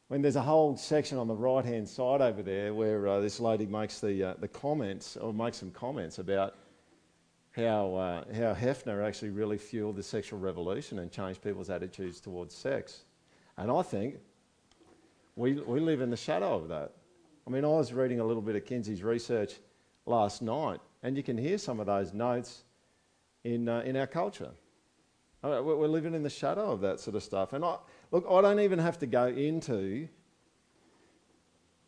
When 0.08 0.20
there's 0.20 0.36
a 0.36 0.42
whole 0.42 0.76
section 0.76 1.16
on 1.16 1.26
the 1.26 1.34
right 1.34 1.64
hand 1.64 1.88
side 1.88 2.20
over 2.20 2.42
there 2.42 2.74
where 2.74 3.08
uh, 3.08 3.20
this 3.20 3.40
lady 3.40 3.64
makes 3.64 4.00
the, 4.00 4.22
uh, 4.22 4.34
the 4.38 4.48
comments, 4.48 5.16
or 5.16 5.32
makes 5.32 5.56
some 5.56 5.70
comments 5.70 6.18
about 6.18 6.54
how, 7.52 7.94
uh, 7.94 8.24
how 8.34 8.52
Hefner 8.54 9.02
actually 9.02 9.30
really 9.30 9.56
fueled 9.56 9.96
the 9.96 10.02
sexual 10.02 10.38
revolution 10.38 10.98
and 10.98 11.10
changed 11.10 11.42
people's 11.42 11.70
attitudes 11.70 12.20
towards 12.20 12.54
sex. 12.54 13.04
And 13.56 13.70
I 13.70 13.82
think 13.82 14.16
we, 15.36 15.54
we 15.54 15.80
live 15.80 16.00
in 16.00 16.10
the 16.10 16.16
shadow 16.16 16.54
of 16.54 16.68
that. 16.68 16.92
I 17.46 17.50
mean, 17.50 17.64
I 17.64 17.68
was 17.68 17.92
reading 17.92 18.20
a 18.20 18.24
little 18.24 18.42
bit 18.42 18.56
of 18.56 18.64
Kinsey's 18.64 19.02
research 19.02 19.54
last 20.06 20.42
night, 20.42 20.80
and 21.02 21.16
you 21.16 21.22
can 21.22 21.36
hear 21.36 21.58
some 21.58 21.80
of 21.80 21.86
those 21.86 22.12
notes 22.12 22.64
in, 23.44 23.68
uh, 23.68 23.80
in 23.80 23.96
our 23.96 24.06
culture. 24.06 24.50
We're 25.42 25.88
living 25.88 26.14
in 26.14 26.22
the 26.22 26.30
shadow 26.30 26.70
of 26.72 26.80
that 26.80 27.00
sort 27.00 27.16
of 27.16 27.22
stuff. 27.22 27.52
And 27.52 27.62
I, 27.62 27.76
look, 28.10 28.24
I 28.30 28.40
don't 28.40 28.60
even 28.60 28.78
have 28.78 28.98
to 29.00 29.06
go 29.06 29.26
into 29.26 30.08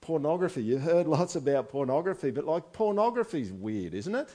pornography. 0.02 0.62
You've 0.62 0.82
heard 0.82 1.06
lots 1.06 1.36
about 1.36 1.70
pornography, 1.70 2.30
but 2.30 2.44
like 2.44 2.74
pornography's 2.74 3.50
weird, 3.50 3.94
isn't 3.94 4.14
it? 4.14 4.28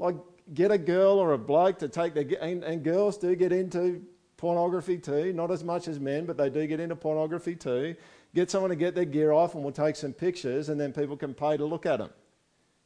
Like, 0.00 0.16
get 0.52 0.72
a 0.72 0.78
girl 0.78 1.20
or 1.20 1.32
a 1.32 1.38
bloke 1.38 1.78
to 1.78 1.88
take 1.88 2.14
their. 2.14 2.24
And, 2.40 2.64
and 2.64 2.82
girls 2.82 3.16
do 3.16 3.36
get 3.36 3.52
into 3.52 4.02
pornography 4.40 4.96
too, 4.96 5.34
not 5.34 5.50
as 5.50 5.62
much 5.62 5.86
as 5.86 6.00
men, 6.00 6.24
but 6.24 6.38
they 6.38 6.48
do 6.48 6.66
get 6.66 6.80
into 6.80 6.96
pornography 6.96 7.54
too. 7.54 7.94
Get 8.34 8.50
someone 8.50 8.70
to 8.70 8.76
get 8.76 8.94
their 8.94 9.04
gear 9.04 9.32
off 9.32 9.54
and 9.54 9.62
we'll 9.62 9.72
take 9.72 9.96
some 9.96 10.14
pictures 10.14 10.70
and 10.70 10.80
then 10.80 10.94
people 10.94 11.14
can 11.14 11.34
pay 11.34 11.58
to 11.58 11.64
look 11.66 11.84
at 11.84 11.98
them. 11.98 12.08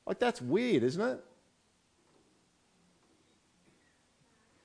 Like, 0.05 0.19
that's 0.19 0.43
weird, 0.43 0.83
isn't 0.83 1.01
it? 1.01 1.21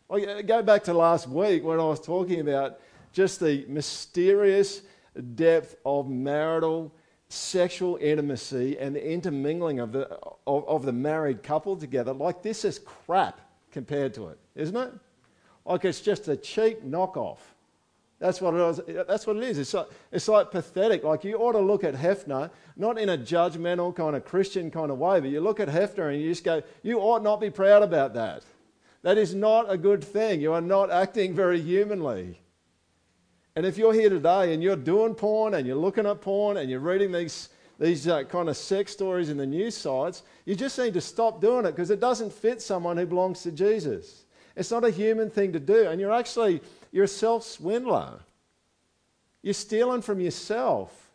Like, 0.10 0.28
uh, 0.28 0.42
go 0.42 0.64
back 0.64 0.84
to 0.86 0.94
last 0.94 1.28
week 1.28 1.64
when 1.64 1.80
I 1.80 1.84
was 1.84 2.02
talking 2.02 2.40
about 2.40 2.80
just 3.14 3.40
the 3.40 3.66
mysterious 3.68 4.82
depth 5.36 5.76
of 5.86 6.10
marital 6.10 6.92
sexual 7.28 8.00
intimacy 8.02 8.80
and 8.80 8.96
the 8.96 9.12
intermingling 9.12 9.80
of 9.80 9.92
the, 9.92 10.10
of, 10.48 10.68
of 10.68 10.86
the 10.86 10.92
married 10.92 11.44
couple 11.44 11.76
together. 11.76 12.14
Like, 12.14 12.42
this 12.42 12.66
is 12.66 12.80
crap 12.80 13.42
compared 13.72 14.16
to 14.16 14.30
it, 14.30 14.40
isn't 14.56 14.76
it? 14.76 14.92
Like 15.70 15.86
it's 15.86 16.02
just 16.02 16.28
a 16.28 16.36
cheap 16.36 16.84
knockoff. 16.84 17.38
That's 18.18 18.42
what 18.42 18.54
it 18.54 18.60
is. 18.60 19.06
That's 19.08 19.26
what 19.26 19.38
it 19.38 19.44
is. 19.44 19.60
It's 19.60 19.74
like, 19.74 19.88
it's 20.12 20.28
like 20.28 20.52
pathetic. 20.52 21.04
Like 21.06 21.24
you 21.24 21.38
ought 21.38 21.54
to 21.54 21.60
look 21.60 21.86
at 21.86 21.94
Hefner, 21.94 22.50
not 22.76 22.98
in 22.98 23.10
a 23.10 23.18
judgmental 23.18 23.96
kind 23.96 24.16
of 24.16 24.26
Christian 24.26 24.72
kind 24.72 24.92
of 24.92 24.98
way, 24.98 25.22
but 25.22 25.30
you 25.30 25.40
look 25.40 25.62
at 25.62 25.70
Hefner 25.70 26.12
and 26.12 26.22
you 26.22 26.30
just 26.30 26.44
go, 26.44 26.62
you 26.84 27.00
ought 27.00 27.24
not 27.24 27.40
be 27.40 27.50
proud 27.50 27.84
about 27.84 28.14
that. 28.16 28.44
That 29.04 29.18
is 29.18 29.34
not 29.34 29.72
a 29.72 29.78
good 29.78 30.04
thing. 30.04 30.42
You 30.42 30.52
are 30.54 30.60
not 30.60 30.92
acting 30.92 31.34
very 31.34 31.62
humanly. 31.62 32.42
And 33.56 33.66
if 33.66 33.78
you're 33.78 33.94
here 33.94 34.10
today 34.10 34.54
and 34.54 34.62
you're 34.62 34.76
doing 34.76 35.16
porn 35.16 35.54
and 35.54 35.66
you're 35.66 35.78
looking 35.78 36.06
at 36.06 36.20
porn 36.20 36.58
and 36.58 36.70
you're 36.70 36.80
reading 36.80 37.12
these, 37.12 37.50
these 37.80 38.08
uh, 38.08 38.24
kind 38.24 38.50
of 38.50 38.58
sex 38.58 38.92
stories 38.92 39.30
in 39.30 39.38
the 39.38 39.46
news 39.46 39.78
sites, 39.78 40.24
you 40.46 40.56
just 40.56 40.78
need 40.78 40.94
to 40.96 41.02
stop 41.02 41.40
doing 41.40 41.66
it 41.66 41.72
because 41.72 41.92
it 41.92 42.02
doesn't 42.02 42.34
fit 42.34 42.62
someone 42.62 42.98
who 42.98 43.06
belongs 43.06 43.44
to 43.44 43.52
Jesus. 43.52 44.26
It's 44.60 44.72
not 44.72 44.84
a 44.84 44.90
human 44.90 45.30
thing 45.30 45.54
to 45.54 45.60
do. 45.60 45.88
And 45.88 46.02
you're 46.02 46.12
actually, 46.12 46.62
you're 46.92 47.06
a 47.06 47.08
self 47.08 47.44
swindler. 47.44 48.20
You're 49.42 49.54
stealing 49.54 50.02
from 50.02 50.20
yourself. 50.20 51.10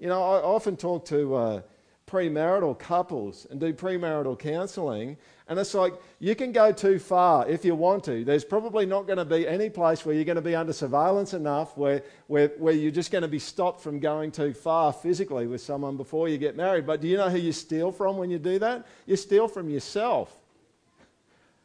You 0.00 0.08
know, 0.08 0.20
I 0.20 0.42
often 0.42 0.76
talk 0.76 1.04
to 1.06 1.34
uh, 1.36 1.62
premarital 2.08 2.76
couples 2.76 3.46
and 3.48 3.60
do 3.60 3.72
premarital 3.72 4.38
counselling, 4.40 5.16
and 5.46 5.58
it's 5.58 5.72
like 5.72 5.94
you 6.18 6.34
can 6.34 6.50
go 6.50 6.72
too 6.72 6.98
far 6.98 7.48
if 7.48 7.64
you 7.64 7.76
want 7.76 8.02
to. 8.04 8.24
There's 8.24 8.44
probably 8.44 8.86
not 8.86 9.06
going 9.06 9.18
to 9.18 9.24
be 9.24 9.46
any 9.46 9.70
place 9.70 10.04
where 10.04 10.16
you're 10.16 10.24
going 10.24 10.36
to 10.36 10.42
be 10.42 10.56
under 10.56 10.72
surveillance 10.72 11.34
enough 11.34 11.76
where, 11.76 12.02
where, 12.26 12.48
where 12.58 12.74
you're 12.74 12.90
just 12.90 13.12
going 13.12 13.22
to 13.22 13.28
be 13.28 13.38
stopped 13.38 13.80
from 13.80 14.00
going 14.00 14.32
too 14.32 14.52
far 14.52 14.92
physically 14.92 15.46
with 15.46 15.60
someone 15.60 15.96
before 15.96 16.28
you 16.28 16.38
get 16.38 16.56
married. 16.56 16.86
But 16.86 17.00
do 17.00 17.06
you 17.06 17.18
know 17.18 17.30
who 17.30 17.38
you 17.38 17.52
steal 17.52 17.92
from 17.92 18.16
when 18.16 18.30
you 18.30 18.38
do 18.38 18.58
that? 18.58 18.86
You 19.06 19.14
steal 19.14 19.46
from 19.46 19.70
yourself. 19.70 20.34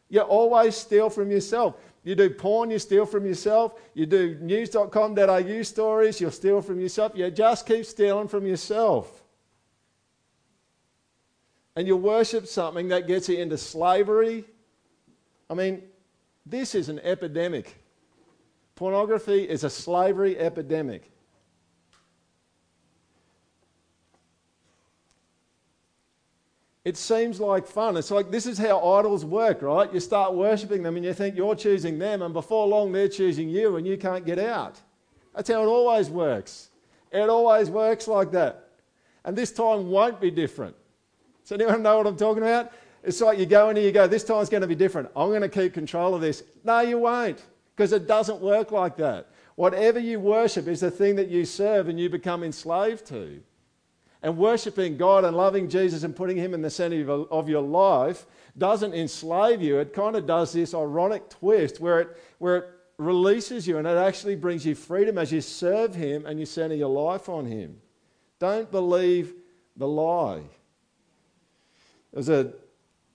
You 0.10 0.22
always 0.22 0.76
steal 0.76 1.10
from 1.10 1.32
yourself. 1.32 1.76
You 2.04 2.16
do 2.16 2.30
porn, 2.30 2.70
you 2.70 2.80
steal 2.80 3.06
from 3.06 3.26
yourself. 3.26 3.80
You 3.94 4.06
do 4.06 4.38
news.com.au 4.42 5.62
stories, 5.62 6.20
you'll 6.20 6.32
steal 6.32 6.62
from 6.62 6.80
yourself. 6.80 7.14
You 7.16 7.32
just 7.32 7.66
keep 7.66 7.86
stealing 7.86 8.28
from 8.28 8.46
yourself. 8.46 9.24
And 11.76 11.88
you 11.88 11.98
worship 11.98 12.46
something 12.46 12.90
that 12.90 13.08
gets 13.08 13.30
you 13.30 13.38
into 13.38 13.58
slavery. 13.58 14.46
I 15.50 15.54
mean, 15.56 15.84
this 16.46 16.76
is 16.76 16.90
an 16.90 17.00
epidemic. 17.00 17.82
Pornography 18.76 19.50
is 19.50 19.64
a 19.64 19.70
slavery 19.70 20.38
epidemic. 20.38 21.13
It 26.86 26.98
seems 26.98 27.40
like 27.40 27.66
fun. 27.66 27.96
It's 27.96 28.12
like 28.12 28.30
this 28.30 28.46
is 28.46 28.58
how 28.58 28.80
idols 28.96 29.24
work, 29.24 29.62
right? 29.62 29.92
You 29.94 30.02
start 30.02 30.34
worshipping 30.34 30.84
them 30.84 30.98
and 30.98 31.06
you 31.06 31.14
think 31.14 31.36
you're 31.36 31.56
choosing 31.56 31.98
them, 31.98 32.22
and 32.22 32.34
before 32.34 32.68
long 32.68 32.92
they're 32.92 33.08
choosing 33.08 33.50
you 33.50 33.78
and 33.78 33.88
you 33.88 33.98
can't 33.98 34.26
get 34.26 34.38
out. 34.38 34.80
That's 35.34 35.50
how 35.50 35.64
it 35.64 35.68
always 35.68 36.10
works. 36.10 36.70
It 37.12 37.30
always 37.30 37.70
works 37.70 38.08
like 38.08 38.32
that. 38.32 38.70
And 39.24 39.38
this 39.38 39.52
time 39.52 39.90
won't 39.90 40.20
be 40.20 40.30
different. 40.30 40.76
Does 41.44 41.54
anyone 41.54 41.82
know 41.82 41.98
what 41.98 42.08
I'm 42.08 42.18
talking 42.18 42.44
about? 42.44 42.74
It's 43.04 43.22
like 43.22 43.38
you 43.38 43.46
go 43.46 43.70
in 43.70 43.78
and 43.78 43.86
you 43.86 43.92
go, 43.92 44.08
this 44.08 44.24
time's 44.24 44.50
going 44.50 44.62
to 44.62 44.68
be 44.68 44.76
different. 44.76 45.10
I'm 45.16 45.30
going 45.30 45.42
to 45.42 45.50
keep 45.50 45.74
control 45.74 46.16
of 46.16 46.22
this. 46.22 46.44
No, 46.64 46.80
you 46.82 47.00
won't, 47.00 47.44
because 47.76 47.94
it 47.94 48.08
doesn't 48.08 48.40
work 48.40 48.72
like 48.72 48.98
that. 48.98 49.28
Whatever 49.56 50.00
you 50.00 50.20
worship 50.20 50.68
is 50.68 50.80
the 50.80 50.92
thing 50.92 51.16
that 51.18 51.30
you 51.30 51.46
serve 51.46 51.88
and 51.88 52.00
you 52.00 52.10
become 52.10 52.44
enslaved 52.44 53.06
to 53.08 53.42
and 54.24 54.38
worshiping 54.38 54.96
God 54.96 55.26
and 55.26 55.36
loving 55.36 55.70
Jesus 55.70 56.04
and 56.04 56.16
putting 56.16 56.38
Him 56.38 56.54
in 56.54 56.62
the 56.62 56.70
center 56.70 57.08
of 57.12 57.50
your 57.50 57.62
life 57.62 58.26
doesn't 58.58 58.94
enslave 58.94 59.62
you. 59.62 59.80
It 59.80 59.94
kind 59.94 60.16
of 60.16 60.26
does 60.26 60.54
this 60.54 60.74
ironic 60.74 61.30
twist 61.30 61.82
where 61.82 62.00
it, 62.00 62.18
where 62.40 62.58
it 62.58 62.70
releases 62.98 63.68
you 63.68 63.78
and 63.78 63.86
it 63.86 63.98
actually 63.98 64.38
brings 64.38 64.66
you 64.66 64.76
freedom 64.76 65.18
as 65.18 65.32
you 65.32 65.42
serve 65.42 65.94
Him 65.94 66.26
and 66.26 66.40
you 66.40 66.46
center 66.46 66.74
your 66.74 66.90
life 66.90 67.28
on 67.28 67.46
Him. 67.46 67.82
Don't 68.40 68.72
believe 68.72 69.34
the 69.76 69.88
lie. 69.88 70.44
There 72.12 72.20
was 72.20 72.30
a 72.30 72.54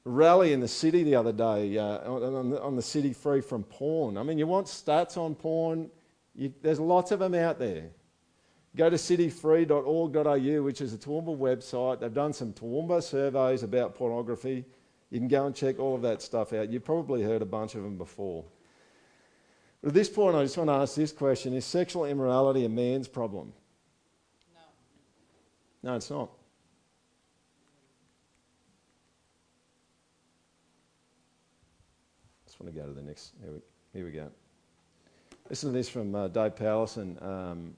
rally 0.04 0.52
in 0.52 0.60
the 0.60 0.68
city 0.68 1.04
the 1.04 1.14
other 1.14 1.32
day 1.32 1.78
uh, 1.78 2.10
on, 2.10 2.50
the, 2.50 2.62
on, 2.62 2.76
the, 2.76 2.82
city 2.82 3.12
free 3.12 3.40
from 3.40 3.62
porn. 3.62 4.16
I 4.16 4.22
mean, 4.22 4.38
you 4.38 4.46
want 4.46 4.66
stats 4.66 5.16
on 5.16 5.34
porn? 5.34 5.90
You, 6.34 6.52
there's 6.62 6.80
lots 6.80 7.12
of 7.12 7.20
them 7.20 7.34
out 7.34 7.58
there. 7.58 7.90
Go 8.76 8.90
to 8.90 8.96
cityfree.org.au, 8.96 10.62
which 10.62 10.80
is 10.80 10.94
a 10.94 10.98
Toowoomba 10.98 11.36
website. 11.36 12.00
They've 12.00 12.12
done 12.12 12.32
some 12.32 12.52
Toowoomba 12.52 13.02
surveys 13.02 13.62
about 13.62 13.94
pornography. 13.94 14.64
You 15.10 15.18
can 15.18 15.28
go 15.28 15.46
and 15.46 15.54
check 15.54 15.78
all 15.78 15.94
of 15.94 16.02
that 16.02 16.20
stuff 16.20 16.52
out. 16.52 16.70
You've 16.70 16.84
probably 16.84 17.22
heard 17.22 17.40
a 17.40 17.46
bunch 17.46 17.74
of 17.74 17.82
them 17.82 17.96
before. 17.96 18.44
But 19.80 19.88
at 19.88 19.94
this 19.94 20.08
point, 20.08 20.36
I 20.36 20.42
just 20.42 20.58
want 20.58 20.68
to 20.68 20.74
ask 20.74 20.94
this 20.94 21.12
question 21.12 21.54
Is 21.54 21.64
sexual 21.64 22.04
immorality 22.04 22.64
a 22.64 22.68
man's 22.68 23.08
problem? 23.08 23.52
No. 25.82 25.90
No, 25.90 25.96
it's 25.96 26.10
not. 26.10 26.30
I 32.44 32.48
just 32.48 32.60
want 32.60 32.74
to 32.74 32.80
go 32.80 32.86
to 32.86 32.92
the 32.92 33.02
next. 33.02 33.32
Here 33.40 33.52
we, 33.52 33.60
here 33.94 34.04
we 34.04 34.12
go. 34.12 34.30
Listen 35.48 35.70
to 35.70 35.72
this 35.72 35.88
from 35.88 36.14
uh, 36.14 36.28
Dave 36.28 36.54
Powlison. 36.54 37.22
Um, 37.24 37.74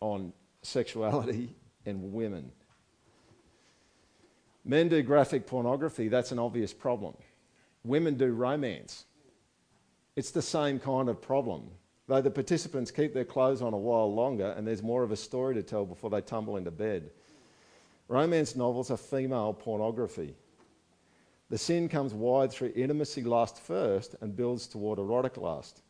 on 0.00 0.32
sexuality 0.62 1.54
and 1.86 2.12
women. 2.12 2.50
Men 4.64 4.88
do 4.88 5.02
graphic 5.02 5.46
pornography, 5.46 6.08
that's 6.08 6.32
an 6.32 6.38
obvious 6.38 6.72
problem. 6.72 7.14
Women 7.84 8.16
do 8.16 8.32
romance. 8.32 9.04
It's 10.16 10.30
the 10.30 10.42
same 10.42 10.78
kind 10.78 11.08
of 11.08 11.22
problem. 11.22 11.70
Though 12.06 12.20
the 12.20 12.30
participants 12.30 12.90
keep 12.90 13.14
their 13.14 13.24
clothes 13.24 13.62
on 13.62 13.72
a 13.72 13.78
while 13.78 14.12
longer 14.12 14.54
and 14.56 14.66
there's 14.66 14.82
more 14.82 15.02
of 15.02 15.12
a 15.12 15.16
story 15.16 15.54
to 15.54 15.62
tell 15.62 15.86
before 15.86 16.10
they 16.10 16.20
tumble 16.20 16.56
into 16.56 16.70
bed. 16.70 17.10
Romance 18.08 18.56
novels 18.56 18.90
are 18.90 18.96
female 18.96 19.54
pornography. 19.54 20.34
The 21.48 21.58
sin 21.58 21.88
comes 21.88 22.12
wide 22.12 22.50
through 22.50 22.72
intimacy 22.74 23.22
lust 23.22 23.60
first 23.60 24.16
and 24.20 24.36
builds 24.36 24.66
toward 24.66 24.98
erotic 24.98 25.36
lust. 25.36 25.82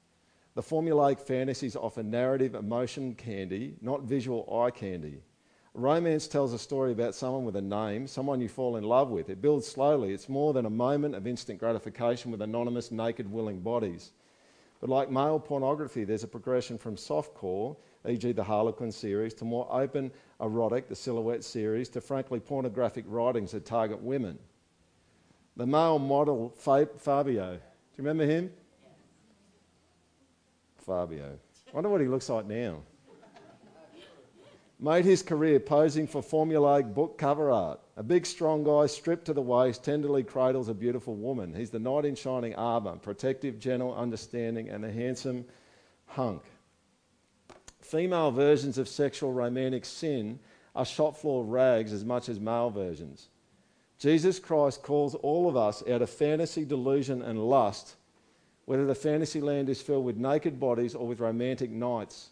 The 0.54 0.62
formulaic 0.62 1.20
fantasies 1.20 1.76
offer 1.76 2.02
narrative 2.02 2.54
emotion 2.54 3.14
candy, 3.14 3.76
not 3.80 4.02
visual 4.02 4.48
eye 4.62 4.70
candy. 4.70 5.22
Romance 5.74 6.26
tells 6.26 6.52
a 6.52 6.58
story 6.58 6.90
about 6.90 7.14
someone 7.14 7.44
with 7.44 7.54
a 7.54 7.62
name, 7.62 8.08
someone 8.08 8.40
you 8.40 8.48
fall 8.48 8.76
in 8.76 8.82
love 8.82 9.10
with. 9.10 9.30
It 9.30 9.40
builds 9.40 9.68
slowly. 9.68 10.12
It's 10.12 10.28
more 10.28 10.52
than 10.52 10.66
a 10.66 10.70
moment 10.70 11.14
of 11.14 11.28
instant 11.28 11.60
gratification 11.60 12.32
with 12.32 12.42
anonymous, 12.42 12.90
naked, 12.90 13.30
willing 13.30 13.60
bodies. 13.60 14.10
But 14.80 14.90
like 14.90 15.10
male 15.10 15.38
pornography, 15.38 16.02
there's 16.02 16.24
a 16.24 16.28
progression 16.28 16.78
from 16.78 16.96
softcore, 16.96 17.76
e.g., 18.08 18.32
the 18.32 18.42
Harlequin 18.42 18.90
series, 18.90 19.34
to 19.34 19.44
more 19.44 19.68
open, 19.70 20.10
erotic, 20.40 20.88
the 20.88 20.96
Silhouette 20.96 21.44
series, 21.44 21.88
to 21.90 22.00
frankly 22.00 22.40
pornographic 22.40 23.04
writings 23.06 23.52
that 23.52 23.64
target 23.64 24.00
women. 24.02 24.38
The 25.56 25.66
male 25.66 25.98
model 26.00 26.48
Fabio, 26.56 27.52
do 27.52 27.56
you 27.56 27.60
remember 27.98 28.24
him? 28.24 28.50
Fabio. 30.80 31.38
I 31.68 31.74
wonder 31.74 31.88
what 31.88 32.00
he 32.00 32.08
looks 32.08 32.28
like 32.28 32.46
now 32.46 32.82
made 34.80 35.04
his 35.04 35.22
career 35.22 35.60
posing 35.60 36.06
for 36.06 36.22
formulaic 36.22 36.94
book 36.94 37.18
cover 37.18 37.50
art. 37.50 37.80
A 37.96 38.02
big, 38.02 38.24
strong 38.24 38.64
guy, 38.64 38.86
stripped 38.86 39.26
to 39.26 39.34
the 39.34 39.42
waist, 39.42 39.84
tenderly 39.84 40.22
cradles 40.22 40.68
a 40.68 40.74
beautiful 40.74 41.14
woman. 41.14 41.54
He's 41.54 41.70
the 41.70 41.78
knight 41.78 42.06
in 42.06 42.14
shining 42.14 42.54
armour, 42.54 42.96
protective, 42.96 43.58
gentle, 43.58 43.94
understanding, 43.94 44.70
and 44.70 44.84
a 44.84 44.90
handsome 44.90 45.44
hunk. 46.06 46.42
Female 47.82 48.30
versions 48.30 48.78
of 48.78 48.88
sexual 48.88 49.32
romantic 49.32 49.84
sin 49.84 50.38
are 50.74 50.86
shop 50.86 51.16
floor 51.16 51.44
rags 51.44 51.92
as 51.92 52.04
much 52.04 52.28
as 52.28 52.40
male 52.40 52.70
versions. 52.70 53.28
Jesus 53.98 54.38
Christ 54.38 54.82
calls 54.82 55.14
all 55.16 55.46
of 55.46 55.56
us 55.56 55.82
out 55.90 56.00
of 56.00 56.08
fantasy, 56.08 56.64
delusion, 56.64 57.20
and 57.20 57.38
lust, 57.38 57.96
whether 58.64 58.86
the 58.86 58.94
fantasy 58.94 59.40
land 59.40 59.68
is 59.68 59.82
filled 59.82 60.04
with 60.04 60.16
naked 60.16 60.60
bodies 60.60 60.94
or 60.94 61.06
with 61.06 61.20
romantic 61.20 61.70
nights. 61.70 62.30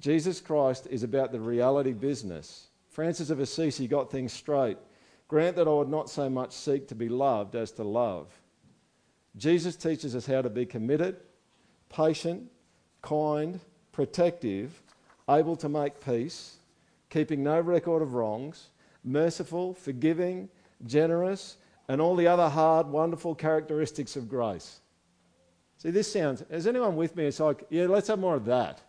Jesus 0.00 0.40
Christ 0.40 0.86
is 0.90 1.02
about 1.02 1.32
the 1.32 1.40
reality 1.40 1.92
business. 1.92 2.66
Francis 2.90 3.30
of 3.30 3.40
Assisi 3.40 3.86
got 3.86 4.10
things 4.10 4.32
straight. 4.32 4.76
Grant 5.28 5.56
that 5.56 5.66
I 5.66 5.70
would 5.70 5.88
not 5.88 6.10
so 6.10 6.28
much 6.28 6.52
seek 6.52 6.88
to 6.88 6.94
be 6.94 7.08
loved 7.08 7.54
as 7.54 7.72
to 7.72 7.84
love. 7.84 8.28
Jesus 9.36 9.76
teaches 9.76 10.14
us 10.14 10.26
how 10.26 10.42
to 10.42 10.50
be 10.50 10.66
committed, 10.66 11.16
patient, 11.88 12.50
kind, 13.00 13.60
protective, 13.92 14.82
able 15.30 15.56
to 15.56 15.70
make 15.70 16.04
peace, 16.04 16.56
keeping 17.08 17.42
no 17.42 17.60
record 17.60 18.02
of 18.02 18.12
wrongs, 18.12 18.68
merciful, 19.04 19.72
forgiving, 19.72 20.50
generous, 20.86 21.56
and 21.88 22.00
all 22.00 22.14
the 22.14 22.26
other 22.26 22.48
hard, 22.48 22.88
wonderful 22.88 23.34
characteristics 23.34 24.16
of 24.16 24.28
grace. 24.28 24.80
See, 25.82 25.90
this 25.90 26.12
sounds, 26.12 26.42
is 26.42 26.68
anyone 26.68 26.94
with 26.94 27.16
me? 27.16 27.24
It's 27.26 27.40
like, 27.40 27.66
yeah, 27.68 27.88
let's 27.88 28.06
have 28.06 28.20
more 28.20 28.36
of 28.36 28.44
that. 28.44 28.80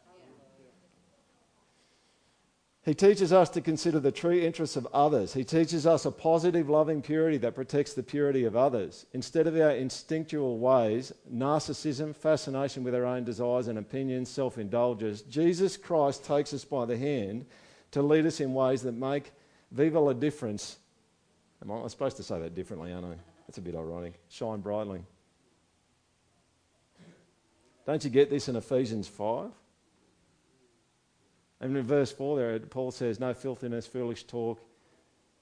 He 2.86 2.94
teaches 2.94 3.34
us 3.34 3.50
to 3.50 3.62
consider 3.62 4.00
the 4.00 4.12
true 4.12 4.39
interests 4.39 4.76
of 4.76 4.88
others. 4.94 5.34
He 5.34 5.44
teaches 5.44 5.88
us 5.88 6.06
a 6.06 6.12
positive, 6.12 6.70
loving 6.70 7.02
purity 7.02 7.38
that 7.38 7.56
protects 7.56 7.96
the 7.96 8.04
purity 8.04 8.44
of 8.44 8.56
others. 8.56 9.08
Instead 9.14 9.48
of 9.48 9.56
our 9.56 9.72
instinctual 9.72 10.60
ways, 10.60 11.12
narcissism, 11.34 12.16
fascination 12.16 12.84
with 12.84 12.94
our 12.94 13.06
own 13.06 13.24
desires 13.24 13.70
and 13.70 13.80
opinions, 13.80 14.30
self 14.30 14.60
indulgence, 14.60 15.22
Jesus 15.22 15.78
Christ 15.78 16.24
takes 16.24 16.54
us 16.54 16.64
by 16.64 16.86
the 16.86 16.98
hand 16.98 17.48
to 17.89 18.04
lead 18.04 18.28
us 18.28 18.39
in 18.39 18.54
ways 18.54 18.84
that 18.84 18.91
make 18.91 19.32
viva 19.72 20.00
la 20.00 20.14
difference. 20.14 20.78
Am 21.64 21.72
I 21.72 21.88
supposed 21.88 22.18
to 22.18 22.24
say 22.24 22.39
that 22.39 22.54
differently, 22.54 22.94
aren't 22.94 23.06
I? 23.06 23.16
That's 23.48 23.58
a 23.58 23.62
bit 23.62 23.74
ironic. 23.74 24.20
Shine 24.30 24.60
brightly. 24.60 25.04
Don't 27.86 28.04
you 28.04 28.10
get 28.10 28.30
this 28.30 28.48
in 28.48 28.56
Ephesians 28.56 29.08
5? 29.08 29.52
And 31.62 31.78
in 31.78 31.84
verse 31.84 32.12
4 32.12 32.38
there, 32.38 32.60
Paul 32.60 32.92
says, 32.92 33.20
No 33.20 33.34
filthiness, 33.34 33.88
foolish 33.88 34.26
talk, 34.26 34.60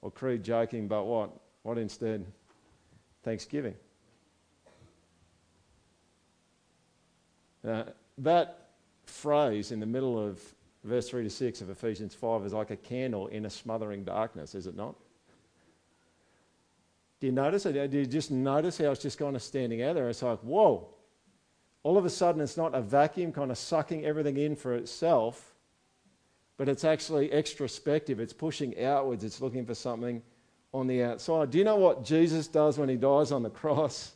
or 0.02 0.10
crude 0.10 0.42
joking, 0.42 0.88
but 0.88 1.04
what? 1.04 1.30
What 1.62 1.78
instead? 1.78 2.24
Thanksgiving. 3.22 3.74
Now, 7.62 7.86
that 8.18 8.70
phrase 9.06 9.70
in 9.70 9.80
the 9.80 9.86
middle 9.86 10.18
of 10.18 10.40
verse 10.84 11.08
3 11.08 11.22
to 11.22 11.30
6 11.30 11.60
of 11.60 11.70
Ephesians 11.70 12.14
5 12.14 12.46
is 12.46 12.52
like 12.52 12.70
a 12.70 12.76
candle 12.76 13.28
in 13.28 13.46
a 13.46 13.50
smothering 13.50 14.04
darkness, 14.04 14.54
is 14.54 14.66
it 14.66 14.76
not? 14.76 14.96
Do 17.20 17.26
you 17.26 17.32
notice 17.32 17.66
it? 17.66 17.90
Do 17.90 17.98
you 17.98 18.06
just 18.06 18.32
notice 18.32 18.78
how 18.78 18.90
it's 18.90 19.00
just 19.00 19.16
kind 19.16 19.36
of 19.36 19.42
standing 19.42 19.82
out 19.82 19.94
there? 19.94 20.08
It's 20.08 20.22
like, 20.22 20.40
whoa. 20.40 20.88
All 21.82 21.98
of 21.98 22.04
a 22.04 22.10
sudden, 22.10 22.40
it's 22.40 22.56
not 22.56 22.74
a 22.74 22.80
vacuum 22.80 23.32
kind 23.32 23.50
of 23.50 23.58
sucking 23.58 24.04
everything 24.04 24.36
in 24.36 24.56
for 24.56 24.74
itself 24.74 25.52
but 26.62 26.68
it's 26.68 26.84
actually 26.84 27.28
extrospective. 27.30 28.20
It's 28.20 28.32
pushing 28.32 28.80
outwards, 28.84 29.24
it's 29.24 29.40
looking 29.40 29.66
for 29.66 29.74
something 29.74 30.22
on 30.72 30.86
the 30.86 31.02
outside. 31.02 31.50
Do 31.50 31.58
you 31.58 31.64
know 31.64 31.74
what 31.74 32.04
Jesus 32.04 32.46
does 32.46 32.78
when 32.78 32.88
he 32.88 32.94
dies 32.94 33.32
on 33.32 33.42
the 33.42 33.50
cross? 33.50 34.12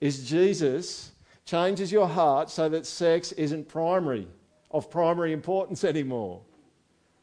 Is 0.00 0.26
Jesus 0.26 1.12
changes 1.44 1.92
your 1.92 2.08
heart 2.08 2.48
so 2.48 2.70
that 2.70 2.86
sex 2.86 3.32
isn't 3.32 3.68
primary, 3.68 4.26
of 4.70 4.90
primary 4.90 5.34
importance 5.34 5.84
anymore. 5.84 6.40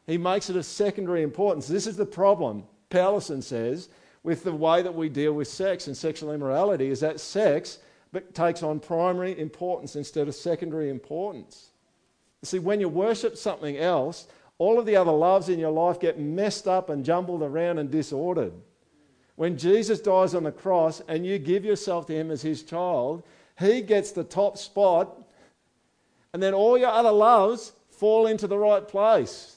He 0.06 0.16
makes 0.16 0.48
it 0.48 0.56
of 0.56 0.64
secondary 0.64 1.24
importance. 1.24 1.66
This 1.66 1.88
is 1.88 1.96
the 1.96 2.06
problem, 2.06 2.62
Powlison 2.88 3.42
says, 3.42 3.88
with 4.22 4.44
the 4.44 4.52
way 4.52 4.80
that 4.82 4.94
we 4.94 5.08
deal 5.08 5.32
with 5.32 5.48
sex 5.48 5.88
and 5.88 5.96
sexual 5.96 6.32
immorality 6.32 6.88
is 6.88 7.00
that 7.00 7.18
sex 7.18 7.78
but 8.12 8.34
takes 8.34 8.62
on 8.62 8.78
primary 8.78 9.38
importance 9.38 9.96
instead 9.96 10.28
of 10.28 10.34
secondary 10.34 10.90
importance. 10.90 11.70
See, 12.42 12.58
when 12.58 12.80
you 12.80 12.88
worship 12.88 13.36
something 13.36 13.78
else, 13.78 14.26
all 14.58 14.78
of 14.78 14.86
the 14.86 14.96
other 14.96 15.12
loves 15.12 15.48
in 15.48 15.58
your 15.58 15.70
life 15.70 15.98
get 15.98 16.20
messed 16.20 16.68
up 16.68 16.90
and 16.90 17.04
jumbled 17.04 17.42
around 17.42 17.78
and 17.78 17.90
disordered. 17.90 18.52
When 19.36 19.56
Jesus 19.56 20.00
dies 20.00 20.34
on 20.34 20.44
the 20.44 20.52
cross 20.52 21.00
and 21.08 21.24
you 21.24 21.38
give 21.38 21.64
yourself 21.64 22.06
to 22.06 22.14
Him 22.14 22.30
as 22.30 22.42
His 22.42 22.62
child, 22.62 23.22
He 23.58 23.80
gets 23.80 24.12
the 24.12 24.24
top 24.24 24.58
spot, 24.58 25.16
and 26.32 26.42
then 26.42 26.54
all 26.54 26.76
your 26.76 26.90
other 26.90 27.10
loves 27.10 27.72
fall 27.90 28.26
into 28.26 28.46
the 28.46 28.58
right 28.58 28.86
place. 28.86 29.56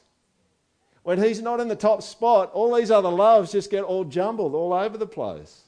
When 1.03 1.22
He's 1.22 1.41
not 1.41 1.60
in 1.60 1.68
the 1.68 1.76
top 1.76 2.01
spot, 2.01 2.51
all 2.53 2.74
these 2.74 2.89
other 2.91 3.12
loves 3.12 3.51
just 3.51 3.70
get 3.70 3.84
all 3.84 4.06
jumbled 4.06 4.56
all 4.56 4.74
over 4.74 4.97
the 4.97 5.06
place. 5.06 5.64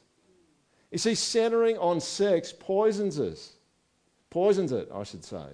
You 0.97 0.99
see, 0.99 1.13
centering 1.13 1.77
on 1.77 2.01
sex 2.01 2.51
poisons 2.51 3.19
us. 3.19 3.53
Poisons 4.31 4.71
it, 4.71 4.89
I 4.91 5.03
should 5.03 5.23
say. 5.23 5.45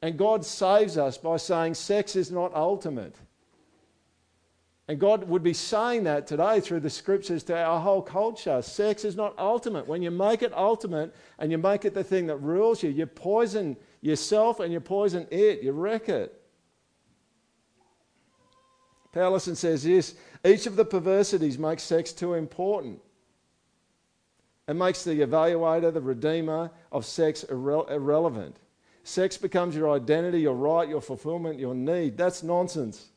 And 0.00 0.16
God 0.16 0.46
saves 0.46 0.96
us 0.96 1.18
by 1.18 1.36
saying 1.36 1.74
sex 1.74 2.16
is 2.16 2.30
not 2.30 2.54
ultimate. 2.54 3.16
And 4.88 4.98
God 4.98 5.28
would 5.28 5.42
be 5.42 5.52
saying 5.52 6.04
that 6.04 6.26
today 6.26 6.60
through 6.60 6.80
the 6.80 6.88
scriptures 6.88 7.42
to 7.44 7.54
our 7.54 7.78
whole 7.78 8.00
culture. 8.00 8.62
Sex 8.62 9.04
is 9.04 9.14
not 9.14 9.38
ultimate. 9.38 9.86
When 9.86 10.00
you 10.00 10.10
make 10.10 10.40
it 10.40 10.54
ultimate 10.54 11.14
and 11.38 11.52
you 11.52 11.58
make 11.58 11.84
it 11.84 11.92
the 11.92 12.02
thing 12.02 12.26
that 12.28 12.38
rules 12.38 12.82
you, 12.82 12.88
you 12.88 13.04
poison 13.04 13.76
yourself 14.00 14.58
and 14.58 14.72
you 14.72 14.80
poison 14.80 15.26
it, 15.30 15.62
you 15.62 15.72
wreck 15.72 16.08
it. 16.08 16.40
Powlison 19.12 19.54
says 19.54 19.82
this 19.82 20.14
each 20.46 20.64
of 20.64 20.76
the 20.76 20.84
perversities 20.86 21.58
makes 21.58 21.82
sex 21.82 22.10
too 22.14 22.32
important. 22.32 23.02
It 24.70 24.74
makes 24.74 25.02
the 25.02 25.14
evaluator, 25.14 25.92
the 25.92 26.00
redeemer 26.00 26.70
of 26.92 27.04
sex 27.04 27.44
irre- 27.50 27.90
irrelevant. 27.90 28.56
Sex 29.02 29.36
becomes 29.36 29.74
your 29.74 29.90
identity, 29.90 30.42
your 30.42 30.54
right, 30.54 30.88
your 30.88 31.00
fulfillment, 31.00 31.58
your 31.58 31.74
need. 31.74 32.16
That's 32.16 32.44
nonsense. 32.44 33.08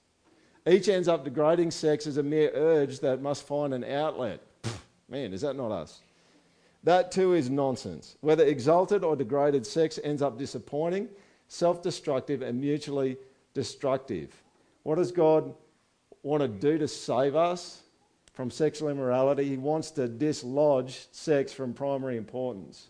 Each 0.67 0.89
ends 0.89 1.07
up 1.07 1.23
degrading 1.23 1.69
sex 1.69 2.07
as 2.07 2.17
a 2.17 2.23
mere 2.23 2.49
urge 2.55 3.01
that 3.01 3.21
must 3.21 3.45
find 3.45 3.71
an 3.71 3.83
outlet. 3.83 4.41
Man, 5.07 5.31
is 5.31 5.41
that 5.41 5.55
not 5.55 5.71
us? 5.71 6.01
That 6.85 7.11
too 7.11 7.35
is 7.35 7.51
nonsense. 7.51 8.17
Whether 8.21 8.45
exalted 8.45 9.03
or 9.03 9.15
degraded, 9.15 9.63
sex 9.63 9.99
ends 10.03 10.23
up 10.23 10.39
disappointing, 10.39 11.07
self 11.49 11.83
destructive, 11.83 12.41
and 12.41 12.59
mutually 12.59 13.15
destructive. 13.53 14.33
What 14.81 14.95
does 14.95 15.11
God 15.11 15.53
want 16.23 16.41
to 16.41 16.47
do 16.47 16.79
to 16.79 16.87
save 16.87 17.35
us 17.35 17.83
from 18.33 18.51
sexual 18.51 18.89
immorality? 18.89 19.45
He 19.45 19.57
wants 19.57 19.91
to 19.91 20.07
dislodge 20.07 21.07
sex 21.11 21.53
from 21.53 21.73
primary 21.73 22.17
importance. 22.17 22.89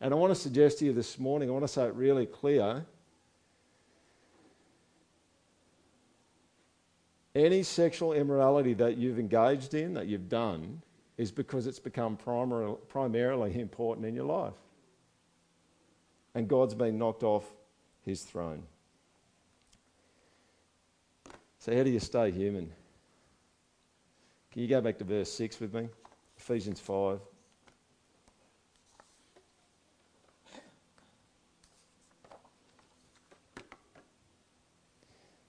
And 0.00 0.12
I 0.12 0.16
want 0.16 0.34
to 0.34 0.40
suggest 0.40 0.78
to 0.78 0.84
you 0.84 0.92
this 0.92 1.18
morning, 1.18 1.48
I 1.48 1.52
want 1.52 1.64
to 1.64 1.68
say 1.68 1.84
it 1.84 1.94
really 1.94 2.26
clear. 2.26 2.84
Any 7.34 7.62
sexual 7.62 8.12
immorality 8.12 8.74
that 8.74 8.96
you've 8.96 9.18
engaged 9.18 9.74
in, 9.74 9.94
that 9.94 10.06
you've 10.06 10.28
done, 10.28 10.82
is 11.16 11.32
because 11.32 11.66
it's 11.66 11.78
become 11.78 12.16
primar- 12.16 12.78
primarily 12.88 13.58
important 13.60 14.06
in 14.06 14.14
your 14.14 14.24
life. 14.24 14.54
And 16.34 16.48
God's 16.48 16.74
been 16.74 16.98
knocked 16.98 17.22
off 17.22 17.44
his 18.02 18.22
throne. 18.22 18.64
So, 21.58 21.74
how 21.74 21.82
do 21.82 21.90
you 21.90 22.00
stay 22.00 22.30
human? 22.30 22.70
Can 24.54 24.62
you 24.62 24.68
go 24.68 24.80
back 24.80 24.98
to 24.98 25.04
verse 25.04 25.32
6 25.32 25.58
with 25.58 25.74
me? 25.74 25.88
Ephesians 26.38 26.78
5. 26.78 27.18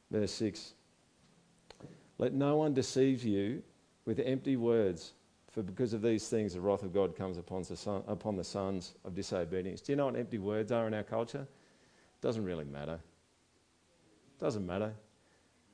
Verse 0.09 0.31
6. 0.31 0.73
Let 2.17 2.33
no 2.33 2.57
one 2.57 2.73
deceive 2.73 3.23
you 3.23 3.61
with 4.07 4.19
empty 4.19 4.55
words, 4.55 5.13
for 5.51 5.61
because 5.61 5.93
of 5.93 6.01
these 6.01 6.27
things 6.27 6.55
the 6.55 6.61
wrath 6.61 6.81
of 6.81 6.91
God 6.91 7.15
comes 7.15 7.37
upon 7.37 7.61
the, 7.61 7.77
son, 7.77 8.01
upon 8.07 8.35
the 8.35 8.43
sons 8.43 8.95
of 9.05 9.13
disobedience. 9.13 9.81
Do 9.81 9.91
you 9.91 9.97
know 9.97 10.07
what 10.07 10.15
empty 10.15 10.39
words 10.39 10.71
are 10.71 10.87
in 10.87 10.95
our 10.95 11.03
culture? 11.03 11.47
Doesn't 12.21 12.43
really 12.43 12.65
matter. 12.65 12.99
Doesn't 14.39 14.65
matter. 14.65 14.95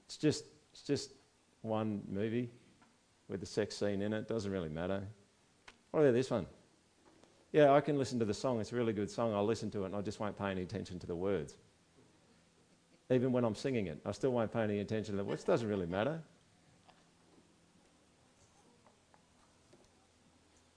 It's 0.05 0.17
just, 0.17 0.43
it's 0.73 0.81
just 0.81 1.13
one 1.61 2.01
movie 2.09 2.49
with 3.31 3.39
the 3.39 3.45
sex 3.45 3.75
scene 3.75 4.01
in 4.01 4.13
it. 4.13 4.27
Doesn't 4.27 4.51
really 4.51 4.69
matter. 4.69 5.01
What 5.91 6.01
about 6.01 6.13
this 6.13 6.29
one? 6.29 6.45
Yeah, 7.51 7.73
I 7.73 7.81
can 7.81 7.97
listen 7.97 8.19
to 8.19 8.25
the 8.25 8.33
song. 8.33 8.61
It's 8.61 8.71
a 8.71 8.75
really 8.75 8.93
good 8.93 9.09
song. 9.09 9.33
I'll 9.33 9.45
listen 9.45 9.71
to 9.71 9.83
it 9.83 9.87
and 9.87 9.95
I 9.95 10.01
just 10.01 10.19
won't 10.19 10.37
pay 10.37 10.51
any 10.51 10.61
attention 10.61 10.99
to 10.99 11.07
the 11.07 11.15
words. 11.15 11.55
Even 13.09 13.31
when 13.31 13.43
I'm 13.43 13.55
singing 13.55 13.87
it, 13.87 13.99
I 14.05 14.11
still 14.11 14.31
won't 14.31 14.53
pay 14.53 14.61
any 14.61 14.79
attention 14.79 15.13
to 15.13 15.17
the 15.17 15.23
words. 15.23 15.43
Doesn't 15.43 15.67
really 15.67 15.85
matter. 15.85 16.21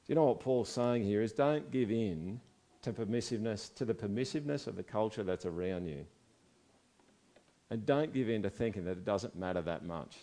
Do 0.05 0.13
you 0.13 0.15
know 0.17 0.25
what 0.25 0.41
Paul's 0.41 0.69
saying 0.69 1.05
here 1.05 1.23
is 1.23 1.33
don't 1.33 1.71
give 1.71 1.91
in 1.91 2.41
to 2.83 2.93
permissiveness, 2.93 3.75
to 3.77 3.85
the 3.87 3.95
permissiveness 3.95 4.67
of 4.67 4.77
the 4.77 4.83
culture 4.83 5.23
that's 5.23 5.47
around 5.47 5.87
you. 5.87 6.05
And 7.71 7.87
don't 7.87 8.13
give 8.13 8.29
in 8.29 8.43
to 8.43 8.51
thinking 8.51 8.85
that 8.85 8.93
it 8.93 9.05
doesn't 9.07 9.37
matter 9.37 9.63
that 9.63 9.87
much. 9.87 10.19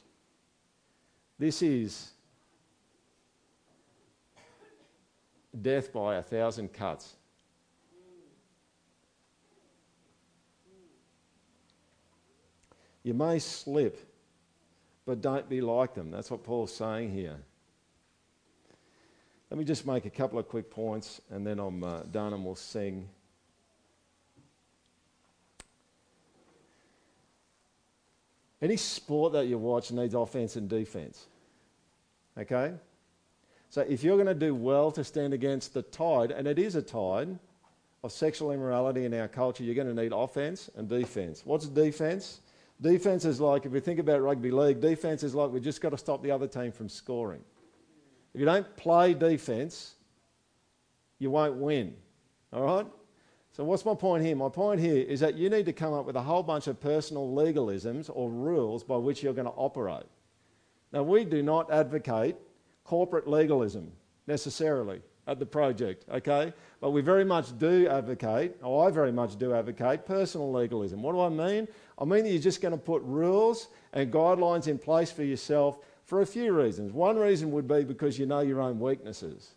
This 1.40 1.64
is 1.64 2.12
death 5.60 5.92
by 5.92 6.16
a 6.16 6.22
thousand 6.22 6.74
cuts. 6.74 7.16
You 13.04 13.14
may 13.14 13.40
slip, 13.40 13.98
but 15.06 15.22
don't 15.22 15.50
be 15.50 15.60
like 15.60 15.96
them. 15.96 16.12
That's 16.12 16.30
what 16.30 16.44
Paul's 16.44 16.74
saying 16.74 17.12
here. 17.12 17.38
Let 19.50 19.58
me 19.58 19.66
just 19.66 19.86
make 19.86 20.06
a 20.06 20.10
couple 20.10 20.40
of 20.40 20.48
quick 20.48 20.70
points 20.70 21.20
and 21.30 21.46
then 21.46 21.60
I'm 21.60 21.84
uh, 21.84 22.04
done 22.04 22.34
and 22.34 22.46
we'll 22.46 22.56
sing. 22.56 23.10
Any 28.62 28.78
sport 28.78 29.34
that 29.34 29.48
you 29.48 29.58
watch 29.58 29.92
needs 29.92 30.14
offense 30.14 30.56
and 30.56 30.70
defense. 30.70 31.26
Okay? 32.38 32.74
So 33.72 33.86
if 33.88 34.04
you're 34.04 34.18
going 34.18 34.28
to 34.28 34.34
do 34.34 34.54
well 34.54 34.92
to 34.92 35.02
stand 35.02 35.34
against 35.34 35.74
the 35.74 35.82
tide, 35.82 36.32
and 36.32 36.46
it 36.46 36.60
is 36.60 36.76
a 36.76 36.82
tide 36.82 37.40
of 38.04 38.12
sexual 38.12 38.52
immorality 38.52 39.06
in 39.06 39.14
our 39.14 39.30
culture, 39.30 39.64
you're 39.64 39.76
going 39.76 39.88
to 39.88 39.94
need 39.94 40.12
offense 40.14 40.70
and 40.76 40.90
defense. 40.90 41.44
What's 41.46 41.68
defense? 41.68 42.42
Defense 42.82 43.24
is 43.24 43.40
like, 43.40 43.66
if 43.66 43.72
we 43.72 43.80
think 43.80 44.00
about 44.00 44.22
rugby 44.22 44.52
league, 44.52 44.82
defense 44.82 45.24
is 45.24 45.34
like 45.34 45.52
we've 45.52 45.64
just 45.64 45.80
got 45.80 45.92
to 45.92 45.98
stop 45.98 46.22
the 46.22 46.32
other 46.32 46.48
team 46.48 46.74
from 46.74 46.90
scoring. 46.90 47.40
If 48.34 48.42
you 48.42 48.46
don't 48.46 48.76
play 48.76 49.14
defense, 49.14 49.96
you 51.18 51.32
won't 51.32 51.56
win. 51.56 51.96
All 52.52 52.64
right? 52.64 52.88
So, 53.54 53.64
what's 53.64 53.86
my 53.86 53.96
point 53.96 54.26
here? 54.26 54.36
My 54.36 54.50
point 54.50 54.82
here 54.82 55.02
is 55.02 55.22
that 55.22 55.36
you 55.36 55.50
need 55.50 55.66
to 55.68 55.74
come 55.74 55.94
up 55.94 56.06
with 56.06 56.18
a 56.18 56.22
whole 56.22 56.44
bunch 56.44 56.68
of 56.68 56.82
personal 56.82 57.26
legalisms 57.26 58.10
or 58.14 58.30
rules 58.30 58.84
by 58.84 58.98
which 58.98 59.24
you're 59.24 59.34
going 59.34 59.48
to 59.48 59.54
operate. 59.54 60.08
Now, 60.92 61.04
we 61.04 61.24
do 61.24 61.42
not 61.42 61.72
advocate 61.72 62.36
corporate 62.84 63.28
legalism 63.28 63.92
necessarily 64.28 65.02
at 65.28 65.40
the 65.40 65.46
project, 65.46 66.06
okay? 66.10 66.54
But 66.80 66.92
we 66.92 67.02
very 67.02 67.24
much 67.24 67.58
do 67.58 67.88
advocate, 67.88 68.58
or 68.64 68.88
I 68.88 68.92
very 68.92 69.12
much 69.12 69.38
do 69.38 69.54
advocate, 69.54 70.06
personal 70.06 70.52
legalism. 70.52 71.02
What 71.02 71.14
do 71.14 71.22
I 71.22 71.30
mean? 71.30 71.68
I 71.98 72.06
mean 72.06 72.24
that 72.24 72.32
you're 72.32 72.42
just 72.42 72.62
going 72.62 72.74
to 72.74 72.78
put 72.78 73.02
rules 73.04 73.68
and 73.94 74.12
guidelines 74.12 74.68
in 74.68 74.78
place 74.78 75.12
for 75.12 75.24
yourself 75.24 75.80
for 76.06 76.22
a 76.22 76.26
few 76.26 76.52
reasons. 76.54 76.92
One 76.92 77.18
reason 77.18 77.52
would 77.52 77.68
be 77.68 77.84
because 77.84 78.18
you 78.18 78.26
know 78.26 78.42
your 78.42 78.62
own 78.62 78.80
weaknesses 78.80 79.52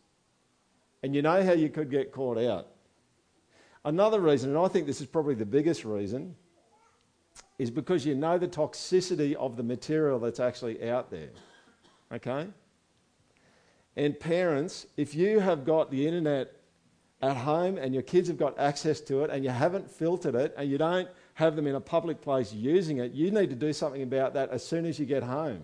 and 1.03 1.15
you 1.15 1.23
know 1.23 1.43
how 1.45 1.53
you 1.53 1.69
could 1.69 1.91
get 1.91 2.13
caught 2.13 2.39
out. 2.39 2.69
Another 3.85 4.21
reason, 4.21 4.51
and 4.51 4.59
I 4.59 4.69
think 4.69 4.87
this 4.87 5.01
is 5.01 5.07
probably 5.07 5.35
the 5.35 5.45
biggest 5.45 5.85
reason, 5.85 6.35
is 7.59 7.71
because 7.71 8.07
you 8.07 8.15
know 8.15 8.39
the 8.39 8.49
toxicity 8.49 9.35
of 9.35 9.57
the 9.57 9.63
material 9.63 10.19
that's 10.19 10.41
actually 10.41 10.89
out 10.89 11.11
there. 11.11 11.31
Okay? 12.13 12.47
And 13.97 14.19
parents, 14.19 14.87
if 14.97 15.15
you 15.15 15.41
have 15.41 15.65
got 15.65 15.91
the 15.91 16.07
internet 16.07 16.53
at 17.23 17.37
home 17.37 17.79
and 17.79 17.95
your 17.95 18.03
kids 18.03 18.29
have 18.29 18.39
got 18.39 18.59
access 18.59 19.01
to 19.03 19.25
it 19.25 19.31
and 19.31 19.45
you 19.45 19.51
haven't 19.51 19.91
filtered 19.91 20.35
it 20.35 20.55
and 20.57 20.69
you 20.69 20.79
don't 20.79 21.09
have 21.35 21.57
them 21.57 21.67
in 21.67 21.75
a 21.75 21.81
public 21.81 22.21
place 22.21 22.53
using 22.53 22.99
it, 22.99 23.13
you 23.13 23.31
need 23.31 23.51
to 23.51 23.57
do 23.57 23.73
something 23.73 24.03
about 24.03 24.35
that 24.35 24.51
as 24.51 24.65
soon 24.67 24.85
as 24.85 24.99
you 24.99 25.07
get 25.07 25.23
home. 25.23 25.63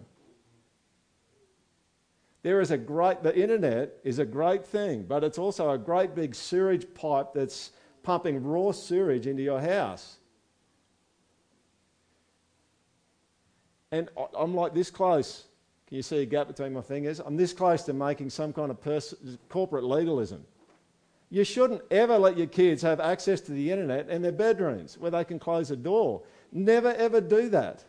There 2.43 2.61
is 2.61 2.71
a 2.71 2.79
great, 2.79 3.23
the 3.23 3.37
internet 3.37 3.99
is 4.03 4.19
a 4.19 4.25
great 4.25 4.65
thing, 4.65 5.03
but 5.03 5.23
it's 5.25 5.39
also 5.39 5.71
a 5.71 5.79
great 5.79 6.15
big 6.15 6.35
sewage 6.35 6.87
pipe 6.95 7.35
that's 7.35 7.73
pumping 8.03 8.43
raw 8.43 8.73
sewage 8.73 9.27
into 9.27 9.43
your 9.43 9.61
house. 9.61 10.17
And 13.93 14.09
I'm 14.39 14.55
like 14.55 14.73
this 14.73 14.91
close 14.91 15.47
can 15.91 15.97
you 15.97 16.03
see 16.05 16.19
a 16.19 16.25
gap 16.25 16.47
between 16.47 16.73
my 16.73 16.83
fingers? 16.83 17.19
I'm 17.19 17.37
this 17.37 17.53
close 17.53 17.83
to 17.83 17.93
making 17.93 18.31
some 18.31 18.53
kind 18.53 18.71
of 18.71 18.81
pers- 18.81 19.13
corporate 19.49 19.83
legalism. 19.83 20.45
You 21.31 21.43
shouldn't 21.43 21.83
ever 21.91 22.17
let 22.17 22.39
your 22.39 22.47
kids 22.47 22.81
have 22.83 23.01
access 23.01 23.41
to 23.41 23.53
the 23.53 23.73
internet 23.73 24.09
in 24.09 24.23
their 24.23 24.31
bedrooms 24.31 24.97
where 24.99 25.11
they 25.11 25.25
can 25.25 25.41
close 25.41 25.73
a 25.73 25.77
door. 25.77 26.23
Never 26.53 26.95
ever 26.95 27.21
do 27.21 27.49
that. 27.49 27.85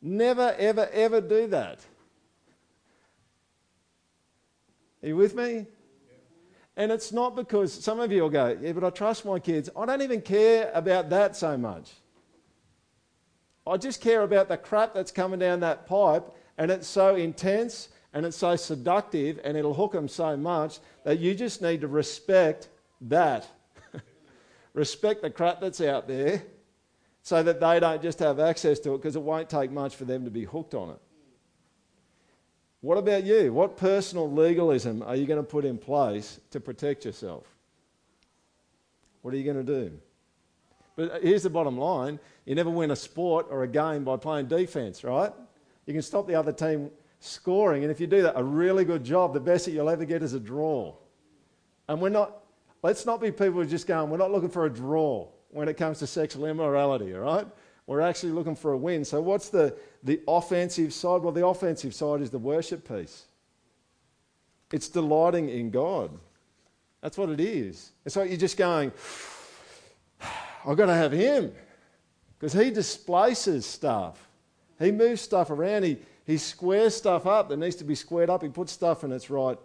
Never 0.00 0.54
ever 0.58 0.88
ever 0.90 1.20
do 1.20 1.46
that. 1.48 1.84
Are 5.02 5.08
you 5.08 5.16
with 5.16 5.34
me? 5.34 5.66
And 6.78 6.90
it's 6.90 7.12
not 7.12 7.36
because 7.36 7.74
some 7.74 8.00
of 8.00 8.10
you 8.10 8.22
will 8.22 8.30
go, 8.30 8.56
yeah, 8.58 8.72
but 8.72 8.84
I 8.84 8.90
trust 8.90 9.26
my 9.26 9.38
kids. 9.38 9.68
I 9.76 9.84
don't 9.84 10.00
even 10.00 10.22
care 10.22 10.70
about 10.72 11.10
that 11.10 11.36
so 11.36 11.58
much. 11.58 11.90
I 13.66 13.76
just 13.76 14.00
care 14.00 14.22
about 14.22 14.48
the 14.48 14.56
crap 14.56 14.94
that's 14.94 15.12
coming 15.12 15.40
down 15.40 15.60
that 15.60 15.86
pipe 15.86 16.32
and 16.58 16.70
it's 16.70 16.86
so 16.86 17.14
intense 17.16 17.88
and 18.12 18.24
it's 18.24 18.36
so 18.36 18.56
seductive 18.56 19.40
and 19.44 19.56
it'll 19.56 19.74
hook 19.74 19.92
them 19.92 20.08
so 20.08 20.36
much 20.36 20.78
that 21.04 21.18
you 21.18 21.34
just 21.34 21.60
need 21.60 21.82
to 21.82 21.88
respect 21.88 22.68
that. 23.02 23.46
respect 24.72 25.22
the 25.22 25.30
crap 25.30 25.60
that's 25.60 25.80
out 25.80 26.08
there 26.08 26.42
so 27.22 27.42
that 27.42 27.60
they 27.60 27.80
don't 27.80 28.00
just 28.00 28.18
have 28.20 28.40
access 28.40 28.78
to 28.80 28.94
it 28.94 28.98
because 28.98 29.16
it 29.16 29.22
won't 29.22 29.50
take 29.50 29.70
much 29.70 29.96
for 29.96 30.04
them 30.04 30.24
to 30.24 30.30
be 30.30 30.44
hooked 30.44 30.74
on 30.74 30.90
it. 30.90 31.00
What 32.80 32.98
about 32.98 33.24
you? 33.24 33.52
What 33.52 33.76
personal 33.76 34.30
legalism 34.30 35.02
are 35.02 35.16
you 35.16 35.26
going 35.26 35.40
to 35.40 35.42
put 35.42 35.64
in 35.64 35.76
place 35.76 36.40
to 36.52 36.60
protect 36.60 37.04
yourself? 37.04 37.44
What 39.22 39.34
are 39.34 39.36
you 39.36 39.44
going 39.44 39.66
to 39.66 39.88
do? 39.88 39.98
But 40.94 41.22
here's 41.22 41.42
the 41.42 41.50
bottom 41.50 41.76
line 41.76 42.18
you 42.44 42.54
never 42.54 42.70
win 42.70 42.92
a 42.92 42.96
sport 42.96 43.46
or 43.50 43.64
a 43.64 43.68
game 43.68 44.04
by 44.04 44.16
playing 44.16 44.46
defense, 44.46 45.02
right? 45.02 45.32
You 45.86 45.92
can 45.92 46.02
stop 46.02 46.26
the 46.26 46.34
other 46.34 46.52
team 46.52 46.90
scoring, 47.20 47.82
and 47.82 47.90
if 47.90 48.00
you 48.00 48.06
do 48.06 48.22
that, 48.22 48.34
a 48.36 48.42
really 48.42 48.84
good 48.84 49.04
job, 49.04 49.32
the 49.32 49.40
best 49.40 49.64
that 49.64 49.70
you'll 49.72 49.88
ever 49.88 50.04
get 50.04 50.22
is 50.22 50.34
a 50.34 50.40
draw. 50.40 50.94
And 51.88 52.00
we're 52.00 52.08
not, 52.08 52.42
let's 52.82 53.06
not 53.06 53.20
be 53.20 53.30
people 53.30 53.54
who 53.54 53.60
are 53.60 53.66
just 53.66 53.86
going, 53.86 54.10
we're 54.10 54.18
not 54.18 54.32
looking 54.32 54.50
for 54.50 54.66
a 54.66 54.70
draw 54.70 55.28
when 55.50 55.68
it 55.68 55.76
comes 55.76 56.00
to 56.00 56.06
sexual 56.06 56.46
immorality, 56.46 57.14
all 57.14 57.20
right? 57.20 57.46
We're 57.86 58.00
actually 58.00 58.32
looking 58.32 58.56
for 58.56 58.72
a 58.72 58.76
win. 58.76 59.04
So, 59.04 59.20
what's 59.20 59.48
the, 59.48 59.76
the 60.02 60.20
offensive 60.26 60.92
side? 60.92 61.22
Well, 61.22 61.32
the 61.32 61.46
offensive 61.46 61.94
side 61.94 62.20
is 62.20 62.30
the 62.30 62.38
worship 62.38 62.86
piece. 62.86 63.26
It's 64.72 64.88
delighting 64.88 65.48
in 65.48 65.70
God. 65.70 66.10
That's 67.00 67.16
what 67.16 67.28
it 67.28 67.40
is. 67.40 67.92
It's 68.04 68.16
like 68.16 68.28
you're 68.28 68.38
just 68.38 68.56
going, 68.56 68.92
I've 70.66 70.76
got 70.76 70.86
to 70.86 70.94
have 70.94 71.12
Him 71.12 71.52
because 72.38 72.52
He 72.52 72.72
displaces 72.72 73.64
stuff. 73.64 74.25
He 74.78 74.92
moves 74.92 75.20
stuff 75.20 75.50
around. 75.50 75.84
He, 75.84 75.98
he 76.26 76.36
squares 76.38 76.96
stuff 76.96 77.26
up 77.26 77.48
that 77.48 77.56
needs 77.56 77.76
to 77.76 77.84
be 77.84 77.94
squared 77.94 78.30
up. 78.30 78.42
He 78.42 78.48
puts 78.48 78.72
stuff 78.72 79.04
in 79.04 79.12
its 79.12 79.30
right 79.30 79.58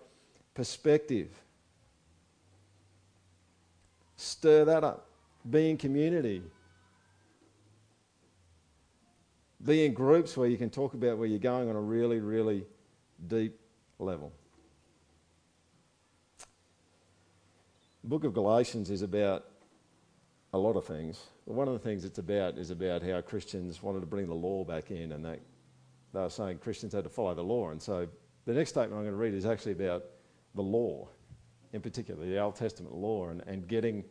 perspective. 0.53 1.29
Stir 4.15 4.65
that 4.65 4.83
up. 4.83 5.07
Be 5.49 5.69
in 5.69 5.77
community. 5.77 6.43
Be 9.63 9.85
in 9.85 9.93
groups 9.93 10.37
where 10.37 10.47
you 10.47 10.57
can 10.57 10.69
talk 10.69 10.93
about 10.93 11.17
where 11.17 11.27
you're 11.27 11.39
going 11.39 11.69
on 11.69 11.75
a 11.75 11.81
really, 11.81 12.19
really 12.19 12.65
deep 13.27 13.59
level. 13.99 14.31
Book 18.03 18.23
of 18.23 18.33
Galatians 18.33 18.89
is 18.89 19.03
about 19.03 19.45
a 20.53 20.57
lot 20.57 20.75
of 20.75 20.85
things. 20.85 21.23
But 21.47 21.53
one 21.53 21.67
of 21.67 21.73
the 21.73 21.79
things 21.79 22.03
it's 22.03 22.19
about 22.19 22.57
is 22.57 22.71
about 22.71 23.03
how 23.03 23.21
Christians 23.21 23.81
wanted 23.81 24.01
to 24.01 24.05
bring 24.05 24.27
the 24.27 24.33
law 24.33 24.63
back 24.63 24.91
in, 24.91 25.13
and 25.13 25.23
that 25.25 25.39
they 26.13 26.19
were 26.19 26.29
saying 26.29 26.59
Christians 26.59 26.93
had 26.93 27.03
to 27.05 27.09
follow 27.09 27.33
the 27.33 27.43
law. 27.43 27.69
And 27.69 27.81
so 27.81 28.07
the 28.45 28.53
next 28.53 28.71
statement 28.71 28.93
I'm 28.93 29.03
going 29.03 29.13
to 29.13 29.21
read 29.21 29.33
is 29.33 29.45
actually 29.45 29.73
about 29.73 30.03
the 30.55 30.61
law, 30.61 31.07
in 31.73 31.81
particular, 31.81 32.25
the 32.25 32.39
Old 32.39 32.55
Testament 32.55 32.93
law, 32.93 33.29
and, 33.29 33.41
and 33.47 33.67
getting 33.67 34.03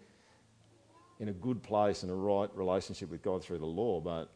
in 1.18 1.28
a 1.28 1.32
good 1.32 1.62
place 1.62 2.02
and 2.02 2.10
a 2.10 2.14
right 2.14 2.48
relationship 2.54 3.10
with 3.10 3.22
God 3.22 3.44
through 3.44 3.58
the 3.58 3.66
law. 3.66 4.00
But 4.00 4.32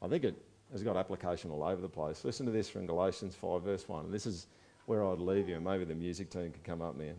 I 0.00 0.08
think 0.08 0.24
it 0.24 0.42
has 0.72 0.82
got 0.82 0.96
application 0.96 1.50
all 1.50 1.62
over 1.62 1.82
the 1.82 1.88
place. 1.88 2.24
Listen 2.24 2.46
to 2.46 2.52
this 2.52 2.70
from 2.70 2.86
Galatians 2.86 3.34
5, 3.34 3.62
verse 3.62 3.86
1. 3.86 4.10
This 4.10 4.24
is 4.24 4.46
where 4.86 5.06
I'd 5.06 5.18
leave 5.18 5.48
you, 5.48 5.56
and 5.56 5.64
maybe 5.64 5.84
the 5.84 5.94
music 5.94 6.30
team 6.30 6.50
could 6.50 6.64
come 6.64 6.80
up 6.80 6.96
now. 6.96 7.12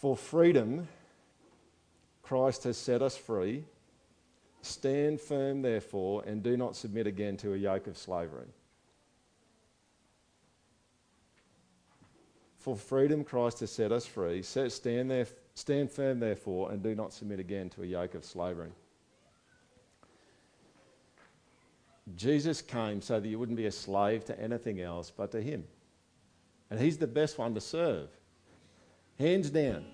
For 0.00 0.16
freedom, 0.16 0.88
Christ 2.22 2.64
has 2.64 2.78
set 2.78 3.02
us 3.02 3.18
free. 3.18 3.64
Stand 4.62 5.20
firm, 5.20 5.60
therefore, 5.60 6.22
and 6.26 6.42
do 6.42 6.56
not 6.56 6.74
submit 6.74 7.06
again 7.06 7.36
to 7.36 7.52
a 7.52 7.56
yoke 7.58 7.86
of 7.86 7.98
slavery. 7.98 8.46
For 12.56 12.76
freedom, 12.76 13.24
Christ 13.24 13.60
has 13.60 13.72
set 13.72 13.92
us 13.92 14.06
free. 14.06 14.40
Stand, 14.40 15.10
there, 15.10 15.26
stand 15.54 15.90
firm, 15.90 16.18
therefore, 16.18 16.72
and 16.72 16.82
do 16.82 16.94
not 16.94 17.12
submit 17.12 17.38
again 17.38 17.68
to 17.70 17.82
a 17.82 17.86
yoke 17.86 18.14
of 18.14 18.24
slavery. 18.24 18.72
Jesus 22.16 22.62
came 22.62 23.02
so 23.02 23.20
that 23.20 23.28
you 23.28 23.38
wouldn't 23.38 23.58
be 23.58 23.66
a 23.66 23.72
slave 23.72 24.24
to 24.24 24.40
anything 24.40 24.80
else 24.80 25.10
but 25.14 25.30
to 25.32 25.42
Him. 25.42 25.64
And 26.70 26.80
He's 26.80 26.96
the 26.96 27.06
best 27.06 27.36
one 27.36 27.52
to 27.52 27.60
serve. 27.60 28.08
Hands 29.20 29.50
down. 29.50 29.84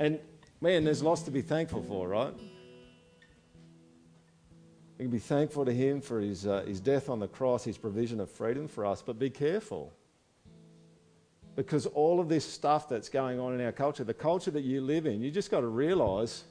And 0.00 0.18
man, 0.60 0.82
there's 0.82 1.00
lots 1.00 1.22
to 1.22 1.30
be 1.30 1.42
thankful 1.42 1.80
for, 1.80 2.08
right? 2.08 2.34
We 4.98 5.04
can 5.04 5.12
be 5.12 5.20
thankful 5.20 5.64
to 5.64 5.72
Him 5.72 6.00
for 6.00 6.18
his, 6.18 6.48
uh, 6.48 6.64
his 6.66 6.80
death 6.80 7.08
on 7.08 7.20
the 7.20 7.28
cross, 7.28 7.62
His 7.62 7.78
provision 7.78 8.18
of 8.18 8.28
freedom 8.28 8.66
for 8.66 8.84
us, 8.84 9.00
but 9.00 9.16
be 9.16 9.30
careful. 9.30 9.92
Because 11.54 11.86
all 11.86 12.18
of 12.18 12.28
this 12.28 12.44
stuff 12.44 12.88
that's 12.88 13.08
going 13.08 13.38
on 13.38 13.54
in 13.54 13.64
our 13.64 13.70
culture, 13.70 14.02
the 14.02 14.12
culture 14.12 14.50
that 14.50 14.64
you 14.64 14.80
live 14.80 15.06
in, 15.06 15.20
you 15.20 15.30
just 15.30 15.52
got 15.52 15.60
to 15.60 15.68
realize 15.68 16.42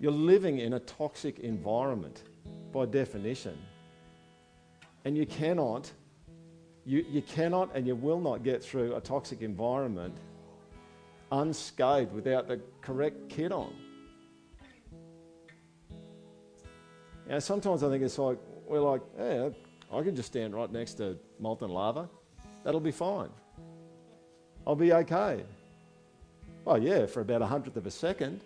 you're 0.00 0.10
living 0.10 0.58
in 0.58 0.72
a 0.72 0.80
toxic 0.80 1.40
environment 1.40 2.22
by 2.72 2.86
definition. 2.86 3.58
And 5.06 5.16
you 5.16 5.24
cannot, 5.24 5.92
you, 6.84 7.06
you 7.08 7.22
cannot 7.22 7.70
and 7.76 7.86
you 7.86 7.94
will 7.94 8.18
not 8.18 8.42
get 8.42 8.60
through 8.60 8.96
a 8.96 9.00
toxic 9.00 9.40
environment 9.40 10.16
unscathed 11.30 12.12
without 12.12 12.48
the 12.48 12.60
correct 12.80 13.28
kit 13.28 13.52
on. 13.52 13.72
You 17.24 17.34
know, 17.34 17.38
sometimes 17.38 17.84
I 17.84 17.88
think 17.88 18.02
it's 18.02 18.18
like, 18.18 18.36
we're 18.66 18.80
like, 18.80 19.00
yeah, 19.16 19.50
I 19.92 20.02
can 20.02 20.16
just 20.16 20.26
stand 20.26 20.56
right 20.56 20.72
next 20.72 20.94
to 20.94 21.16
molten 21.38 21.70
lava. 21.70 22.08
That'll 22.64 22.80
be 22.80 22.90
fine. 22.90 23.30
I'll 24.66 24.74
be 24.74 24.92
okay. 24.92 25.44
Well, 26.64 26.82
yeah, 26.82 27.06
for 27.06 27.20
about 27.20 27.42
a 27.42 27.46
hundredth 27.46 27.76
of 27.76 27.86
a 27.86 27.92
second. 27.92 28.40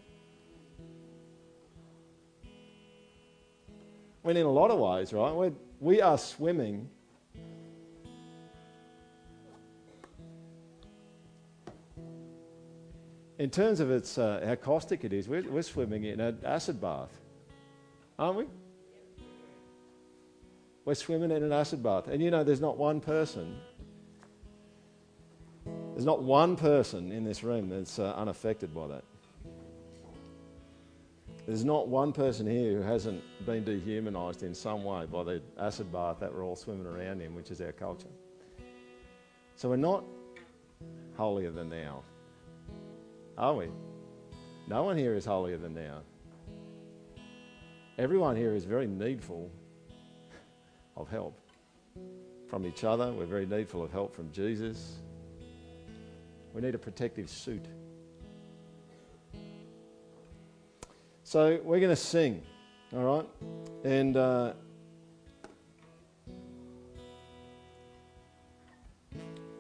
When 4.21 4.37
in 4.37 4.45
a 4.45 4.53
lot 4.53 4.71
of 4.71 4.79
ways, 4.79 5.15
right, 5.15 5.35
we're, 5.35 5.53
we 5.81 6.03
are 6.03 6.19
swimming 6.19 6.89
in 13.39 13.49
terms 13.49 13.81
of 13.81 13.91
its, 13.91 14.19
uh, 14.19 14.45
how 14.47 14.55
caustic 14.55 15.05
it 15.05 15.15
is, 15.15 15.27
we're, 15.27 15.43
we're 15.51 15.63
swimming 15.63 16.05
in 16.05 16.21
an 16.21 16.39
acid 16.45 16.79
bath, 16.79 17.11
aren't 18.19 18.37
we? 18.37 18.45
We're 20.85 20.95
swimming 20.95 21.31
in 21.31 21.43
an 21.43 21.53
acid 21.53 21.83
bath. 21.83 22.09
And 22.09 22.23
you 22.23 22.31
know, 22.31 22.45
there's 22.45 22.61
not 22.61 22.77
one 22.77 23.01
person, 23.01 23.57
there's 25.65 26.05
not 26.05 26.23
one 26.23 26.57
person 26.57 27.11
in 27.11 27.25
this 27.25 27.43
room 27.43 27.71
that's 27.71 27.99
uh, 27.99 28.13
unaffected 28.17 28.75
by 28.75 28.89
that. 28.89 29.05
There's 31.51 31.65
not 31.65 31.89
one 31.89 32.13
person 32.13 32.47
here 32.47 32.77
who 32.77 32.83
hasn't 32.83 33.25
been 33.45 33.65
dehumanised 33.65 34.45
in 34.45 34.55
some 34.55 34.85
way 34.85 35.05
by 35.07 35.25
the 35.25 35.43
acid 35.59 35.91
bath 35.91 36.21
that 36.21 36.33
we're 36.33 36.45
all 36.45 36.55
swimming 36.55 36.87
around 36.87 37.21
in, 37.23 37.35
which 37.35 37.51
is 37.51 37.61
our 37.61 37.73
culture. 37.73 38.07
So 39.57 39.69
we're 39.69 39.75
not 39.75 40.05
holier 41.17 41.51
than 41.51 41.69
thou. 41.69 42.05
Are 43.37 43.53
we? 43.53 43.69
No 44.69 44.85
one 44.85 44.97
here 44.97 45.17
is 45.17 45.25
holier 45.25 45.59
than 45.59 45.75
thou. 45.75 46.03
Everyone 47.99 48.37
here 48.37 48.55
is 48.55 48.65
very 48.65 48.87
needful 48.87 49.51
of 50.97 51.09
help 51.09 51.37
from 52.47 52.65
each 52.65 52.85
other. 52.85 53.11
We're 53.11 53.27
very 53.27 53.47
needful 53.47 53.83
of 53.83 53.91
help 53.91 54.15
from 54.15 54.31
Jesus. 54.31 54.99
We 56.55 56.61
need 56.61 56.77
a 56.77 56.79
protective 56.79 57.29
suit. 57.29 57.67
So 61.31 61.61
we're 61.63 61.79
going 61.79 61.91
to 61.91 61.95
sing, 61.95 62.43
all 62.93 63.05
right? 63.05 63.29
And 63.85 64.17
uh, 64.17 64.53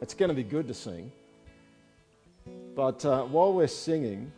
it's 0.02 0.12
going 0.12 0.30
to 0.30 0.34
be 0.34 0.42
good 0.42 0.66
to 0.66 0.74
sing. 0.74 1.12
But 2.74 3.04
uh, 3.04 3.22
while 3.22 3.52
we're 3.52 3.68
singing, 3.68 4.32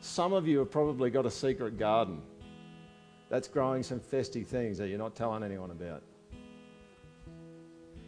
some 0.00 0.32
of 0.32 0.48
you 0.48 0.60
have 0.60 0.70
probably 0.70 1.10
got 1.10 1.26
a 1.26 1.30
secret 1.30 1.78
garden 1.78 2.22
that's 3.28 3.48
growing 3.48 3.82
some 3.82 4.00
festy 4.00 4.46
things 4.46 4.78
that 4.78 4.88
you're 4.88 4.96
not 4.96 5.14
telling 5.14 5.42
anyone 5.42 5.72
about. 5.72 6.02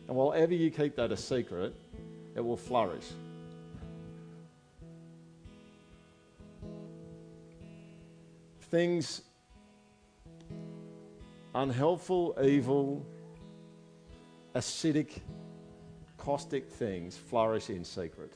And 0.08 0.16
while 0.16 0.32
ever 0.32 0.54
you 0.54 0.70
keep 0.70 0.96
that 0.96 1.12
a 1.12 1.18
secret, 1.18 1.74
it 2.34 2.40
will 2.40 2.56
flourish. 2.56 3.04
Things 8.70 9.22
unhelpful, 11.54 12.38
evil, 12.42 13.04
acidic, 14.54 15.20
caustic 16.16 16.68
things 16.70 17.16
flourish 17.16 17.70
in 17.70 17.84
secret. 17.84 18.32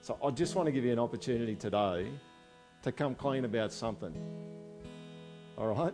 So 0.00 0.16
I 0.24 0.30
just 0.30 0.54
want 0.54 0.66
to 0.66 0.72
give 0.72 0.84
you 0.84 0.92
an 0.92 1.00
opportunity 1.00 1.56
today 1.56 2.08
to 2.82 2.92
come 2.92 3.16
clean 3.16 3.44
about 3.44 3.72
something. 3.72 4.14
All 5.58 5.74
right? 5.74 5.92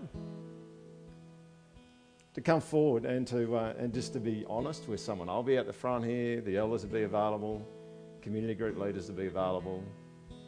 To 2.35 2.41
come 2.43 2.61
forward 2.61 3.07
and 3.07 3.27
to 3.29 3.57
uh, 3.57 3.73
and 3.79 3.93
just 3.95 4.13
to 4.13 4.21
be 4.21 4.45
honest 4.49 4.87
with 4.87 5.01
someone. 5.01 5.31
I'll 5.31 5.43
be 5.43 5.57
at 5.57 5.67
the 5.67 5.73
front 5.73 6.05
here. 6.05 6.43
The 6.43 6.59
elders 6.59 6.85
will 6.85 6.93
be 6.93 7.03
available. 7.05 7.67
Community 8.23 8.55
group 8.55 8.79
leaders 8.79 9.07
to 9.07 9.13
be 9.13 9.27
available. 9.27 9.83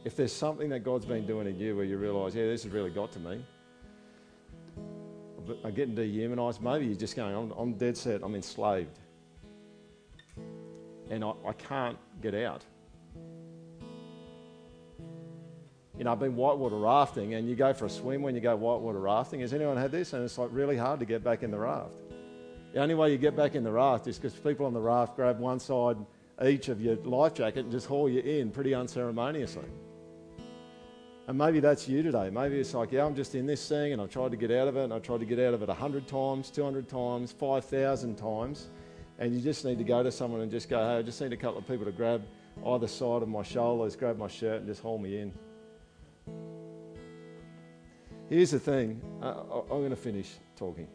If 0.05 0.15
there's 0.17 0.33
something 0.33 0.69
that 0.69 0.85
God's 0.85 1.07
been 1.07 1.27
doing 1.27 1.49
in 1.49 1.59
you 1.59 1.75
where 1.75 1.85
you 1.85 1.99
realise, 1.99 2.35
yeah, 2.35 2.45
this 2.45 2.63
has 2.63 2.73
really 2.73 2.91
got 2.91 3.11
to 3.13 3.19
me, 3.19 3.45
I'm 5.65 5.75
getting 5.75 5.95
dehumanised. 5.95 6.61
Maybe 6.61 6.87
you're 6.87 6.95
just 6.95 7.17
going, 7.17 7.35
I'm, 7.35 7.51
I'm 7.53 7.75
dead 7.75 7.97
set, 7.97 8.23
I'm 8.23 8.35
enslaved. 8.35 8.99
And 11.11 11.25
I, 11.25 11.33
I 11.47 11.53
can't 11.53 11.99
get 12.23 12.35
out. 12.35 12.65
You 15.99 16.05
know, 16.05 16.13
I've 16.13 16.21
been 16.21 16.35
whitewater 16.35 16.77
rafting, 16.77 17.35
and 17.35 17.49
you 17.49 17.55
go 17.55 17.73
for 17.73 17.87
a 17.87 17.91
swim 17.91 18.23
when 18.23 18.35
you 18.35 18.41
go 18.41 18.57
whitewater 18.57 19.01
rafting. 19.01 19.41
Has 19.41 19.53
anyone 19.53 19.77
had 19.77 19.93
this? 19.93 20.13
And 20.13 20.25
it's 20.25 20.39
like 20.39 20.49
really 20.53 20.77
hard 20.77 21.01
to 21.01 21.07
get 21.07 21.23
back 21.23 21.43
in 21.43 21.51
the 21.51 21.59
raft. 21.59 21.95
The 22.73 22.81
only 22.81 22.95
way 22.95 23.13
you 23.13 23.19
get 23.19 23.37
back 23.37 23.55
in 23.55 23.63
the 23.63 23.71
raft 23.71 24.07
is 24.07 24.19
because 24.19 24.35
people 24.35 24.67
on 24.67 24.73
the 24.73 24.81
raft 24.81 25.17
grab 25.17 25.39
one 25.39 25.61
side 25.61 25.97
each 26.43 26.69
of 26.69 26.81
your 26.81 26.97
life 26.97 27.35
jacket 27.35 27.61
and 27.61 27.71
just 27.71 27.87
haul 27.87 28.09
you 28.09 28.21
in 28.21 28.51
pretty 28.51 28.75
unceremoniously. 28.75 29.69
And 31.27 31.39
maybe 31.39 31.61
that's 31.61 31.89
you 31.89 32.03
today. 32.03 32.29
Maybe 32.29 32.59
it's 32.59 32.75
like, 32.75 32.93
yeah, 32.93 33.05
I'm 33.05 33.15
just 33.15 33.35
in 33.35 33.47
this 33.47 33.67
thing 33.67 33.93
and 33.93 34.03
I've 34.03 34.11
tried 34.11 34.31
to 34.33 34.37
get 34.37 34.51
out 34.51 34.69
of 34.69 34.77
it 34.77 34.85
and 34.85 34.93
I've 34.93 35.03
tried 35.03 35.21
to 35.21 35.27
get 35.27 35.39
out 35.39 35.55
of 35.55 35.63
it 35.63 35.69
100 35.69 36.07
times, 36.07 36.51
200 36.51 36.89
times, 36.89 37.33
5,000 37.33 38.17
times. 38.17 38.69
And 39.19 39.35
you 39.35 39.41
just 39.41 39.65
need 39.65 39.79
to 39.79 39.85
go 39.85 40.03
to 40.03 40.13
someone 40.13 40.43
and 40.43 40.51
just 40.51 40.69
go, 40.69 40.79
hey, 40.79 40.99
I 40.99 41.03
just 41.03 41.21
need 41.21 41.33
a 41.33 41.37
couple 41.37 41.59
of 41.59 41.67
people 41.67 41.87
to 41.87 41.93
grab 41.93 42.23
either 42.67 42.87
side 42.87 43.23
of 43.23 43.29
my 43.29 43.43
shoulders, 43.43 43.97
grab 43.97 44.19
my 44.19 44.29
shirt 44.29 44.59
and 44.59 44.67
just 44.67 44.83
haul 44.83 44.99
me 44.99 45.19
in. 45.19 45.33
Here's 48.29 48.51
the 48.51 48.59
thing 48.59 49.01
uh, 49.23 49.45
I'm 49.63 49.69
going 49.69 49.91
to 49.91 49.97
finish 49.97 50.31
talking. 50.57 50.89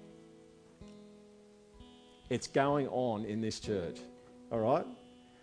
It's 2.29 2.47
going 2.47 2.87
on 2.89 3.25
in 3.25 3.41
this 3.41 3.59
church, 3.59 3.99
all 4.51 4.59
right? 4.59 4.85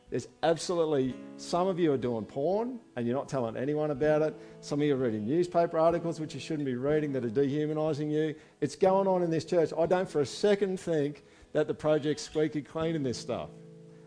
There's 0.09 0.29
absolutely, 0.45 1.17
some 1.37 1.67
of 1.67 1.81
you 1.81 1.93
are 1.93 1.97
doing 1.99 2.25
porn 2.25 2.79
and 2.95 3.07
you're 3.07 3.17
not 3.17 3.29
telling 3.29 3.57
anyone 3.57 3.91
about 3.91 4.23
it. 4.23 4.37
Some 4.61 4.81
of 4.81 4.87
you 4.87 4.95
are 4.95 4.99
reading 4.99 5.27
newspaper 5.27 5.79
articles 5.79 6.21
which 6.21 6.33
you 6.33 6.39
shouldn't 6.39 6.67
be 6.67 6.77
reading 6.77 7.13
that 7.13 7.25
are 7.25 7.29
dehumanising 7.29 8.13
you. 8.13 8.35
It's 8.61 8.77
going 8.77 9.09
on 9.09 9.23
in 9.23 9.31
this 9.31 9.45
church. 9.45 9.73
I 9.77 9.87
don't 9.87 10.09
for 10.09 10.21
a 10.21 10.27
second 10.27 10.79
think 10.79 11.25
that 11.53 11.67
the 11.67 11.75
project's 11.75 12.23
squeaky 12.23 12.63
clean 12.63 12.95
in 12.95 13.03
this 13.03 13.19
stuff. 13.19 13.51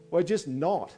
We're 0.09 0.23
just 0.23 0.47
not. 0.47 0.95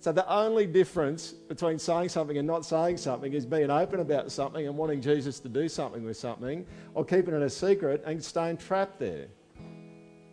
So 0.00 0.10
the 0.10 0.28
only 0.28 0.66
difference 0.66 1.30
between 1.30 1.78
saying 1.78 2.08
something 2.08 2.36
and 2.36 2.46
not 2.46 2.64
saying 2.64 2.96
something 2.96 3.32
is 3.32 3.46
being 3.46 3.70
open 3.70 4.00
about 4.00 4.32
something 4.32 4.66
and 4.66 4.76
wanting 4.76 5.00
Jesus 5.00 5.38
to 5.38 5.48
do 5.48 5.68
something 5.68 6.04
with 6.04 6.16
something, 6.16 6.66
or 6.94 7.04
keeping 7.04 7.34
it 7.34 7.42
a 7.42 7.48
secret 7.48 8.02
and 8.04 8.22
staying 8.22 8.56
trapped 8.56 8.98
there 8.98 9.28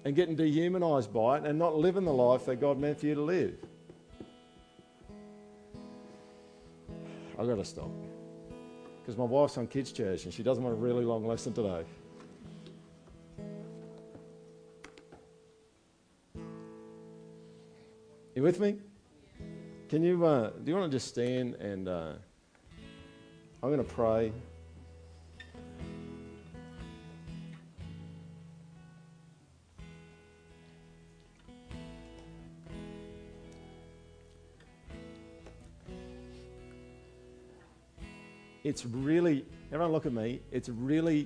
and 0.06 0.16
getting 0.16 0.36
dehumanized 0.36 1.14
by 1.14 1.38
it 1.38 1.45
and 1.45 1.60
not 1.60 1.76
living 1.76 2.06
the 2.06 2.14
life 2.14 2.45
that 2.45 2.58
God 2.58 2.80
meant 2.80 3.00
for 3.00 3.08
you 3.08 3.16
to 3.16 3.22
live. 3.22 3.56
I've 7.38 7.47
got 7.47 7.56
to 7.56 7.66
stop 7.66 7.91
because 9.02 9.18
my 9.18 9.24
wife's 9.24 9.58
on 9.58 9.68
kids' 9.68 9.91
church 9.91 10.26
and 10.26 10.34
she 10.34 10.43
doesn't 10.43 10.64
want 10.64 10.76
a 10.76 10.80
really 10.80 11.06
long 11.06 11.26
lesson 11.26 11.54
today. 11.54 11.86
You 18.36 18.43
with 18.43 18.60
me? 18.60 18.78
Can 19.89 20.04
you, 20.04 20.26
uh, 20.26 20.52
do 20.52 20.72
you 20.72 20.78
want 20.78 20.91
to 20.91 20.95
just 20.95 21.08
stand 21.08 21.56
and 21.56 21.88
uh, 21.88 22.14
I'm 23.62 23.70
going 23.70 23.78
to 23.78 23.93
pray. 23.93 24.32
It's 38.70 38.86
really, 38.86 39.43
everyone 39.72 39.91
look 39.91 40.05
at 40.05 40.13
me, 40.13 40.41
it's 40.51 40.70
really 40.70 41.26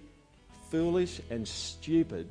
foolish 0.71 1.19
and 1.29 1.45
stupid. 1.45 2.25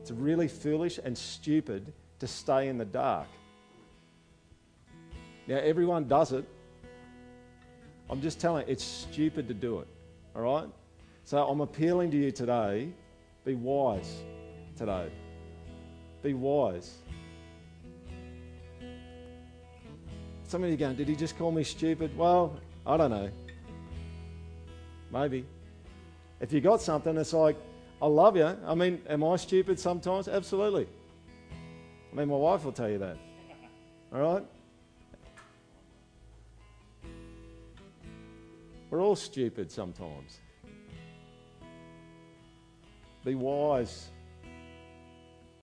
It's 0.00 0.10
really 0.10 0.48
foolish 0.48 0.98
and 0.98 1.16
stupid 1.16 1.92
to 2.18 2.26
stay 2.26 2.66
in 2.66 2.76
the 2.76 2.84
dark. 2.84 3.28
Now, 5.46 5.58
everyone 5.58 6.08
does 6.08 6.32
it. 6.32 6.44
I'm 8.10 8.20
just 8.20 8.40
telling 8.40 8.66
you, 8.66 8.72
it's 8.72 8.82
stupid 8.82 9.46
to 9.46 9.54
do 9.54 9.78
it. 9.78 9.86
All 10.34 10.42
right? 10.42 10.68
So 11.22 11.46
I'm 11.46 11.60
appealing 11.60 12.10
to 12.10 12.16
you 12.16 12.32
today 12.32 12.88
be 13.44 13.54
wise 13.54 14.22
today. 14.76 15.08
Be 16.20 16.34
wise. 16.34 16.96
Some 20.48 20.64
of 20.64 20.70
you 20.70 20.76
going, 20.76 20.96
did 20.96 21.06
he 21.06 21.14
just 21.14 21.38
call 21.38 21.52
me 21.52 21.62
stupid? 21.62 22.16
Well, 22.18 22.58
I 22.84 22.96
don't 22.96 23.12
know. 23.12 23.30
Maybe. 25.12 25.44
If 26.40 26.52
you 26.52 26.60
got 26.60 26.80
something, 26.80 27.16
it's 27.16 27.32
like, 27.32 27.56
I 28.00 28.06
love 28.06 28.36
you. 28.36 28.56
I 28.66 28.74
mean, 28.74 29.02
am 29.08 29.24
I 29.24 29.36
stupid 29.36 29.78
sometimes? 29.78 30.28
Absolutely. 30.28 30.86
I 32.12 32.16
mean, 32.16 32.28
my 32.28 32.36
wife 32.36 32.64
will 32.64 32.72
tell 32.72 32.88
you 32.88 32.98
that. 32.98 33.16
All 34.12 34.20
right? 34.20 34.44
We're 38.90 39.00
all 39.00 39.14
stupid 39.14 39.70
sometimes. 39.70 40.40
Be 43.24 43.36
wise 43.36 44.08